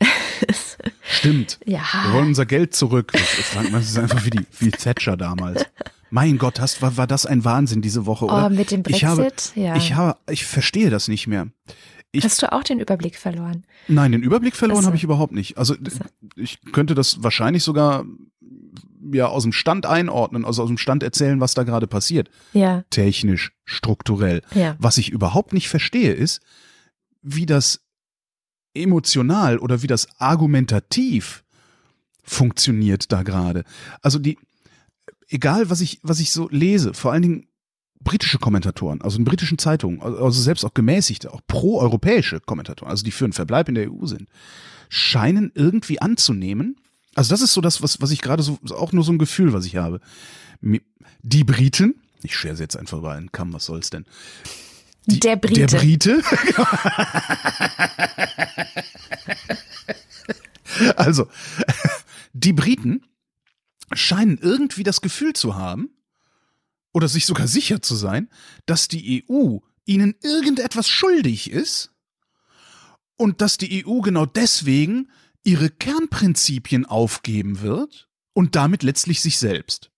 Stimmt. 1.02 1.58
Ja. 1.66 1.82
Wir 2.04 2.12
wollen 2.14 2.28
unser 2.28 2.46
Geld 2.46 2.74
zurück. 2.74 3.12
Das 3.12 3.38
ist 3.38 3.98
einfach 3.98 4.24
wie 4.24 4.30
die, 4.30 4.46
wie 4.58 4.70
Thatcher 4.70 5.16
damals. 5.16 5.66
Mein 6.10 6.38
Gott, 6.38 6.60
hast, 6.60 6.82
war, 6.82 6.96
war 6.96 7.06
das 7.06 7.26
ein 7.26 7.44
Wahnsinn 7.44 7.82
diese 7.82 8.06
Woche, 8.06 8.24
oder? 8.26 8.46
Oh, 8.46 8.48
mit 8.50 8.70
dem 8.70 8.82
Brexit? 8.82 9.02
Ich 9.02 9.04
habe, 9.04 9.32
ja. 9.54 9.76
ich 9.76 9.94
habe, 9.94 10.18
ich 10.28 10.44
verstehe 10.44 10.90
das 10.90 11.08
nicht 11.08 11.26
mehr. 11.26 11.48
Ich, 12.12 12.24
Hast 12.24 12.42
du 12.42 12.52
auch 12.52 12.64
den 12.64 12.80
Überblick 12.80 13.16
verloren? 13.16 13.64
Nein, 13.86 14.12
den 14.12 14.22
Überblick 14.22 14.56
verloren 14.56 14.78
Achso. 14.78 14.88
habe 14.88 14.96
ich 14.96 15.04
überhaupt 15.04 15.32
nicht. 15.32 15.58
Also 15.58 15.74
Achso. 15.74 16.04
ich 16.34 16.60
könnte 16.72 16.94
das 16.94 17.22
wahrscheinlich 17.22 17.62
sogar 17.62 18.04
ja 19.12 19.26
aus 19.26 19.44
dem 19.44 19.52
Stand 19.52 19.86
einordnen, 19.86 20.44
also 20.44 20.62
aus 20.62 20.68
dem 20.68 20.78
Stand 20.78 21.02
erzählen, 21.02 21.40
was 21.40 21.54
da 21.54 21.62
gerade 21.62 21.86
passiert. 21.86 22.28
Ja, 22.52 22.84
Technisch, 22.90 23.52
strukturell. 23.64 24.42
ja. 24.54 24.76
Was 24.78 24.98
ich 24.98 25.10
überhaupt 25.10 25.52
nicht 25.52 25.68
verstehe, 25.68 26.12
ist, 26.12 26.40
wie 27.22 27.46
das 27.46 27.80
emotional 28.74 29.58
oder 29.58 29.82
wie 29.82 29.86
das 29.86 30.08
argumentativ 30.18 31.44
funktioniert 32.22 33.10
da 33.12 33.22
gerade. 33.22 33.64
Also 34.02 34.18
die, 34.18 34.38
egal 35.30 35.70
was 35.70 35.80
ich, 35.80 36.00
was 36.02 36.20
ich 36.20 36.32
so 36.32 36.48
lese, 36.50 36.92
vor 36.94 37.12
allen 37.12 37.22
Dingen 37.22 37.46
britische 38.02 38.38
Kommentatoren, 38.38 39.02
also 39.02 39.18
in 39.18 39.24
britischen 39.24 39.58
Zeitungen, 39.58 40.00
also 40.00 40.40
selbst 40.40 40.64
auch 40.64 40.74
gemäßigte, 40.74 41.32
auch 41.32 41.40
pro-europäische 41.46 42.40
Kommentatoren, 42.40 42.90
also 42.90 43.04
die 43.04 43.10
für 43.10 43.24
einen 43.24 43.32
Verbleib 43.32 43.68
in 43.68 43.74
der 43.74 43.92
EU 43.92 44.06
sind, 44.06 44.28
scheinen 44.88 45.52
irgendwie 45.54 46.00
anzunehmen, 46.00 46.76
also 47.14 47.30
das 47.30 47.42
ist 47.42 47.52
so 47.52 47.60
das, 47.60 47.82
was, 47.82 48.00
was 48.00 48.10
ich 48.10 48.22
gerade 48.22 48.42
so, 48.42 48.58
auch 48.70 48.92
nur 48.92 49.04
so 49.04 49.12
ein 49.12 49.18
Gefühl, 49.18 49.52
was 49.52 49.66
ich 49.66 49.76
habe. 49.76 50.00
Die 51.22 51.44
Briten, 51.44 51.96
ich 52.22 52.36
schere 52.36 52.56
sie 52.56 52.62
jetzt 52.62 52.76
einfach 52.76 52.98
über 52.98 53.12
einen 53.12 53.32
Kamm, 53.32 53.52
was 53.52 53.64
soll's 53.64 53.90
denn? 53.90 54.06
Die, 55.06 55.18
Der 55.18 55.36
Brite. 55.36 55.66
Der 55.66 55.78
Brite. 55.78 56.22
also, 60.96 61.26
die 62.32 62.52
Briten 62.52 63.02
scheinen 63.92 64.38
irgendwie 64.38 64.82
das 64.82 65.00
Gefühl 65.00 65.32
zu 65.32 65.56
haben, 65.56 65.90
oder 66.92 67.08
sich 67.08 67.26
sogar 67.26 67.46
sicher 67.46 67.82
zu 67.82 67.94
sein, 67.94 68.28
dass 68.66 68.88
die 68.88 69.24
EU 69.28 69.58
ihnen 69.84 70.14
irgendetwas 70.22 70.88
schuldig 70.88 71.50
ist 71.50 71.92
und 73.16 73.40
dass 73.40 73.58
die 73.58 73.86
EU 73.86 74.00
genau 74.00 74.26
deswegen 74.26 75.10
ihre 75.44 75.70
Kernprinzipien 75.70 76.86
aufgeben 76.86 77.60
wird 77.60 78.08
und 78.32 78.56
damit 78.56 78.82
letztlich 78.82 79.20
sich 79.20 79.38
selbst. 79.38 79.90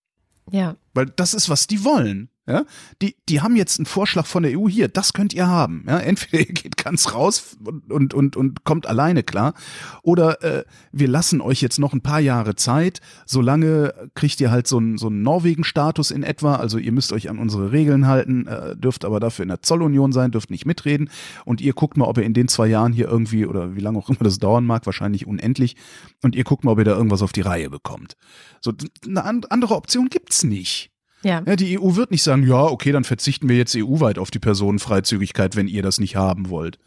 Ja, 0.51 0.77
Weil 0.93 1.07
das 1.07 1.35
ist, 1.35 1.49
was 1.49 1.67
die 1.67 1.85
wollen. 1.85 2.29
Ja? 2.47 2.65
Die, 3.01 3.15
die 3.29 3.41
haben 3.41 3.55
jetzt 3.55 3.79
einen 3.79 3.87
Vorschlag 3.87 4.27
von 4.27 4.43
der 4.43 4.59
EU 4.59 4.69
hier, 4.69 4.89
das 4.89 5.13
könnt 5.13 5.33
ihr 5.33 5.47
haben. 5.47 5.85
Ja? 5.87 5.99
Entweder 6.01 6.41
ihr 6.41 6.53
geht 6.53 6.77
ganz 6.77 7.15
raus 7.15 7.57
und, 7.65 7.93
und, 7.93 8.15
und, 8.15 8.37
und 8.37 8.65
kommt 8.65 8.87
alleine 8.87 9.23
klar, 9.23 9.55
oder 10.03 10.43
äh, 10.43 10.65
wir 10.91 11.09
lassen 11.09 11.41
euch 11.41 11.61
jetzt 11.63 11.79
noch 11.79 11.93
ein 11.93 12.01
paar 12.03 12.21
Jahre 12.21 12.55
Zeit. 12.57 13.01
Solange 13.27 13.95
kriegt 14.15 14.41
ihr 14.41 14.51
halt 14.51 14.67
so 14.67 14.79
einen, 14.79 14.99
so 14.99 15.07
einen 15.07 15.23
Norwegen-Status 15.23 16.11
in 16.11 16.23
etwa. 16.23 16.57
Also 16.57 16.79
ihr 16.79 16.93
müsst 16.93 17.13
euch 17.13 17.31
an 17.31 17.39
unsere 17.39 17.73
Regeln 17.73 18.07
halten, 18.07 18.47
äh, 18.47 18.77
dürft 18.77 19.05
aber 19.05 19.21
dafür 19.21 19.45
in 19.45 19.49
der 19.49 19.63
Zollunion 19.63 20.13
sein, 20.13 20.31
dürft 20.33 20.51
nicht 20.51 20.67
mitreden. 20.67 21.11
Und 21.45 21.61
ihr 21.61 21.73
guckt 21.75 21.97
mal, 21.97 22.07
ob 22.07 22.19
ihr 22.19 22.25
in 22.25 22.35
den 22.35 22.49
zwei 22.49 22.67
Jahren 22.67 22.93
hier 22.93 23.07
irgendwie, 23.09 23.47
oder 23.47 23.77
wie 23.77 23.81
lange 23.81 23.99
auch 23.99 24.09
immer 24.11 24.19
das 24.21 24.39
dauern 24.39 24.65
mag, 24.65 24.85
wahrscheinlich 24.87 25.27
unendlich, 25.27 25.77
und 26.23 26.35
ihr 26.37 26.45
guckt 26.45 26.65
mal, 26.65 26.73
ob 26.73 26.79
ihr 26.79 26.85
da 26.85 26.97
irgendwas 26.97 27.23
auf 27.23 27.33
die 27.33 27.41
Reihe 27.41 27.71
bekommt. 27.71 28.17
So, 28.61 28.73
eine 29.07 29.25
an- 29.25 29.45
andere 29.49 29.75
Option 29.75 30.09
gibt's 30.09 30.43
nicht. 30.45 30.92
Ja. 31.23 31.43
Ja, 31.47 31.57
die 31.57 31.79
EU 31.79 31.95
wird 31.97 32.11
nicht 32.11 32.23
sagen, 32.23 32.47
ja, 32.47 32.63
okay, 32.63 32.93
dann 32.93 33.05
verzichten 33.05 33.49
wir 33.49 33.57
jetzt 33.57 33.75
EU-weit 33.77 34.19
auf 34.19 34.31
die 34.31 34.39
Personenfreizügigkeit, 34.39 35.57
wenn 35.57 35.69
ihr 35.69 35.83
das 35.83 35.99
nicht 36.01 36.17
haben 36.17 36.49
wollt. 36.51 36.79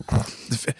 Ver 0.49 0.73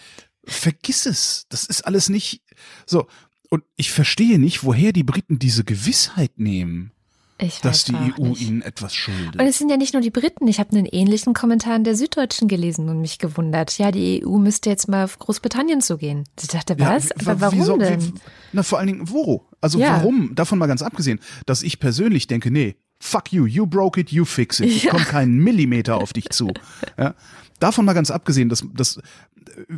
vergiss 0.48 1.06
es. 1.06 1.46
Das 1.48 1.64
ist 1.64 1.82
alles 1.86 2.08
nicht 2.08 2.42
so. 2.86 3.06
Und 3.50 3.64
ich 3.76 3.90
verstehe 3.90 4.38
nicht, 4.38 4.64
woher 4.64 4.92
die 4.92 5.02
Briten 5.04 5.38
diese 5.38 5.64
Gewissheit 5.64 6.32
nehmen, 6.38 6.92
Ich 7.38 7.60
dass 7.60 7.84
die 7.84 7.94
EU 7.94 8.28
nicht. 8.28 8.42
ihnen 8.42 8.62
etwas 8.62 8.94
schuldet. 8.94 9.40
Und 9.40 9.46
es 9.46 9.58
sind 9.58 9.70
ja 9.70 9.76
nicht 9.76 9.92
nur 9.92 10.02
die 10.02 10.10
Briten. 10.10 10.46
Ich 10.48 10.58
habe 10.60 10.70
einen 10.76 10.86
ähnlichen 10.86 11.34
Kommentar 11.34 11.74
in 11.76 11.84
der 11.84 11.96
Süddeutschen 11.96 12.46
gelesen 12.48 12.88
und 12.88 13.00
mich 13.00 13.18
gewundert. 13.18 13.76
Ja, 13.78 13.90
die 13.90 14.24
EU 14.24 14.38
müsste 14.38 14.70
jetzt 14.70 14.88
mal 14.88 15.04
auf 15.04 15.18
Großbritannien 15.18 15.80
zugehen. 15.80 16.24
Ich 16.40 16.48
dachte, 16.48 16.76
Ja, 16.78 16.94
was? 16.94 17.06
wie- 17.06 17.26
Aber 17.26 17.40
warum 17.40 17.58
wieso- 17.60 17.76
denn? 17.76 18.02
Wie, 18.02 18.12
na, 18.52 18.62
vor 18.62 18.78
allen 18.78 18.86
Dingen, 18.88 19.10
wo? 19.10 19.46
Also 19.60 19.78
Ja. 19.80 19.96
warum? 19.98 20.34
Davon 20.36 20.58
mal 20.58 20.66
ganz 20.66 20.82
abgesehen, 20.82 21.18
dass 21.46 21.62
ich 21.62 21.78
persönlich 21.80 22.26
denke, 22.28 22.50
nee, 22.52 22.76
fuck 23.00 23.32
you, 23.32 23.46
you 23.46 23.66
broke 23.66 24.00
it, 24.00 24.10
you 24.10 24.24
fix 24.24 24.60
it. 24.60 24.66
Ich 24.66 24.84
Ja. 24.84 24.90
komme 24.92 25.04
keinen 25.04 25.38
Millimeter 25.38 25.96
auf 25.96 26.12
dich 26.12 26.30
zu. 26.30 26.52
Ja. 26.98 27.14
Davon 27.58 27.84
mal 27.86 27.94
ganz 27.94 28.10
abgesehen, 28.10 28.48
dass, 28.50 28.64
dass, 28.74 29.00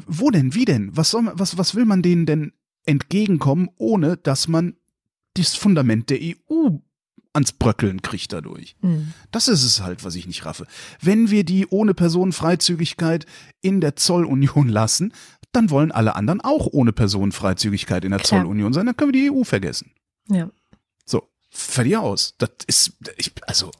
wo 0.06 0.30
denn, 0.30 0.54
wie 0.54 0.64
denn? 0.64 0.90
Was 0.96 1.10
soll 1.10 1.22
man, 1.22 1.38
was, 1.38 1.56
was 1.58 1.74
will 1.76 1.84
man 1.84 2.02
denen 2.02 2.26
denn 2.26 2.52
entgegenkommen, 2.86 3.68
ohne 3.76 4.16
dass 4.16 4.48
man 4.48 4.74
das 5.34 5.54
Fundament 5.54 6.10
der 6.10 6.18
EU 6.20 6.70
ans 7.34 7.52
Bröckeln 7.52 8.02
kriegt 8.02 8.32
dadurch? 8.32 8.76
Hm. 8.80 9.12
Das 9.30 9.46
ist 9.46 9.62
es 9.62 9.80
halt, 9.82 10.04
was 10.04 10.16
ich 10.16 10.26
nicht 10.26 10.44
raffe. 10.44 10.66
Wenn 11.00 11.30
wir 11.30 11.44
die 11.44 11.66
ohne 11.68 11.94
Personenfreizügigkeit 11.94 13.26
in 13.60 13.80
der 13.80 13.94
Zollunion 13.96 14.68
lassen, 14.68 15.12
dann 15.52 15.70
wollen 15.70 15.92
alle 15.92 16.16
anderen 16.16 16.40
auch 16.40 16.66
ohne 16.72 16.92
Personenfreizügigkeit 16.92 18.04
in 18.04 18.10
der 18.10 18.20
Klar. 18.20 18.42
Zollunion 18.42 18.72
sein. 18.72 18.86
Dann 18.86 18.96
können 18.96 19.12
wir 19.12 19.20
die 19.22 19.30
EU 19.30 19.44
vergessen. 19.44 19.92
Ja. 20.28 20.50
Fertig 21.58 21.96
aus. 21.96 22.34
Das 22.38 22.50
ist, 22.68 22.92
ich, 23.16 23.32
also, 23.46 23.72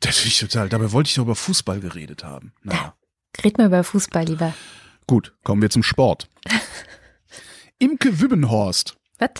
das 0.00 0.18
finde 0.18 0.28
ich 0.28 0.38
total. 0.40 0.68
Dabei 0.68 0.92
wollte 0.92 1.08
ich 1.08 1.14
doch 1.14 1.22
über 1.22 1.34
Fußball 1.34 1.80
geredet 1.80 2.22
haben. 2.22 2.52
Naja. 2.62 2.94
Red 3.42 3.56
mal 3.56 3.66
über 3.68 3.82
Fußball 3.82 4.24
lieber. 4.26 4.54
Gut, 5.06 5.34
kommen 5.42 5.62
wir 5.62 5.70
zum 5.70 5.82
Sport. 5.82 6.28
Imke 7.78 8.20
Wübbenhorst. 8.20 8.96
Was? 9.18 9.30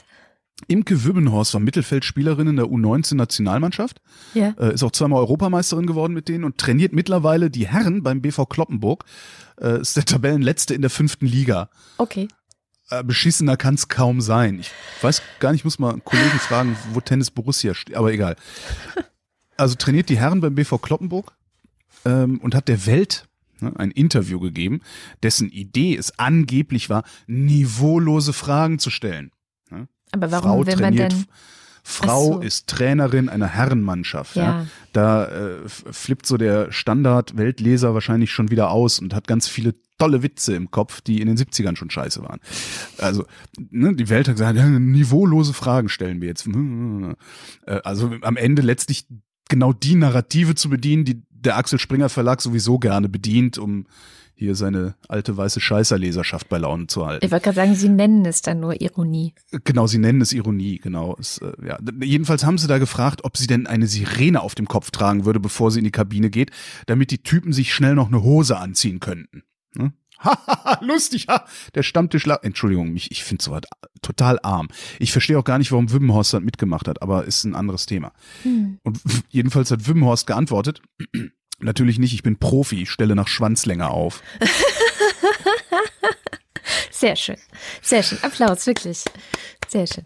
Imke 0.67 1.05
Wübbenhorst 1.05 1.53
war 1.53 1.61
Mittelfeldspielerin 1.61 2.49
in 2.49 2.57
der 2.57 2.67
U19-Nationalmannschaft. 2.67 4.01
Ja. 4.33 4.55
äh, 4.59 4.73
ist 4.73 4.83
auch 4.83 4.93
zweimal 4.93 5.21
Europameisterin 5.21 5.87
geworden 5.87 6.15
mit 6.15 6.29
denen 6.29 6.45
und 6.45 6.57
trainiert 6.57 6.95
mittlerweile 6.95 7.51
die 7.51 7.69
Herren 7.69 8.03
beim 8.03 8.23
BV 8.23 8.47
Kloppenburg. 8.47 9.05
Äh, 9.61 9.81
ist 9.81 9.97
der 9.97 10.07
Tabellenletzte 10.07 10.75
in 10.75 10.81
der 10.81 10.91
fünften 10.91 11.27
Liga. 11.27 11.69
Okay. 11.99 12.29
Äh, 13.01 13.05
beschissener 13.05 13.57
kann 13.57 13.75
es 13.75 13.89
kaum 13.89 14.21
sein. 14.21 14.61
Ich 14.61 14.71
weiß 15.03 15.23
gar 15.41 15.53
nicht, 15.53 15.61
ich 15.61 15.65
muss 15.65 15.79
mal 15.79 15.93
einen 15.93 16.05
Kollegen 16.05 16.39
fragen, 16.39 16.77
wo 16.93 17.01
Tennis 17.01 17.31
Borussia 17.31 17.75
steht, 17.75 17.97
aber 17.97 18.13
egal. 18.13 18.37
Also 19.57 19.77
trainiert 19.77 20.09
die 20.09 20.19
Herren 20.19 20.41
beim 20.41 20.57
BV 20.57 20.79
Kloppenburg 20.79 21.33
ähm, 22.05 22.41
und 22.41 22.57
hat 22.57 22.67
der 22.67 22.87
Welt 22.87 23.29
ne, 23.61 23.73
ein 23.77 23.93
Interview 23.93 24.41
gegeben, 24.41 24.81
dessen 25.23 25.49
Idee 25.49 25.97
es 25.97 26.19
angeblich 26.19 26.91
war, 26.91 27.05
niveaulose 27.29 28.33
Fragen 28.33 28.81
zu 28.81 28.91
stellen. 28.91 29.31
Aber 30.11 30.31
warum 30.31 30.51
Frau 30.51 30.67
will 30.67 30.75
man 30.77 30.95
trainiert, 30.95 31.13
denn? 31.13 31.27
Frau 31.87 32.35
so. 32.35 32.41
ist 32.41 32.67
Trainerin 32.67 33.29
einer 33.29 33.47
Herrenmannschaft. 33.47 34.37
Ja. 34.37 34.43
Ja. 34.43 34.67
Da 34.95 35.27
äh, 35.27 35.69
flippt 35.69 36.27
so 36.27 36.39
der 36.39 36.73
Standard-Weltleser 36.73 37.93
wahrscheinlich 37.93 38.31
schon 38.31 38.51
wieder 38.51 38.71
aus 38.71 38.99
und 38.99 39.15
hat 39.15 39.29
ganz 39.29 39.49
viele 39.49 39.75
tolle 39.99 40.23
Witze 40.23 40.57
im 40.57 40.71
Kopf, 40.71 41.03
die 41.03 41.21
in 41.21 41.29
den 41.29 41.37
70ern 41.37 41.77
schon 41.77 41.91
scheiße 41.91 42.23
waren. 42.23 42.41
Also, 42.99 43.27
ne, 43.71 43.95
die 43.95 44.09
Welt 44.09 44.29
hat 44.29 44.37
gesagt, 44.37 44.57
ja, 44.57 44.67
niveaulose 44.67 45.53
Fragen 45.53 45.89
stellen 45.89 46.21
wir 46.21 46.29
jetzt. 46.29 46.49
Äh, 47.67 47.81
Also 47.85 48.15
am 48.23 48.37
Ende 48.37 48.63
letztlich 48.63 49.07
genau 49.49 49.73
die 49.73 49.95
Narrative 49.95 50.55
zu 50.55 50.71
bedienen, 50.71 51.05
die 51.05 51.23
der 51.31 51.57
Axel 51.59 51.79
Springer 51.79 52.09
Verlag 52.09 52.41
sowieso 52.41 52.79
gerne 52.79 53.09
bedient, 53.09 53.59
um 53.59 53.87
hier 54.35 54.55
seine 54.55 54.95
alte 55.09 55.37
weiße 55.37 55.61
Scheißerleserschaft 55.61 56.49
bei 56.49 56.59
Laune 56.59 56.87
zu 56.87 57.07
halten. 57.07 57.25
Ich 57.25 57.31
wollte 57.31 57.45
gerade 57.45 57.57
sagen, 57.57 57.75
Sie 57.75 57.89
nennen 57.89 58.25
es 58.27 58.43
dann 58.43 58.61
nur 58.61 58.81
Ironie. 58.81 59.35
Genau, 59.65 59.87
sie 59.87 59.99
nennen 59.99 60.21
es 60.21 60.33
Ironie, 60.33 60.79
genau. 60.79 61.17
Es, 61.19 61.39
äh, 61.39 61.53
ja. 61.67 61.79
Jedenfalls 62.03 62.45
haben 62.45 62.59
sie 62.59 62.67
da 62.67 62.79
gefragt, 62.79 63.25
ob 63.25 63.37
sie 63.37 63.47
denn 63.47 63.67
eine 63.67 63.87
Sirene 63.87 64.41
auf 64.41 64.55
dem 64.55 64.67
Kopf 64.67 64.91
tragen 64.91 65.25
würde, 65.25 65.41
bevor 65.41 65.71
sie 65.71 65.79
in 65.79 65.85
die 65.85 65.91
Kabine 65.91 66.31
geht, 66.31 66.51
damit 66.87 67.11
die 67.11 67.23
Typen 67.23 67.53
sich 67.53 67.73
schnell 67.73 67.95
noch 67.95 68.09
eine 68.09 68.23
Hose 68.23 68.59
anziehen 68.59 69.01
könnten. 69.01 69.43
Hahaha, 70.25 70.85
lustig, 70.85 71.27
ha. 71.29 71.45
Der 71.75 71.83
Stammtisch, 71.83 72.27
Entschuldigung, 72.43 72.93
mich, 72.93 73.11
ich 73.11 73.25
finde 73.25 73.45
sowas 73.45 73.63
total 74.03 74.39
arm. 74.43 74.69
Ich 74.99 75.13
verstehe 75.13 75.39
auch 75.39 75.45
gar 75.45 75.59
nicht, 75.59 75.73
warum 75.73 75.93
Wimmenhorst 75.93 76.33
das 76.35 76.43
mitgemacht 76.43 76.89
hat, 76.89 77.03
aber 77.03 77.25
ist 77.25 77.45
ein 77.45 77.55
anderes 77.55 77.87
Thema. 77.87 78.13
Hm. 78.43 78.79
Und 78.83 79.01
jedenfalls 79.29 79.71
hat 79.71 79.87
Wimmenhorst 79.87 80.27
geantwortet, 80.27 80.83
natürlich 81.65 81.99
nicht, 81.99 82.15
ich 82.15 82.23
bin 82.23 82.39
Profi, 82.39 82.83
ich 82.83 82.91
stelle 82.91 83.15
nach 83.15 83.29
Schwanzlänge 83.29 83.89
auf. 83.91 84.23
Sehr 86.91 87.17
schön. 87.17 87.37
Sehr 87.83 88.03
schön. 88.03 88.19
Applaus, 88.23 88.67
wirklich. 88.67 89.05
Sehr 89.69 89.87
schön. 89.87 90.05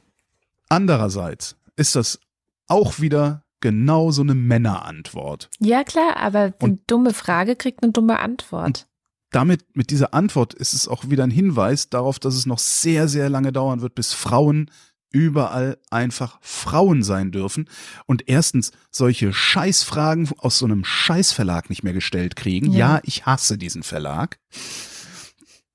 Andererseits 0.68 1.56
ist 1.76 1.94
das 1.94 2.18
auch 2.66 2.98
wieder 3.00 3.44
genau 3.60 4.10
so 4.10 4.22
eine 4.22 4.34
Männerantwort. 4.34 5.50
Ja, 5.60 5.84
klar, 5.84 6.16
aber 6.16 6.38
eine 6.40 6.54
Und- 6.60 6.80
dumme 6.90 7.12
Frage 7.14 7.56
kriegt 7.56 7.82
eine 7.82 7.92
dumme 7.92 8.18
Antwort. 8.20 8.86
damit, 9.30 9.76
mit 9.76 9.90
dieser 9.90 10.14
Antwort 10.14 10.54
ist 10.54 10.72
es 10.72 10.88
auch 10.88 11.10
wieder 11.10 11.22
ein 11.24 11.30
Hinweis 11.30 11.90
darauf, 11.90 12.18
dass 12.18 12.34
es 12.34 12.46
noch 12.46 12.58
sehr, 12.58 13.08
sehr 13.08 13.28
lange 13.28 13.52
dauern 13.52 13.82
wird, 13.82 13.94
bis 13.94 14.14
Frauen 14.14 14.70
überall 15.10 15.78
einfach 15.90 16.38
Frauen 16.42 17.02
sein 17.02 17.30
dürfen 17.32 17.68
und 18.06 18.28
erstens 18.28 18.72
solche 18.90 19.32
Scheißfragen 19.32 20.28
aus 20.38 20.58
so 20.58 20.66
einem 20.66 20.84
Scheißverlag 20.84 21.70
nicht 21.70 21.82
mehr 21.82 21.92
gestellt 21.94 22.36
kriegen. 22.36 22.72
Ja, 22.72 22.96
Ja. 22.96 23.00
ich 23.04 23.26
hasse 23.26 23.58
diesen 23.58 23.82
Verlag. 23.82 24.38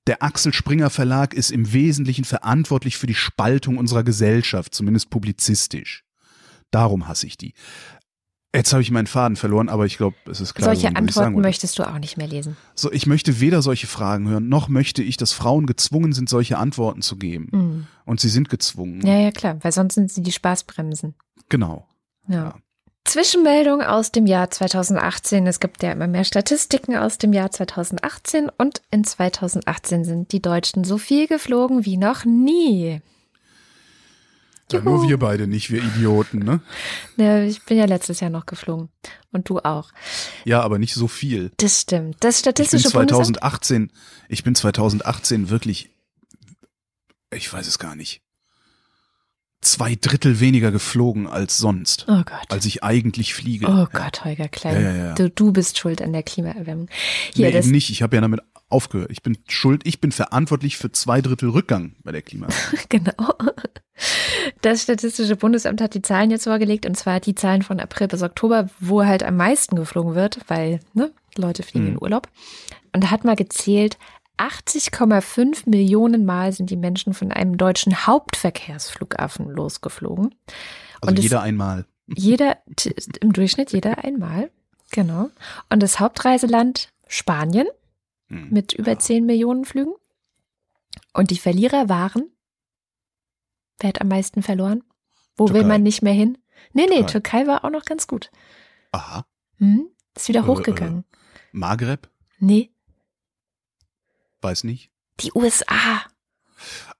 Der 0.06 0.22
Axel 0.22 0.52
Springer 0.52 0.90
Verlag 0.90 1.32
ist 1.32 1.50
im 1.50 1.72
Wesentlichen 1.72 2.24
verantwortlich 2.24 2.96
für 2.98 3.06
die 3.06 3.14
Spaltung 3.14 3.78
unserer 3.78 4.04
Gesellschaft, 4.04 4.74
zumindest 4.74 5.08
publizistisch. 5.10 6.04
Darum 6.70 7.08
hasse 7.08 7.26
ich 7.26 7.38
die. 7.38 7.54
Jetzt 8.54 8.72
habe 8.72 8.82
ich 8.82 8.90
meinen 8.92 9.08
Faden 9.08 9.36
verloren, 9.36 9.68
aber 9.68 9.84
ich 9.84 9.96
glaube, 9.96 10.16
es 10.30 10.40
ist 10.40 10.54
klar. 10.54 10.70
Solche 10.70 10.82
sagen 10.82 10.96
Antworten 10.96 11.40
möchtest 11.40 11.78
du 11.78 11.82
auch 11.82 11.98
nicht 11.98 12.16
mehr 12.16 12.28
lesen. 12.28 12.56
So, 12.74 12.92
ich 12.92 13.06
möchte 13.06 13.40
weder 13.40 13.62
solche 13.62 13.88
Fragen 13.88 14.28
hören, 14.28 14.48
noch 14.48 14.68
möchte 14.68 15.02
ich, 15.02 15.16
dass 15.16 15.32
Frauen 15.32 15.66
gezwungen 15.66 16.12
sind, 16.12 16.28
solche 16.28 16.56
Antworten 16.56 17.02
zu 17.02 17.16
geben. 17.16 17.48
Mhm. 17.50 17.86
Und 18.04 18.20
sie 18.20 18.28
sind 18.28 18.48
gezwungen. 18.50 19.04
Ja, 19.04 19.18
ja, 19.18 19.32
klar, 19.32 19.58
weil 19.62 19.72
sonst 19.72 19.94
sind 19.94 20.12
sie 20.12 20.22
die 20.22 20.32
Spaßbremsen. 20.32 21.14
Genau. 21.48 21.88
Ja. 22.28 22.34
Ja. 22.34 22.54
Zwischenmeldung 23.04 23.82
aus 23.82 24.12
dem 24.12 24.26
Jahr 24.26 24.50
2018. 24.50 25.46
Es 25.46 25.60
gibt 25.60 25.82
ja 25.82 25.92
immer 25.92 26.06
mehr 26.06 26.24
Statistiken 26.24 26.96
aus 26.96 27.18
dem 27.18 27.32
Jahr 27.32 27.50
2018 27.50 28.50
und 28.56 28.82
in 28.90 29.04
2018 29.04 30.04
sind 30.04 30.32
die 30.32 30.40
Deutschen 30.40 30.84
so 30.84 30.96
viel 30.96 31.26
geflogen 31.26 31.84
wie 31.84 31.98
noch 31.98 32.24
nie. 32.24 33.02
Ja, 34.72 34.80
nur 34.80 35.06
wir 35.06 35.18
beide 35.18 35.46
nicht, 35.46 35.70
wir 35.70 35.82
Idioten, 35.82 36.38
ne? 36.38 36.60
Ja, 37.16 37.42
ich 37.42 37.62
bin 37.64 37.76
ja 37.76 37.84
letztes 37.84 38.20
Jahr 38.20 38.30
noch 38.30 38.46
geflogen 38.46 38.88
und 39.30 39.48
du 39.48 39.58
auch. 39.58 39.90
Ja, 40.44 40.62
aber 40.62 40.78
nicht 40.78 40.94
so 40.94 41.06
viel. 41.06 41.52
Das 41.58 41.82
stimmt. 41.82 42.16
Das 42.20 42.38
Ich 42.38 42.44
bin 42.44 42.52
Statistische 42.52 42.90
Bundesamt 42.90 43.36
2018, 43.38 43.92
ich 44.28 44.42
bin 44.42 44.54
2018 44.54 45.50
wirklich, 45.50 45.90
ich 47.32 47.52
weiß 47.52 47.66
es 47.66 47.78
gar 47.78 47.94
nicht, 47.94 48.22
zwei 49.60 49.96
Drittel 50.00 50.40
weniger 50.40 50.70
geflogen 50.70 51.26
als 51.26 51.58
sonst, 51.58 52.06
Oh 52.08 52.22
Gott. 52.24 52.46
als 52.50 52.64
ich 52.64 52.82
eigentlich 52.82 53.34
fliege. 53.34 53.66
Oh 53.66 53.86
Gott, 53.92 54.24
Holger 54.24 54.48
Klein. 54.48 54.74
Ja, 54.74 54.80
ja, 54.80 54.96
ja. 55.08 55.14
Du, 55.14 55.28
du 55.30 55.52
bist 55.52 55.78
schuld 55.78 56.00
an 56.02 56.12
der 56.12 56.22
Klimaerwärmung. 56.22 56.88
Hier, 57.34 57.50
nee, 57.50 57.58
eben 57.58 57.70
nicht. 57.70 57.90
Ich 57.90 58.02
habe 58.02 58.16
ja 58.16 58.20
damit 58.22 58.40
aufgehört. 58.68 59.10
Ich 59.10 59.22
bin 59.22 59.38
schuld, 59.48 59.86
ich 59.86 60.00
bin 60.00 60.12
verantwortlich 60.12 60.76
für 60.76 60.90
zwei 60.92 61.20
Drittel 61.20 61.50
Rückgang 61.50 61.94
bei 62.02 62.12
der 62.12 62.22
Klima. 62.22 62.48
genau. 62.88 63.34
Das 64.62 64.82
Statistische 64.82 65.36
Bundesamt 65.36 65.80
hat 65.80 65.94
die 65.94 66.02
Zahlen 66.02 66.30
jetzt 66.30 66.44
vorgelegt 66.44 66.86
und 66.86 66.96
zwar 66.96 67.20
die 67.20 67.34
Zahlen 67.34 67.62
von 67.62 67.78
April 67.80 68.08
bis 68.08 68.22
Oktober, 68.22 68.68
wo 68.80 69.04
halt 69.04 69.22
am 69.22 69.36
meisten 69.36 69.76
geflogen 69.76 70.14
wird, 70.14 70.38
weil 70.48 70.80
ne, 70.94 71.12
Leute 71.36 71.62
fliegen 71.62 71.84
Mhm. 71.86 71.90
in 71.92 72.02
Urlaub. 72.02 72.28
Und 72.92 73.04
da 73.04 73.10
hat 73.10 73.24
mal 73.24 73.36
gezählt, 73.36 73.98
80,5 74.38 75.68
Millionen 75.68 76.24
Mal 76.24 76.52
sind 76.52 76.70
die 76.70 76.76
Menschen 76.76 77.14
von 77.14 77.30
einem 77.30 77.56
deutschen 77.56 78.06
Hauptverkehrsflughafen 78.06 79.48
losgeflogen. 79.50 80.34
Also 81.00 81.10
Und 81.12 81.18
es- 81.18 81.24
jeder 81.24 81.42
einmal. 81.42 81.86
Jeder, 82.16 82.58
im 83.20 83.32
Durchschnitt 83.32 83.72
jeder 83.72 84.04
einmal. 84.04 84.50
Genau. 84.90 85.30
Und 85.70 85.82
das 85.82 86.00
Hauptreiseland 86.00 86.90
Spanien 87.06 87.66
Hm. 88.28 88.50
mit 88.50 88.72
über 88.72 88.98
10 88.98 89.26
Millionen 89.26 89.64
Flügen. 89.64 89.94
Und 91.12 91.30
die 91.30 91.38
Verlierer 91.38 91.88
waren, 91.88 92.30
wer 93.80 93.88
hat 93.88 94.00
am 94.00 94.08
meisten 94.08 94.42
verloren? 94.42 94.82
Wo 95.36 95.46
will 95.48 95.54
Türkei. 95.54 95.68
man 95.68 95.82
nicht 95.82 96.02
mehr 96.02 96.12
hin? 96.12 96.38
Nee, 96.72 96.86
nee, 96.88 97.04
Türkei. 97.04 97.12
Türkei 97.12 97.46
war 97.46 97.64
auch 97.64 97.70
noch 97.70 97.84
ganz 97.84 98.06
gut. 98.06 98.30
Aha. 98.92 99.26
Hm? 99.58 99.88
Ist 100.16 100.28
wieder 100.28 100.40
Äh, 100.40 100.46
hochgegangen. 100.46 101.04
Maghreb? 101.52 102.08
Nee, 102.38 102.70
Weiß 104.40 104.64
nicht. 104.64 104.90
die 105.20 105.32
USA. 105.34 106.02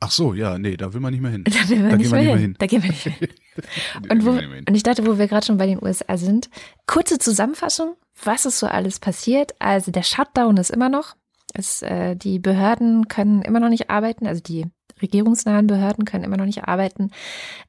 Ach 0.01 0.11
so, 0.11 0.35
ja, 0.35 0.59
nee, 0.59 0.77
da 0.77 0.93
will 0.93 1.01
man 1.01 1.13
nicht 1.13 1.21
mehr 1.21 1.31
hin. 1.31 1.45
Da, 1.49 1.69
will 1.69 1.81
man 1.81 1.91
Da 1.91 1.97
nicht 1.97 2.11
gehen 2.11 2.13
wir 2.13 2.23
mehr 2.23 2.23
nicht 2.23 2.27
mehr 2.27 2.37
hin. 2.37 2.41
hin. 2.41 2.57
Da 2.59 2.67
gehen 2.67 2.83
wir 2.83 2.91
nicht 2.91 3.03
hin. 3.03 3.15
Und, 4.11 4.25
wo, 4.27 4.35
hin. 4.35 4.65
und 4.69 4.75
ich 4.75 4.83
dachte, 4.83 5.07
wo 5.07 5.17
wir 5.19 5.29
gerade 5.29 5.47
schon 5.47 5.59
bei 5.59 5.67
den 5.67 5.81
USA 5.83 6.17
sind, 6.17 6.51
kurze 6.87 7.19
Zusammenfassung, 7.19 7.95
was 8.25 8.47
ist 8.47 8.59
so 8.59 8.67
alles 8.67 8.99
passiert. 8.99 9.55
Also 9.61 9.93
der 9.93 10.03
Shutdown 10.03 10.57
ist 10.57 10.71
immer 10.71 10.89
noch. 10.89 11.15
Es, 11.53 11.83
äh, 11.83 12.17
die 12.17 12.41
Behörden 12.41 13.07
können 13.07 13.43
immer 13.43 13.61
noch 13.61 13.69
nicht 13.69 13.91
arbeiten, 13.91 14.27
also 14.27 14.43
die 14.43 14.67
regierungsnahen 15.01 15.67
Behörden 15.69 16.05
können 16.05 16.25
immer 16.25 16.37
noch 16.37 16.47
nicht 16.47 16.65
arbeiten. 16.65 17.11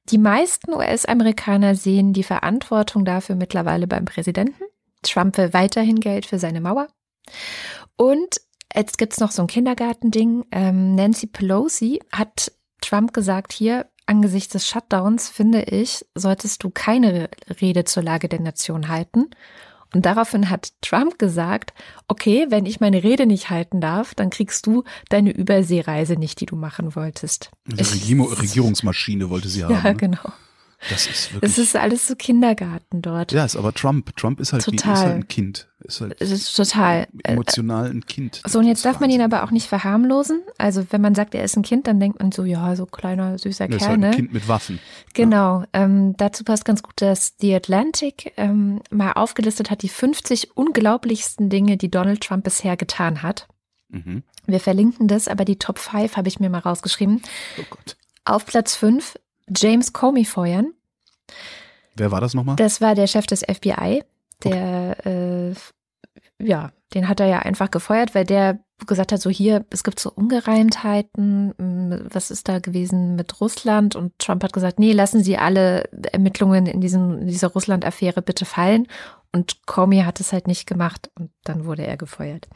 Die 0.09 0.17
meisten 0.17 0.73
US-Amerikaner 0.73 1.75
sehen 1.75 2.13
die 2.13 2.23
Verantwortung 2.23 3.05
dafür 3.05 3.35
mittlerweile 3.35 3.85
beim 3.87 4.05
Präsidenten. 4.05 4.63
Trump 5.03 5.37
will 5.37 5.53
weiterhin 5.53 5.99
Geld 5.99 6.25
für 6.25 6.39
seine 6.39 6.61
Mauer. 6.61 6.87
Und 7.95 8.41
jetzt 8.75 8.97
gibt's 8.97 9.19
noch 9.19 9.31
so 9.31 9.41
ein 9.43 9.47
Kindergartending. 9.47 10.45
Ähm, 10.51 10.95
Nancy 10.95 11.27
Pelosi 11.27 11.99
hat 12.11 12.51
Trump 12.81 13.13
gesagt, 13.13 13.53
hier, 13.53 13.87
angesichts 14.05 14.53
des 14.53 14.67
Shutdowns, 14.67 15.29
finde 15.29 15.63
ich, 15.63 16.05
solltest 16.13 16.63
du 16.63 16.69
keine 16.69 17.29
Rede 17.61 17.85
zur 17.85 18.03
Lage 18.03 18.29
der 18.29 18.41
Nation 18.41 18.87
halten. 18.87 19.29
Und 19.93 20.05
daraufhin 20.05 20.49
hat 20.49 20.73
Trump 20.81 21.17
gesagt, 21.17 21.73
okay, 22.07 22.47
wenn 22.49 22.65
ich 22.65 22.81
meine 22.81 23.01
Rede 23.03 23.25
nicht 23.25 23.49
halten 23.49 23.79
darf, 23.79 24.13
dann 24.13 24.29
kriegst 24.29 24.65
du 24.67 24.83
deine 25.09 25.31
Überseereise 25.31 26.15
nicht, 26.15 26.41
die 26.41 26.45
du 26.45 26.57
machen 26.57 26.95
wolltest. 26.95 27.51
Regierung, 27.71 28.31
Regierungsmaschine 28.33 29.29
wollte 29.29 29.47
sie 29.47 29.63
haben. 29.63 29.73
Ja, 29.73 30.07
ne? 30.07 30.19
Das 30.89 31.07
ist 31.07 31.33
wirklich. 31.33 31.51
Es 31.51 31.57
ist 31.57 31.75
alles 31.75 32.07
so 32.07 32.15
Kindergarten 32.15 33.01
dort. 33.01 33.31
ja, 33.31 33.43
ist 33.45 33.55
aber 33.55 33.73
Trump. 33.73 34.15
Trump 34.15 34.39
ist 34.39 34.53
halt, 34.53 34.65
wie, 34.67 34.75
ist 34.75 34.83
Total. 34.83 34.97
halt 34.97 35.15
ein 35.15 35.27
Kind. 35.27 35.67
Ist 35.79 36.01
halt 36.01 36.15
Es 36.19 36.31
ist 36.31 36.53
total. 36.55 37.07
äh, 37.23 37.31
emotional 37.33 37.89
ein 37.89 38.05
Kind. 38.05 38.41
So, 38.45 38.59
und 38.59 38.65
jetzt 38.67 38.79
ist 38.79 38.85
darf 38.85 38.99
man 38.99 39.09
ihn 39.09 39.19
Wahnsinn. 39.19 39.33
aber 39.33 39.43
auch 39.45 39.51
nicht 39.51 39.67
verharmlosen. 39.67 40.41
Also, 40.57 40.85
wenn 40.91 41.01
man 41.01 41.15
sagt, 41.15 41.33
er 41.35 41.43
ist 41.43 41.55
ein 41.57 41.63
Kind, 41.63 41.87
dann 41.87 41.99
denkt 41.99 42.19
man 42.19 42.31
so, 42.31 42.43
ja, 42.43 42.75
so 42.75 42.85
kleiner, 42.85 43.37
süßer 43.37 43.67
Das 43.67 43.75
ist 43.77 43.79
Kerl, 43.79 43.89
halt 43.91 44.03
ein 44.03 44.09
ne? 44.09 44.15
Kind 44.15 44.33
mit 44.33 44.47
Waffen. 44.47 44.79
Genau. 45.13 45.63
Ähm, 45.73 46.15
dazu 46.17 46.43
passt 46.43 46.65
ganz 46.65 46.83
gut, 46.83 46.93
dass 46.97 47.33
The 47.39 47.55
Atlantic 47.55 48.33
ähm, 48.37 48.81
mal 48.91 49.13
aufgelistet 49.13 49.71
hat, 49.71 49.81
die 49.81 49.89
50 49.89 50.55
unglaublichsten 50.55 51.49
Dinge, 51.49 51.77
die 51.77 51.89
Donald 51.91 52.21
Trump 52.21 52.43
bisher 52.43 52.77
getan 52.77 53.21
hat. 53.23 53.47
Mhm. 53.89 54.23
Wir 54.47 54.59
verlinken 54.59 55.07
das, 55.07 55.27
aber 55.27 55.45
die 55.45 55.57
Top 55.57 55.79
5 55.79 56.17
habe 56.17 56.27
ich 56.27 56.39
mir 56.39 56.49
mal 56.49 56.59
rausgeschrieben. 56.59 57.21
Oh 57.59 57.63
Gott. 57.69 57.97
Auf 58.25 58.45
Platz 58.45 58.75
5 58.75 59.15
James 59.53 59.93
Comey 59.93 60.25
feuern. 60.25 60.73
Wer 61.95 62.11
war 62.11 62.21
das 62.21 62.33
nochmal? 62.33 62.55
Das 62.55 62.81
war 62.81 62.95
der 62.95 63.07
Chef 63.07 63.25
des 63.25 63.41
FBI. 63.41 64.03
Der, 64.43 65.05
äh, 65.05 65.53
ja, 66.39 66.71
den 66.93 67.07
hat 67.07 67.19
er 67.19 67.27
ja 67.27 67.39
einfach 67.39 67.71
gefeuert, 67.71 68.13
weil 68.15 68.25
der 68.25 68.59
gesagt 68.87 69.11
hat, 69.13 69.21
so 69.21 69.29
hier, 69.29 69.65
es 69.69 69.83
gibt 69.83 69.99
so 69.99 70.11
Ungereimtheiten, 70.11 71.53
was 72.11 72.29
ist 72.29 72.49
da 72.49 72.59
gewesen 72.59 73.15
mit 73.15 73.39
Russland? 73.39 73.95
Und 73.95 74.17
Trump 74.19 74.43
hat 74.43 74.53
gesagt, 74.53 74.79
nee, 74.79 74.91
lassen 74.91 75.23
Sie 75.23 75.37
alle 75.37 75.89
Ermittlungen 76.11 76.65
in, 76.65 76.81
diesen, 76.81 77.19
in 77.19 77.27
dieser 77.27 77.47
Russland-Affäre 77.47 78.21
bitte 78.21 78.45
fallen. 78.45 78.87
Und 79.31 79.65
Comey 79.65 80.01
hat 80.01 80.19
es 80.19 80.33
halt 80.33 80.47
nicht 80.47 80.67
gemacht 80.67 81.09
und 81.17 81.31
dann 81.43 81.65
wurde 81.65 81.85
er 81.85 81.97
gefeuert. 81.97 82.47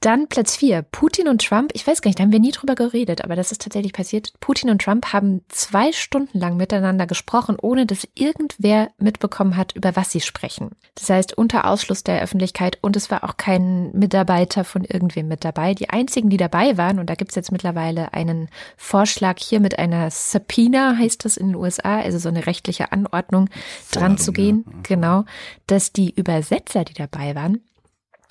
Dann 0.00 0.28
Platz 0.28 0.54
vier 0.56 0.82
Putin 0.82 1.26
und 1.26 1.44
Trump. 1.44 1.72
Ich 1.74 1.84
weiß 1.84 2.02
gar 2.02 2.08
nicht, 2.08 2.20
da 2.20 2.22
haben 2.22 2.30
wir 2.30 2.38
nie 2.38 2.52
drüber 2.52 2.76
geredet, 2.76 3.24
aber 3.24 3.34
das 3.34 3.50
ist 3.50 3.62
tatsächlich 3.62 3.92
passiert. 3.92 4.32
Putin 4.38 4.70
und 4.70 4.80
Trump 4.80 5.12
haben 5.12 5.42
zwei 5.48 5.90
Stunden 5.92 6.38
lang 6.38 6.56
miteinander 6.56 7.06
gesprochen, 7.06 7.56
ohne 7.60 7.84
dass 7.84 8.06
irgendwer 8.14 8.90
mitbekommen 8.98 9.56
hat, 9.56 9.74
über 9.74 9.96
was 9.96 10.12
sie 10.12 10.20
sprechen. 10.20 10.70
Das 10.94 11.10
heißt, 11.10 11.36
unter 11.36 11.66
Ausschluss 11.66 12.04
der 12.04 12.22
Öffentlichkeit 12.22 12.78
und 12.80 12.96
es 12.96 13.10
war 13.10 13.24
auch 13.24 13.36
kein 13.36 13.90
Mitarbeiter 13.90 14.62
von 14.62 14.84
irgendwem 14.84 15.26
mit 15.26 15.44
dabei. 15.44 15.74
Die 15.74 15.90
einzigen, 15.90 16.30
die 16.30 16.36
dabei 16.36 16.76
waren, 16.76 17.00
und 17.00 17.10
da 17.10 17.16
gibt's 17.16 17.34
jetzt 17.34 17.50
mittlerweile 17.50 18.12
einen 18.14 18.48
Vorschlag 18.76 19.38
hier 19.40 19.58
mit 19.58 19.80
einer 19.80 20.12
Subpoena, 20.12 20.96
heißt 20.96 21.24
das 21.24 21.36
in 21.36 21.48
den 21.48 21.56
USA, 21.56 22.00
also 22.00 22.18
so 22.18 22.28
eine 22.28 22.46
rechtliche 22.46 22.92
Anordnung, 22.92 23.50
dran 23.90 24.16
zu 24.16 24.32
gehen. 24.32 24.64
ja. 24.66 24.72
Genau, 24.84 25.24
dass 25.66 25.92
die 25.92 26.14
Übersetzer, 26.14 26.84
die 26.84 26.94
dabei 26.94 27.34
waren, 27.34 27.60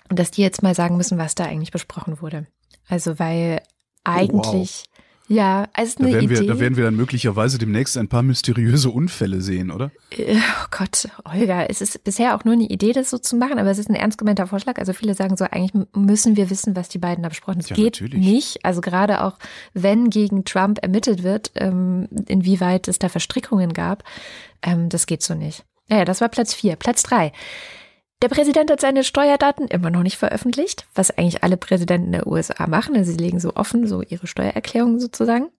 und 0.10 0.20
dass 0.20 0.32
die 0.32 0.42
jetzt 0.42 0.64
mal 0.64 0.76
sagen 0.76 0.98
müssen, 0.98 1.18
was 1.18 1.36
da 1.36 1.46
eigentlich 1.46 1.72
besprochen 1.72 2.22
wurde. 2.22 2.48
Also 2.88 3.20
weil 3.20 3.62
eigentlich, 4.04 4.86
ja, 5.28 5.68
also 5.74 5.84
es 5.84 5.90
ist 5.90 6.00
Da 6.00 6.06
eine 6.06 6.14
werden, 6.14 6.30
wir, 6.30 6.38
Idee. 6.40 6.48
da 6.48 6.60
werden 6.60 6.78
wir 6.78 6.86
dann 6.86 6.96
möglicherweise 6.96 7.58
demnächst 7.58 7.98
ein 7.98 8.08
paar 8.08 8.24
mysteriöse 8.24 8.90
Unfälle 8.90 9.42
sehen, 9.42 9.72
oder? 9.72 9.92
Äh, 10.12 10.38
Oh 10.38 10.68
Gott, 10.72 11.10
Olga, 11.26 11.66
es 11.66 11.82
ist 11.82 12.02
bisher 12.06 12.36
auch 12.36 12.46
nur 12.46 12.54
eine 12.54 12.64
Idee, 12.64 12.94
das 12.94 13.10
so 13.10 13.18
zu 13.18 13.36
machen, 13.36 13.60
aber 13.60 13.70
es 13.70 13.78
ist 13.78 13.90
ein 13.90 13.96
ernst 13.96 14.18
gemeinter 14.18 14.48
Vorschlag. 14.48 14.78
Also 14.78 14.94
viele 14.94 15.14
sagen 15.16 15.36
so, 15.36 15.44
eigentlich 15.46 15.74
müssen 15.94 16.38
wir 16.38 16.50
wissen, 16.50 16.76
was 16.78 16.88
die 16.88 16.98
beiden 17.00 17.24
da 17.24 17.30
besprochen 17.30 17.56
haben. 17.56 17.62
Es 17.62 17.70
Ja, 17.70 17.76
geht 17.76 18.02
natürlich. 18.02 18.26
nicht. 18.26 18.66
Also 18.66 18.80
gerade 18.80 19.24
auch, 19.24 19.38
wenn 19.74 20.10
gegen 20.10 20.46
Trump 20.46 20.80
ermittelt 20.82 21.24
wird, 21.24 21.52
ähm, 21.56 22.08
inwieweit 22.28 22.88
es 22.88 22.98
da 23.00 23.10
Verstrickungen 23.10 23.74
gab, 23.74 24.04
ähm, 24.62 24.88
das 24.88 25.06
geht 25.08 25.22
so 25.24 25.36
nicht. 25.36 25.66
Naja, 25.90 26.06
das 26.06 26.22
war 26.22 26.30
Platz 26.30 26.54
vier. 26.54 26.76
Platz 26.78 27.04
drei. 27.04 27.32
Der 28.24 28.30
Präsident 28.30 28.72
hat 28.72 28.82
seine 28.82 29.04
Steuerdaten 29.04 29.68
immer 29.68 29.90
noch 29.92 30.02
nicht 30.02 30.18
veröffentlicht, 30.18 30.88
was 30.96 31.12
eigentlich 31.12 31.44
alle 31.44 31.56
Präsidenten 31.58 32.12
der 32.12 32.26
USA 32.26 32.66
machen. 32.68 32.96
Also 32.96 33.12
sie 33.12 33.18
legen 33.18 33.40
so 33.40 33.56
offen 33.56 33.86
so 33.88 34.02
ihre 34.02 34.26
Steuererklärungen 34.26 35.00
sozusagen. 35.00 35.50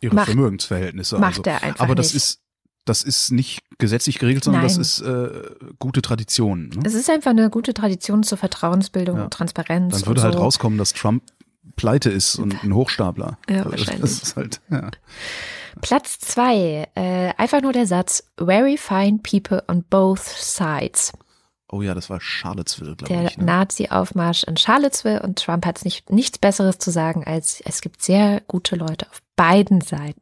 Ihre 0.00 0.14
Macht- 0.14 0.26
Vermögensverhältnisse. 0.26 1.18
macht 1.18 1.38
also. 1.46 1.50
er 1.50 1.62
einfach 1.62 1.84
Aber 1.84 1.94
das 1.94 2.06
nicht. 2.14 2.16
ist, 2.16 2.40
das 2.86 3.02
ist 3.02 3.32
nicht 3.32 3.60
gesetzlich 3.78 4.18
geregelt, 4.18 4.44
sondern 4.44 4.62
das 4.62 4.74
Nein. 4.74 4.80
ist 4.82 5.00
äh, 5.02 5.42
gute 5.78 6.00
Tradition. 6.02 6.68
Ne? 6.68 6.82
Es 6.84 6.94
ist 6.94 7.10
einfach 7.10 7.30
eine 7.32 7.50
gute 7.50 7.74
Tradition 7.74 8.22
zur 8.22 8.38
Vertrauensbildung 8.38 9.18
Ja. 9.18 9.24
und 9.24 9.32
Transparenz. 9.32 9.98
Dann 9.98 10.06
würde 10.06 10.22
halt 10.22 10.34
so. 10.34 10.40
rauskommen, 10.40 10.78
dass 10.78 10.92
Trump 10.94 11.22
pleite 11.76 12.08
ist 12.10 12.36
und 12.36 12.62
ein 12.64 12.74
Hochstapler. 12.74 13.38
Ja, 13.48 13.58
Also 13.58 13.70
wahrscheinlich. 13.70 14.00
Das 14.00 14.22
ist 14.22 14.36
halt, 14.36 14.60
ja. 14.70 14.90
Platz 15.82 16.18
zwei, 16.18 16.88
äh, 16.94 17.32
einfach 17.36 17.60
nur 17.62 17.72
der 17.72 17.86
Satz, 17.86 18.24
very 18.38 18.76
fine 18.78 19.18
people 19.22 19.62
on 19.68 19.82
both 19.90 20.20
sides. 20.22 21.12
Oh 21.74 21.82
ja, 21.82 21.92
das 21.92 22.08
war 22.08 22.20
Charlottesville, 22.20 22.94
glaube 22.94 23.12
Der 23.12 23.24
ich. 23.24 23.36
Ne? 23.36 23.46
Nazi-Aufmarsch 23.46 24.44
in 24.44 24.56
Charlottesville 24.56 25.20
und 25.20 25.40
Trump 25.40 25.66
hat 25.66 25.84
nicht, 25.84 26.08
nichts 26.08 26.38
Besseres 26.38 26.78
zu 26.78 26.92
sagen, 26.92 27.24
als 27.24 27.60
es 27.62 27.80
gibt 27.80 28.00
sehr 28.00 28.42
gute 28.46 28.76
Leute 28.76 29.08
auf 29.10 29.20
beiden 29.34 29.80
Seiten, 29.80 30.20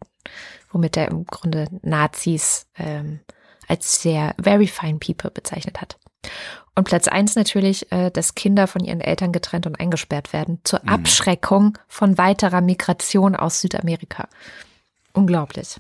womit 0.71 0.97
er 0.97 1.09
im 1.09 1.27
Grunde 1.27 1.67
Nazis 1.83 2.65
ähm, 2.79 3.21
als 3.69 4.01
sehr 4.01 4.35
very 4.43 4.67
fine 4.67 4.99
people 4.99 5.31
bezeichnet 5.31 5.83
hat. 5.83 5.99
Und 6.75 6.85
Platz 6.85 7.07
eins 7.07 7.37
natürlich, 7.37 7.93
äh, 7.93 8.11
dass 8.11 8.35
Kinder 8.35 8.67
von 8.67 8.83
ihren 8.83 9.03
Eltern 9.03 9.31
getrennt 9.31 9.67
und 9.67 9.79
eingesperrt 9.79 10.33
werden, 10.33 10.61
zur 10.65 10.81
Mhm. 10.83 10.89
Abschreckung 10.89 11.77
von 11.87 12.17
weiterer 12.17 12.63
Migration 12.63 13.37
aus 13.37 13.61
Südamerika. 13.61 14.27
Unglaublich. 15.13 15.77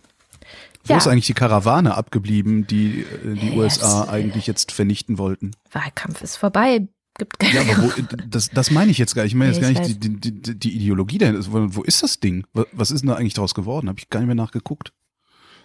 Wo 0.84 0.92
Ja. 0.92 0.98
ist 0.98 1.06
eigentlich 1.06 1.26
die 1.26 1.34
Karawane 1.34 1.94
abgeblieben, 1.96 2.66
die 2.66 3.00
äh, 3.02 3.34
die 3.34 3.48
Ja, 3.50 3.54
USA 3.54 4.00
das- 4.00 4.08
eigentlich 4.08 4.46
jetzt 4.46 4.72
vernichten 4.72 5.18
wollten? 5.18 5.52
Wahlkampf 5.70 6.22
ist 6.22 6.36
vorbei. 6.36 6.88
Gibt 7.18 7.38
keine 7.38 7.54
Ja, 7.54 7.60
aber 7.60 7.82
wo, 7.84 7.92
das, 8.28 8.48
das 8.50 8.70
meine 8.70 8.90
ich 8.90 8.96
jetzt 8.98 9.14
gar 9.14 9.22
nicht. 9.24 9.32
Ich 9.32 9.36
meine 9.36 9.52
jetzt 9.52 9.60
Nee, 9.60 9.74
gar 9.74 9.82
ich 9.82 9.88
nicht 9.88 10.02
die, 10.02 10.18
die, 10.40 10.58
die, 10.58 10.76
Ideologie 10.76 11.18
dahinter. 11.18 11.44
Wo, 11.52 11.76
wo 11.76 11.82
ist 11.82 12.02
das 12.02 12.20
Ding? 12.20 12.46
Wa- 12.54 12.64
Was 12.72 12.90
ist 12.90 13.02
denn 13.02 13.08
da 13.10 13.16
eigentlich 13.16 13.34
draus 13.34 13.52
geworden? 13.54 13.88
Habe 13.90 13.98
ich 13.98 14.08
gar 14.08 14.20
nicht 14.20 14.28
mehr 14.28 14.34
nachgeguckt. 14.34 14.92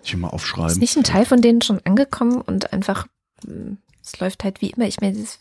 Ich 0.03 0.11
will 0.13 0.19
mal 0.19 0.27
Ist 0.27 0.33
aufschreiben. 0.33 0.77
nicht 0.79 0.97
ein 0.97 1.03
Teil 1.03 1.25
von 1.25 1.41
denen 1.41 1.61
schon 1.61 1.79
angekommen 1.85 2.41
und 2.41 2.73
einfach, 2.73 3.07
mh, 3.45 3.77
es 4.03 4.19
läuft 4.19 4.43
halt 4.43 4.61
wie 4.61 4.71
immer. 4.71 4.87
Ich 4.87 4.99
meine, 4.99 5.17
es 5.19 5.39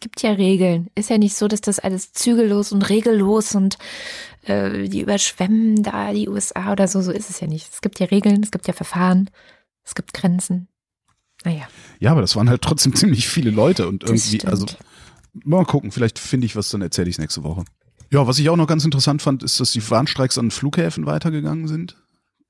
gibt 0.00 0.20
ja 0.22 0.32
Regeln. 0.32 0.88
Ist 0.96 1.10
ja 1.10 1.16
nicht 1.18 1.36
so, 1.36 1.46
dass 1.48 1.60
das 1.60 1.78
alles 1.78 2.12
zügellos 2.12 2.72
und 2.72 2.88
regellos 2.88 3.54
und 3.54 3.78
äh, 4.46 4.88
die 4.88 5.00
überschwemmen 5.02 5.82
da 5.82 6.12
die 6.12 6.28
USA 6.28 6.72
oder 6.72 6.88
so. 6.88 7.00
So 7.02 7.12
ist 7.12 7.30
es 7.30 7.40
ja 7.40 7.46
nicht. 7.46 7.72
Es 7.72 7.80
gibt 7.80 7.98
ja 8.00 8.06
Regeln, 8.06 8.42
es 8.42 8.50
gibt 8.50 8.66
ja 8.66 8.72
Verfahren, 8.72 9.30
es 9.84 9.94
gibt 9.94 10.12
Grenzen. 10.14 10.68
Naja, 11.44 11.68
Ja, 12.00 12.12
aber 12.12 12.22
das 12.22 12.34
waren 12.36 12.48
halt 12.48 12.62
trotzdem 12.62 12.94
ziemlich 12.96 13.28
viele 13.28 13.50
Leute 13.50 13.88
und 13.88 14.04
irgendwie, 14.04 14.42
also 14.44 14.66
mal 15.44 15.64
gucken, 15.64 15.90
vielleicht 15.92 16.18
finde 16.18 16.46
ich 16.46 16.56
was, 16.56 16.70
dann 16.70 16.82
erzähle 16.82 17.08
ich 17.10 17.16
es 17.16 17.18
nächste 17.20 17.42
Woche. 17.44 17.64
Ja, 18.10 18.26
was 18.26 18.38
ich 18.38 18.48
auch 18.48 18.56
noch 18.56 18.66
ganz 18.68 18.84
interessant 18.84 19.20
fand, 19.20 19.42
ist, 19.42 19.60
dass 19.60 19.72
die 19.72 19.90
Warnstreiks 19.90 20.38
an 20.38 20.50
Flughäfen 20.50 21.06
weitergegangen 21.06 21.68
sind. 21.68 22.02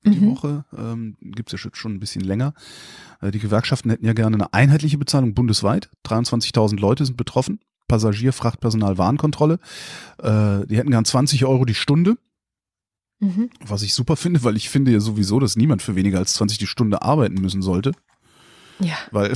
Die 0.05 0.11
Mhm. 0.19 0.31
Woche 0.31 0.65
ähm, 0.77 1.17
gibt 1.21 1.51
es 1.51 1.61
ja 1.61 1.69
schon 1.73 1.95
ein 1.95 1.99
bisschen 1.99 2.21
länger. 2.21 2.53
Äh, 3.19 3.31
die 3.31 3.39
Gewerkschaften 3.39 3.89
hätten 3.89 4.05
ja 4.05 4.13
gerne 4.13 4.35
eine 4.35 4.53
einheitliche 4.53 4.97
Bezahlung 4.97 5.33
bundesweit. 5.33 5.89
23.000 6.05 6.79
Leute 6.79 7.05
sind 7.05 7.17
betroffen. 7.17 7.59
Passagier, 7.87 8.33
Frachtpersonal, 8.33 8.97
Warenkontrolle. 8.97 9.59
Äh, 10.21 10.65
die 10.67 10.77
hätten 10.77 10.91
gern 10.91 11.05
20 11.05 11.45
Euro 11.45 11.65
die 11.65 11.75
Stunde. 11.75 12.17
Mhm. 13.19 13.49
Was 13.65 13.81
ich 13.81 13.93
super 13.93 14.15
finde, 14.15 14.43
weil 14.43 14.55
ich 14.55 14.69
finde 14.69 14.91
ja 14.91 14.99
sowieso, 14.99 15.39
dass 15.39 15.55
niemand 15.55 15.81
für 15.81 15.95
weniger 15.95 16.19
als 16.19 16.33
20 16.33 16.57
die 16.59 16.67
Stunde 16.67 17.01
arbeiten 17.01 17.41
müssen 17.41 17.61
sollte. 17.61 17.93
Ja, 18.79 18.95
Weil 19.11 19.33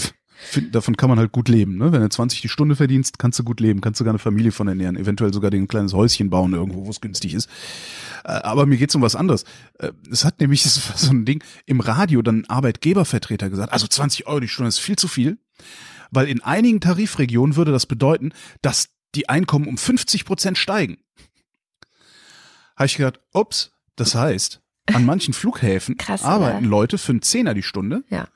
davon 0.72 0.98
kann 0.98 1.10
man 1.10 1.20
halt 1.20 1.32
gut 1.32 1.50
leben. 1.50 1.78
Ne? 1.78 1.92
Wenn 1.92 2.02
du 2.02 2.10
20 2.10 2.42
die 2.42 2.50
Stunde 2.50 2.76
verdienst, 2.76 3.20
kannst 3.20 3.40
du 3.40 3.44
gut 3.44 3.60
leben, 3.60 3.82
kannst 3.82 3.98
sogar 3.98 4.12
eine 4.12 4.20
Familie 4.20 4.52
von 4.52 4.68
ernähren, 4.68 4.96
eventuell 4.98 5.34
sogar 5.34 5.50
dir 5.52 5.58
ein 5.58 5.68
kleines 5.68 5.94
Häuschen 5.94 6.30
bauen 6.30 6.54
irgendwo, 6.54 6.86
wo 6.86 6.90
es 6.90 7.02
günstig 7.02 7.34
ist. 7.34 7.50
Äh, 8.24 8.32
aber 8.34 8.66
mir 8.66 8.78
geht's 8.78 8.96
um 8.96 9.02
was 9.02 9.16
anderes. 9.16 9.46
Äh, 9.80 9.92
Es 10.12 10.26
hat 10.26 10.40
nämlich 10.40 10.64
so 10.64 11.12
ein 11.12 11.26
Ding 11.26 11.44
im 11.66 11.80
Radio 11.80 12.22
dann 12.22 12.42
ein 12.42 12.50
Arbeitgebervertreter 12.50 13.50
gesagt, 13.50 13.72
also 13.74 13.88
20 13.88 14.28
Euro 14.28 14.40
die 14.42 14.48
Stunde 14.48 14.70
ist 14.70 14.80
viel 14.80 14.96
zu 14.96 15.08
viel, 15.08 15.38
weil 16.12 16.28
in 16.28 16.42
einigen 16.42 16.82
Tarifregionen 16.82 17.56
würde 17.56 17.72
das 17.72 17.86
bedeuten, 17.86 18.34
dass 18.62 18.90
die 19.16 19.30
Einkommen 19.30 19.68
um 19.68 19.78
50 19.78 20.26
Prozent 20.26 20.58
steigen. 20.58 21.00
Habe 22.76 22.86
ich 22.86 22.98
gedacht, 22.98 23.20
ups, 23.34 23.72
das 23.96 24.16
heißt, 24.16 24.62
an 24.94 25.06
manchen 25.06 25.34
Flughäfen 25.34 25.98
Krass, 25.98 26.24
arbeiten 26.24 26.66
oder? 26.66 26.68
Leute 26.68 26.98
für 26.98 27.12
einen 27.12 27.22
Zehner 27.22 27.54
die 27.54 27.64
Stunde 27.64 28.04
ja. 28.10 28.28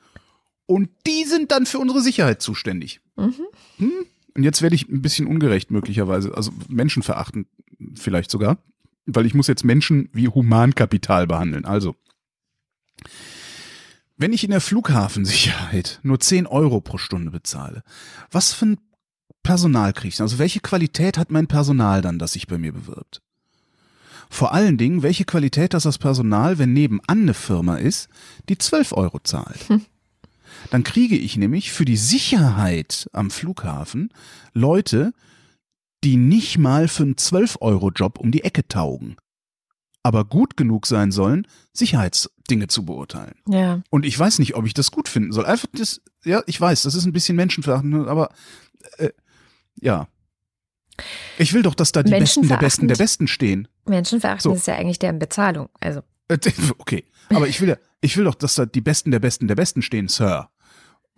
und 0.65 0.89
die 1.05 1.25
sind 1.25 1.51
dann 1.51 1.65
für 1.65 1.79
unsere 1.79 2.01
Sicherheit 2.01 2.41
zuständig. 2.41 3.01
Mhm. 3.15 4.05
Und 4.35 4.43
jetzt 4.43 4.61
werde 4.61 4.75
ich 4.75 4.89
ein 4.89 5.01
bisschen 5.01 5.27
ungerecht 5.27 5.71
möglicherweise, 5.71 6.35
also 6.35 6.51
menschenverachtend 6.67 7.47
vielleicht 7.95 8.29
sogar, 8.29 8.57
weil 9.05 9.25
ich 9.25 9.33
muss 9.33 9.47
jetzt 9.47 9.63
Menschen 9.63 10.09
wie 10.13 10.27
Humankapital 10.27 11.27
behandeln. 11.27 11.65
Also, 11.65 11.95
wenn 14.17 14.33
ich 14.33 14.43
in 14.43 14.51
der 14.51 14.61
Flughafensicherheit 14.61 15.99
nur 16.03 16.19
10 16.19 16.47
Euro 16.47 16.81
pro 16.81 16.97
Stunde 16.97 17.31
bezahle, 17.31 17.83
was 18.31 18.53
für 18.53 18.65
ein 18.67 18.77
Personal 19.43 19.93
kriege 19.93 20.09
ich? 20.09 20.21
Also 20.21 20.39
welche 20.39 20.59
Qualität 20.59 21.17
hat 21.17 21.31
mein 21.31 21.47
Personal 21.47 22.01
dann, 22.01 22.17
das 22.17 22.33
sich 22.33 22.47
bei 22.47 22.57
mir 22.57 22.73
bewirbt? 22.73 23.21
Vor 24.29 24.53
allen 24.53 24.77
Dingen, 24.77 25.03
welche 25.03 25.23
Qualität 25.23 25.73
hat 25.75 25.85
das 25.85 25.99
Personal, 25.99 26.57
wenn 26.57 26.73
nebenan 26.73 27.03
eine 27.07 27.33
Firma 27.33 27.75
ist, 27.75 28.09
die 28.49 28.57
12 28.57 28.93
Euro 28.93 29.19
zahlt? 29.19 29.67
Dann 30.71 30.83
kriege 30.83 31.15
ich 31.15 31.37
nämlich 31.37 31.71
für 31.71 31.85
die 31.85 31.97
Sicherheit 31.97 33.07
am 33.13 33.29
Flughafen 33.29 34.09
Leute, 34.53 35.13
die 36.03 36.17
nicht 36.17 36.57
mal 36.57 36.87
für 36.87 37.03
einen 37.03 37.15
12-Euro-Job 37.15 38.19
um 38.19 38.31
die 38.31 38.43
Ecke 38.43 38.67
taugen, 38.67 39.15
aber 40.05 40.23
gut 40.23 40.55
genug 40.55 40.85
sein 40.85 41.11
sollen, 41.11 41.47
Sicherheitsdinge 41.73 42.67
zu 42.67 42.85
beurteilen. 42.85 43.33
Ja. 43.49 43.81
Und 43.89 44.05
ich 44.05 44.17
weiß 44.17 44.37
nicht, 44.37 44.53
ob 44.53 44.67
ich 44.67 44.75
das 44.75 44.91
gut 44.91 45.09
finden 45.09 45.31
soll. 45.31 45.47
Einfach 45.47 45.67
das, 45.73 45.99
ja, 46.23 46.43
ich 46.45 46.61
weiß, 46.61 46.83
das 46.83 46.93
ist 46.93 47.05
ein 47.05 47.11
bisschen 47.11 47.35
menschenverachtend, 47.35 48.07
aber 48.07 48.29
äh, 48.99 49.09
ja. 49.81 50.07
Ich 51.39 51.53
will 51.53 51.63
doch, 51.63 51.73
dass 51.73 51.91
da 51.91 52.03
die 52.03 52.11
Besten 52.11 52.47
der 52.47 52.57
Besten 52.57 52.87
der 52.87 52.97
Menschenverachtend. 52.97 52.97
Besten 52.99 53.27
stehen. 53.27 53.67
Menschenverachten 53.87 54.51
So. 54.51 54.53
ist 54.55 54.67
ja 54.67 54.75
eigentlich 54.75 54.99
deren 54.99 55.17
Bezahlung. 55.17 55.69
Also, 55.79 56.01
Äh, 56.27 56.37
Okay, 56.77 57.05
aber 57.29 57.47
ich 57.47 57.59
will 57.59 57.69
ja, 57.69 57.77
ich 57.99 58.15
will 58.15 58.25
doch, 58.25 58.35
dass 58.35 58.53
da 58.53 58.67
die 58.67 58.81
Besten 58.81 59.09
der 59.09 59.19
Besten 59.19 59.47
der 59.47 59.55
Besten 59.55 59.81
stehen, 59.81 60.07
Sir. 60.07 60.49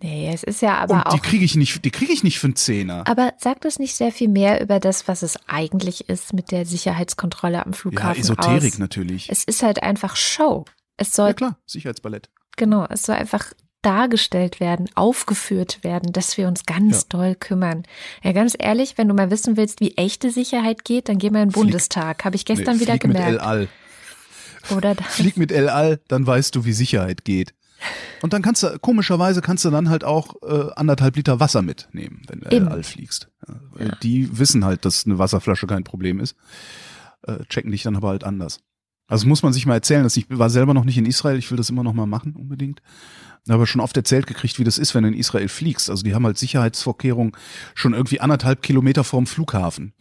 Nee, 0.02 0.30
es 0.32 0.42
ist 0.42 0.62
ja 0.62 0.76
aber 0.78 0.94
Und 1.06 1.12
die 1.14 1.18
auch. 1.18 1.22
kriege 1.22 1.44
ich 1.44 1.56
nicht, 1.56 1.84
die 1.84 1.90
kriege 1.90 2.12
ich 2.12 2.22
nicht 2.24 2.38
für 2.38 2.46
einen 2.48 2.56
Zehner. 2.56 3.04
Aber 3.06 3.34
sagt 3.38 3.64
das 3.64 3.78
nicht 3.78 3.94
sehr 3.96 4.12
viel 4.12 4.28
mehr 4.28 4.60
über 4.60 4.80
das, 4.80 5.08
was 5.08 5.22
es 5.22 5.38
eigentlich 5.46 6.08
ist 6.08 6.32
mit 6.32 6.50
der 6.50 6.66
Sicherheitskontrolle 6.66 7.64
am 7.64 7.72
Ja, 7.72 7.76
Flughafen 7.78 8.20
Esoterik 8.20 8.72
aus? 8.74 8.78
natürlich. 8.78 9.28
Es 9.30 9.44
ist 9.44 9.62
halt 9.62 9.82
einfach 9.82 10.16
Show. 10.16 10.64
Es 10.96 11.12
soll, 11.14 11.28
Ja 11.28 11.34
klar, 11.34 11.58
Sicherheitsballett. 11.66 12.28
genau, 12.56 12.86
es 12.90 13.02
soll 13.04 13.16
einfach 13.16 13.52
dargestellt 13.82 14.58
werden, 14.58 14.90
aufgeführt 14.96 15.84
werden, 15.84 16.12
dass 16.12 16.36
wir 16.36 16.48
uns 16.48 16.66
ganz 16.66 17.02
Ja. 17.02 17.06
doll 17.10 17.34
kümmern. 17.36 17.84
Ja, 18.24 18.32
ganz 18.32 18.56
ehrlich, 18.58 18.98
wenn 18.98 19.06
du 19.06 19.14
mal 19.14 19.30
wissen 19.30 19.56
willst, 19.56 19.80
wie 19.80 19.96
echte 19.96 20.32
Sicherheit 20.32 20.84
geht, 20.84 21.08
dann 21.08 21.18
geh 21.18 21.30
mal 21.30 21.42
in 21.42 21.48
den 21.48 21.52
Flieg- 21.52 21.62
Bundestag. 21.62 22.24
Habe 22.24 22.34
ich 22.34 22.44
gestern 22.44 22.74
Nee, 22.76 22.80
wieder 22.82 22.94
flieg 22.94 23.06
mit 23.06 23.16
El 23.16 23.22
gemerkt. 23.24 23.44
Al. 23.46 23.68
Oder 24.76 24.94
da, 24.96 25.04
Flieg 25.04 25.36
mit 25.36 25.52
El 25.52 25.68
Al, 25.68 26.00
dann 26.08 26.26
weißt 26.26 26.54
du, 26.56 26.64
wie 26.64 26.72
Sicherheit 26.72 27.24
geht. 27.24 27.54
Und 28.22 28.32
dann 28.32 28.42
kannst 28.42 28.62
du, 28.62 28.78
komischerweise 28.80 29.40
kannst 29.40 29.64
du 29.64 29.70
dann 29.70 29.88
halt 29.88 30.04
auch 30.04 30.36
äh, 30.42 30.70
anderthalb 30.74 31.16
Liter 31.16 31.40
Wasser 31.40 31.62
mitnehmen, 31.62 32.22
wenn 32.28 32.40
du 32.40 32.50
Eben. 32.50 32.68
Al 32.68 32.82
fliegst. 32.82 33.28
Ja, 33.46 33.54
weil 33.72 33.96
Die 34.02 34.38
wissen 34.38 34.64
halt, 34.64 34.84
dass 34.84 35.06
eine 35.06 35.18
Wasserflasche 35.18 35.66
kein 35.66 35.84
Problem 35.84 36.18
ist. 36.20 36.36
Äh, 37.22 37.44
checken 37.48 37.70
dich 37.70 37.82
dann 37.82 37.96
aber 37.96 38.08
halt 38.08 38.24
anders. 38.24 38.60
Also 39.06 39.26
muss 39.26 39.42
man 39.42 39.52
sich 39.52 39.64
mal 39.66 39.74
erzählen, 39.74 40.02
dass 40.02 40.16
ich 40.16 40.26
war 40.28 40.50
selber 40.50 40.74
noch 40.74 40.84
nicht 40.84 40.98
in 40.98 41.06
Israel, 41.06 41.38
ich 41.38 41.50
will 41.50 41.56
das 41.56 41.70
immer 41.70 41.82
noch 41.82 41.94
mal 41.94 42.06
machen, 42.06 42.34
unbedingt. 42.36 42.82
Aber 43.48 43.66
schon 43.66 43.80
oft 43.80 43.96
erzählt 43.96 44.26
gekriegt, 44.26 44.58
wie 44.58 44.64
das 44.64 44.76
ist, 44.76 44.94
wenn 44.94 45.04
du 45.04 45.08
in 45.08 45.14
Israel 45.14 45.48
fliegst. 45.48 45.88
Also 45.88 46.02
die 46.02 46.14
haben 46.14 46.26
halt 46.26 46.36
Sicherheitsvorkehrungen 46.36 47.32
schon 47.74 47.94
irgendwie 47.94 48.20
anderthalb 48.20 48.62
Kilometer 48.62 49.04
vorm 49.04 49.26
Flughafen. 49.26 49.94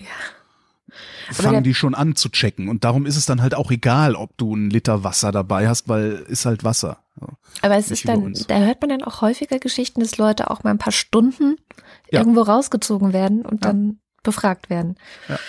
Fangen 1.31 1.63
die 1.63 1.73
schon 1.73 1.95
an 1.95 2.15
zu 2.15 2.29
checken. 2.29 2.69
Und 2.69 2.83
darum 2.83 3.05
ist 3.05 3.17
es 3.17 3.25
dann 3.25 3.41
halt 3.41 3.53
auch 3.55 3.71
egal, 3.71 4.15
ob 4.15 4.37
du 4.37 4.53
einen 4.55 4.69
Liter 4.69 5.03
Wasser 5.03 5.31
dabei 5.31 5.67
hast, 5.67 5.87
weil 5.89 6.25
ist 6.27 6.45
halt 6.45 6.63
Wasser. 6.63 6.99
Aber 7.61 7.75
es 7.77 7.89
nicht 7.89 8.05
ist 8.05 8.07
dann, 8.09 8.33
da 8.47 8.59
hört 8.59 8.79
man 8.81 8.89
dann 8.91 9.03
auch 9.03 9.21
häufiger 9.21 9.57
Geschichten, 9.59 10.01
dass 10.01 10.17
Leute 10.17 10.51
auch 10.51 10.63
mal 10.63 10.69
ein 10.71 10.77
paar 10.77 10.93
Stunden 10.93 11.55
Ja. 12.11 12.19
irgendwo 12.19 12.41
rausgezogen 12.41 13.11
werden 13.13 13.41
und 13.45 13.63
Ja. 13.65 13.71
dann 13.71 13.99
befragt 14.23 14.69
werden. 14.69 14.95
Ja. 15.27 15.39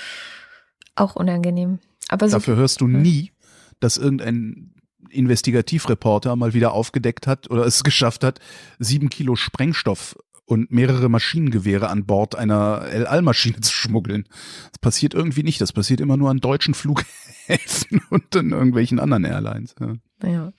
Auch 0.97 1.15
unangenehm. 1.15 1.79
Aber 2.09 2.29
so 2.29 2.37
Dafür 2.37 2.57
hörst 2.57 2.81
du 2.81 2.87
nie, 2.87 3.33
dass 3.81 3.99
irgendein 3.99 4.73
Investigativreporter 5.11 6.35
mal 6.37 6.55
wieder 6.55 6.73
aufgedeckt 6.73 7.27
hat 7.27 7.51
oder 7.51 7.65
es 7.67 7.85
geschafft 7.85 8.25
hat, 8.25 8.41
sieben 8.79 9.09
Kilo 9.11 9.37
Sprengstoff 9.37 10.17
und 10.49 10.73
mehrere 10.73 11.11
Maschinengewehre 11.11 11.91
an 11.91 12.07
Bord 12.07 12.35
einer 12.35 12.87
El 12.91 13.07
Al-Maschine 13.07 13.61
zu 13.61 13.73
schmuggeln. 13.73 14.25
Das 14.73 14.79
passiert 14.81 15.13
irgendwie 15.13 15.43
nicht. 15.43 15.61
Das 15.61 15.73
passiert 15.73 16.01
immer 16.01 16.17
nur 16.17 16.31
an 16.31 16.39
deutschen 16.39 16.73
Flughäfen 16.75 18.01
und 18.11 18.35
an 18.35 18.51
irgendwelchen 18.51 18.99
anderen 18.99 19.25
Airlines. 19.25 19.75
Ja. 19.79 19.95
Ja. 20.29 20.53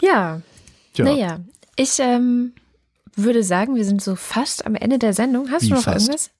Ja, 0.00 0.42
Tja, 0.92 1.04
naja. 1.04 1.40
Ich 1.76 1.98
ähm, 1.98 2.52
würde 3.16 3.42
sagen, 3.42 3.74
wir 3.74 3.84
sind 3.84 4.00
so 4.00 4.14
fast 4.14 4.64
am 4.64 4.76
Ende 4.76 4.98
der 4.98 5.12
Sendung. 5.12 5.50
Hast 5.50 5.64
Wie 5.64 5.68
du 5.70 5.74
noch 5.74 5.82
fast? 5.82 6.06
irgendwas? 6.06 6.30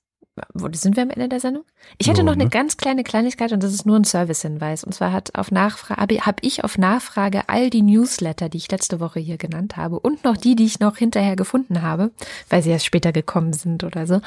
Wo 0.53 0.67
sind 0.73 0.97
wir 0.97 1.03
am 1.03 1.09
Ende 1.09 1.29
der 1.29 1.39
Sendung? 1.39 1.63
Ich 1.97 2.07
hätte 2.07 2.19
Ja, 2.19 2.23
noch 2.25 2.33
eine 2.33 2.45
ne? 2.45 2.49
ganz 2.49 2.75
kleine 2.75 3.03
Kleinigkeit 3.03 3.53
und 3.53 3.63
das 3.63 3.73
ist 3.73 3.85
nur 3.85 3.97
ein 3.97 4.03
Servicehinweis. 4.03 4.83
Und 4.83 4.93
zwar 4.93 5.13
hat 5.13 5.33
auf 5.35 5.49
Nachfrage, 5.49 6.01
habe 6.01 6.15
hab 6.17 6.43
ich 6.43 6.63
auf 6.63 6.77
Nachfrage 6.77 7.47
all 7.47 7.69
die 7.69 7.81
Newsletter, 7.81 8.49
die 8.49 8.57
ich 8.57 8.69
letzte 8.69 8.99
Woche 8.99 9.19
hier 9.19 9.37
genannt 9.37 9.77
habe 9.77 9.99
und 9.99 10.23
noch 10.25 10.35
die, 10.35 10.55
die 10.55 10.65
ich 10.65 10.79
noch 10.79 10.97
hinterher 10.97 11.37
gefunden 11.37 11.81
habe, 11.81 12.11
weil 12.49 12.61
sie 12.61 12.71
erst 12.71 12.85
später 12.85 13.13
gekommen 13.13 13.53
sind 13.53 13.83
oder 13.83 14.07
so, 14.07 14.19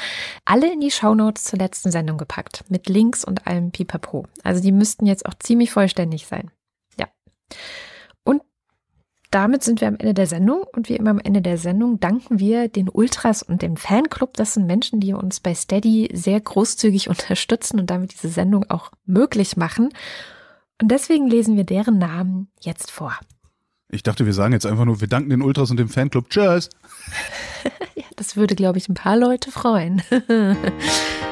alle 0.46 0.72
in 0.72 0.80
die 0.80 0.90
Shownotes 0.90 1.44
zur 1.44 1.58
letzten 1.58 1.90
Sendung 1.90 2.16
gepackt. 2.16 2.64
Mit 2.68 2.88
Links 2.88 3.24
und 3.24 3.46
allem 3.46 3.70
Pipapo. 3.70 4.26
Also 4.42 4.62
die 4.62 4.72
müssten 4.72 5.04
jetzt 5.04 5.26
auch 5.26 5.34
ziemlich 5.38 5.70
vollständig 5.70 6.26
sein. 6.26 6.50
Ja. 6.98 7.06
Damit 9.30 9.62
sind 9.62 9.82
wir 9.82 9.88
am 9.88 9.96
Ende 9.96 10.14
der 10.14 10.26
Sendung 10.26 10.62
und 10.74 10.88
wie 10.88 10.96
immer 10.96 11.10
am 11.10 11.18
Ende 11.18 11.42
der 11.42 11.58
Sendung 11.58 12.00
danken 12.00 12.38
wir 12.38 12.68
den 12.68 12.88
Ultras 12.88 13.42
und 13.42 13.60
dem 13.60 13.76
Fanclub. 13.76 14.34
Das 14.34 14.54
sind 14.54 14.66
Menschen, 14.66 15.00
die 15.00 15.12
uns 15.12 15.40
bei 15.40 15.54
Steady 15.54 16.08
sehr 16.14 16.40
großzügig 16.40 17.08
unterstützen 17.08 17.78
und 17.78 17.90
damit 17.90 18.12
diese 18.12 18.28
Sendung 18.28 18.64
auch 18.70 18.90
möglich 19.04 19.56
machen. 19.56 19.90
Und 20.80 20.90
deswegen 20.90 21.28
lesen 21.28 21.56
wir 21.56 21.64
deren 21.64 21.98
Namen 21.98 22.48
jetzt 22.60 22.90
vor. 22.90 23.18
Ich 23.90 24.02
dachte, 24.02 24.26
wir 24.26 24.34
sagen 24.34 24.52
jetzt 24.52 24.66
einfach 24.66 24.84
nur, 24.84 25.00
wir 25.00 25.08
danken 25.08 25.30
den 25.30 25.42
Ultras 25.42 25.70
und 25.70 25.78
dem 25.78 25.88
Fanclub. 25.88 26.30
Tschüss. 26.30 26.70
Ja, 27.94 28.04
das 28.14 28.36
würde, 28.36 28.54
glaube 28.54 28.78
ich, 28.78 28.88
ein 28.88 28.94
paar 28.94 29.16
Leute 29.16 29.50
freuen. 29.50 30.02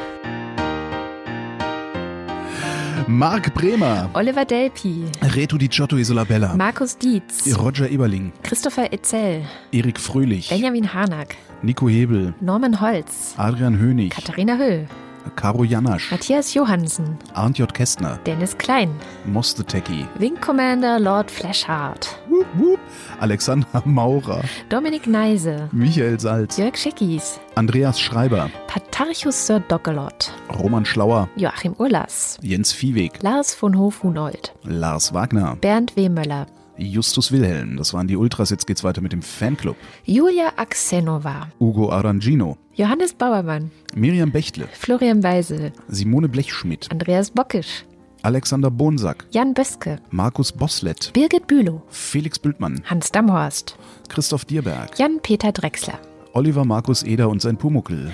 Marc 3.09 3.55
Bremer, 3.55 4.11
Oliver 4.15 4.45
Delpi, 4.45 5.05
Reto 5.23 5.57
Di 5.57 5.69
Giotto 5.69 5.97
Isolabella, 5.97 6.57
Markus 6.57 6.97
Dietz, 6.97 7.57
Roger 7.57 7.89
Eberling, 7.89 8.33
Christopher 8.43 8.93
Etzel, 8.93 9.45
Erik 9.71 10.01
Fröhlich, 10.01 10.49
Benjamin 10.49 10.93
Harnack, 10.93 11.37
Nico 11.63 11.89
Hebel, 11.89 12.35
Norman 12.41 12.81
Holz, 12.81 13.35
Adrian 13.37 13.79
Hönig, 13.79 14.11
Katharina 14.11 14.59
Höll, 14.59 14.89
Caro 15.35 15.64
Janasch, 15.64 16.11
Matthias 16.11 16.55
Johansen, 16.55 17.18
Arndt 17.35 17.59
J. 17.59 17.72
Kästner, 17.72 18.18
Dennis 18.27 18.57
Klein, 18.57 18.91
Moste 19.24 19.64
Techie, 19.64 20.07
Wing 20.18 20.37
Commander 20.41 20.99
Lord 21.01 21.31
Flashheart, 21.31 22.16
Wup, 22.29 22.47
wup. 22.55 22.79
Alexander 23.20 23.66
Maurer, 23.85 24.43
Dominik 24.68 25.07
Neise, 25.07 25.68
Michael 25.72 26.20
Salz, 26.20 26.57
Jörg 26.57 26.77
Schickis, 26.77 27.41
Andreas 27.55 27.99
Schreiber, 28.01 28.51
Patarchus 28.66 29.47
Sir 29.47 29.61
Dockelot, 29.61 30.33
Roman 30.59 30.85
Schlauer, 30.85 31.29
Joachim 31.37 31.74
Urlas, 31.79 32.39
Jens 32.43 32.72
Viehweg, 32.72 33.22
Lars 33.22 33.55
von 33.55 33.77
Hof-Hunold, 33.77 34.53
Lars 34.62 35.12
Wagner, 35.14 35.57
Bernd 35.61 35.97
W. 35.97 36.09
Möller, 36.09 36.47
Justus 36.79 37.33
Wilhelm, 37.33 37.77
das 37.77 37.95
waren 37.95 38.07
die 38.07 38.16
Ultras, 38.16 38.51
jetzt 38.51 38.66
geht's 38.66 38.85
weiter 38.85 39.01
mit 39.01 39.12
dem 39.12 39.22
Fanclub, 39.22 39.77
Julia 40.05 40.53
Axenova, 40.57 41.49
Ugo 41.59 41.91
Arangino, 41.91 42.59
Johannes 42.74 43.14
Bauermann, 43.14 43.70
Miriam 43.95 44.31
Bechtle, 44.31 44.68
Florian 44.72 45.22
Weisel, 45.22 45.72
Simone 45.89 46.29
Blechschmidt, 46.29 46.91
Andreas 46.91 47.31
Bockisch, 47.31 47.85
Alexander 48.22 48.70
Bonsack, 48.70 49.24
Jan 49.31 49.55
Böske, 49.55 50.01
Markus 50.11 50.53
Boslett, 50.53 51.12
Birgit 51.14 51.47
Bülow, 51.47 51.83
Felix 51.89 52.39
Bültmann, 52.39 52.83
Hans 52.85 53.11
Damhorst, 53.11 53.79
Christoph 54.09 54.45
Dierberg, 54.45 54.99
Jan-Peter 54.99 55.53
Drechsler, 55.53 55.99
Oliver 56.35 56.66
Markus 56.66 57.03
Eder 57.03 57.31
und 57.31 57.41
sein 57.41 57.57
Pumuckel, 57.57 58.12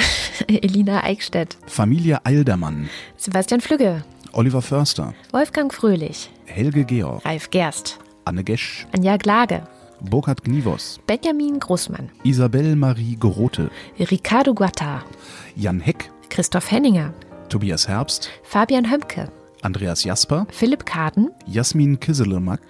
Elina 0.48 1.02
Eickstedt, 1.04 1.56
Familie 1.66 2.24
Eildermann, 2.26 2.90
Sebastian 3.16 3.62
Flügge, 3.62 4.04
Oliver 4.32 4.60
Förster, 4.62 5.14
Wolfgang 5.30 5.72
Fröhlich, 5.72 6.30
Helge 6.52 6.84
Georg, 6.84 7.24
Ralf 7.24 7.48
Gerst, 7.50 7.98
Anne 8.26 8.44
Gesch, 8.44 8.86
Anja 8.94 9.16
Glage, 9.16 9.62
Burkhard 10.02 10.44
Gnivos, 10.44 11.00
Benjamin 11.06 11.58
Großmann, 11.58 12.10
Isabel 12.24 12.76
Marie 12.76 13.16
Gorote, 13.16 13.70
Ricardo 13.98 14.52
Guatta, 14.52 15.02
Jan 15.56 15.80
Heck, 15.80 16.10
Christoph 16.28 16.70
Henninger, 16.70 17.14
Tobias 17.48 17.88
Herbst, 17.88 18.28
Fabian 18.42 18.90
Hömke, 18.90 19.32
Andreas 19.62 20.04
Jasper, 20.04 20.46
Philipp 20.50 20.84
Kaden, 20.84 21.30
Jasmin 21.46 21.98
Kisselemak, 22.00 22.60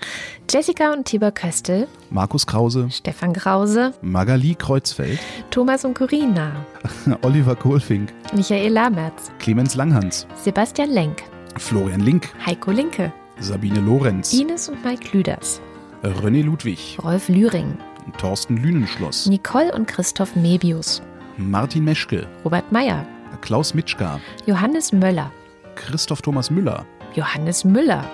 Jessica 0.49 0.93
und 0.93 1.07
Tibor 1.07 1.33
Köstel, 1.33 1.89
Markus 2.11 2.47
Krause, 2.47 2.89
Stefan 2.91 3.33
Krause, 3.33 3.95
Magali 4.03 4.55
Kreuzfeld, 4.55 5.19
Thomas 5.51 5.85
und 5.85 5.95
Corina, 5.95 6.53
Oliver 7.23 7.57
Kohlfink, 7.57 8.13
Michael 8.35 8.73
Lamertz, 8.75 9.33
Clemens 9.39 9.75
Langhans, 9.75 10.27
Sebastian 10.37 10.91
Lenk, 10.91 11.23
Florian 11.57 12.01
Link, 12.01 12.29
Heiko 12.47 12.71
Linke, 12.71 13.13
Sabine 13.41 13.81
Lorenz, 13.81 14.33
Ines 14.33 14.69
und 14.69 14.85
Mike 14.85 15.17
Lüders, 15.17 15.61
René 16.03 16.43
Ludwig, 16.43 16.99
Rolf 17.03 17.29
Lühring, 17.29 17.77
Thorsten 18.19 18.57
Lünenschloss, 18.57 19.27
Nicole 19.27 19.73
und 19.73 19.87
Christoph 19.87 20.37
Mebius, 20.37 21.03
Martin 21.39 21.85
Meschke, 21.85 22.27
Robert 22.45 22.71
Meyer, 22.71 23.07
Klaus 23.41 23.75
Mitschka, 23.75 24.21
Johannes 24.47 24.93
Möller, 24.93 25.33
Christoph 25.75 26.23
Thomas 26.23 26.51
Müller, 26.51 26.87
Johannes 27.15 27.65
Müller, 27.65 28.05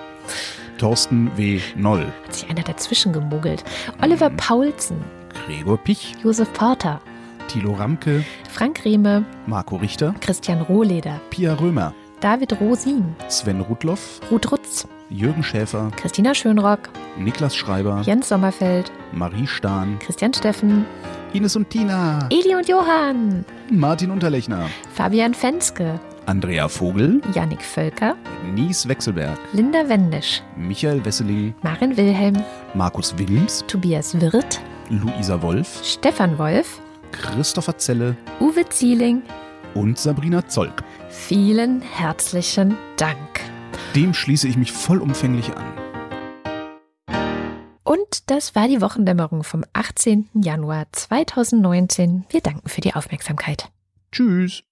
Thorsten 0.77 1.29
W. 1.35 1.59
Noll, 1.75 2.05
hat 2.25 2.33
sich 2.33 2.49
einer 2.49 2.63
dazwischen 2.63 3.13
gemogelt, 3.13 3.63
Oliver 4.01 4.29
Paulsen, 4.31 4.97
Gregor 5.45 5.77
Pich, 5.77 6.15
Josef 6.23 6.51
Porter, 6.53 7.01
Thilo 7.47 7.73
Ramke, 7.73 8.23
Frank 8.49 8.83
Rehme, 8.85 9.25
Marco 9.45 9.75
Richter, 9.75 10.15
Christian 10.21 10.61
Rohleder, 10.61 11.19
Pia 11.29 11.53
Römer, 11.53 11.93
David 12.21 12.59
Rosin, 12.59 13.15
Sven 13.27 13.61
Rudloff, 13.61 14.21
Ruth 14.31 14.51
Rutz, 14.51 14.87
Jürgen 15.09 15.43
Schäfer, 15.43 15.89
Christina 15.95 16.35
Schönrock, 16.35 16.89
Niklas 17.17 17.55
Schreiber, 17.55 18.01
Jens 18.05 18.29
Sommerfeld, 18.29 18.91
Marie 19.11 19.47
Stahn, 19.47 19.97
Christian 19.99 20.33
Steffen, 20.33 20.85
Ines 21.33 21.55
und 21.55 21.69
Tina, 21.69 22.27
Eli 22.29 22.55
und 22.55 22.69
Johann, 22.69 23.43
Martin 23.71 24.11
Unterlechner, 24.11 24.69
Fabian 24.93 25.33
Fenske, 25.33 25.99
Andrea 26.27 26.67
Vogel, 26.67 27.21
Yannick 27.33 27.63
Völker, 27.63 28.15
Nies 28.53 28.87
Wechselberg, 28.87 29.39
Linda 29.53 29.89
Wendisch, 29.89 30.43
Michael 30.55 31.03
Wesseling, 31.03 31.55
Marin 31.63 31.97
Wilhelm, 31.97 32.37
Markus 32.75 33.17
Wilms, 33.17 33.63
Tobias 33.67 34.19
Wirth, 34.21 34.61
Luisa 34.89 35.41
Wolf, 35.41 35.79
Stefan 35.83 36.37
Wolf, 36.37 36.79
Christopher 37.11 37.75
Zelle 37.79 38.15
Uwe 38.39 38.67
Zieling. 38.69 39.23
und 39.73 39.97
Sabrina 39.97 40.47
Zolk. 40.47 40.83
Vielen 41.09 41.81
herzlichen 41.81 42.77
Dank. 42.97 43.17
Dem 43.95 44.13
schließe 44.13 44.47
ich 44.47 44.57
mich 44.57 44.71
vollumfänglich 44.71 45.51
an. 45.55 45.65
Und 47.83 48.29
das 48.29 48.55
war 48.55 48.67
die 48.67 48.81
Wochendämmerung 48.81 49.43
vom 49.43 49.63
18. 49.73 50.29
Januar 50.33 50.85
2019. 50.91 52.25
Wir 52.29 52.41
danken 52.41 52.69
für 52.69 52.81
die 52.81 52.93
Aufmerksamkeit. 52.93 53.71
Tschüss. 54.11 54.63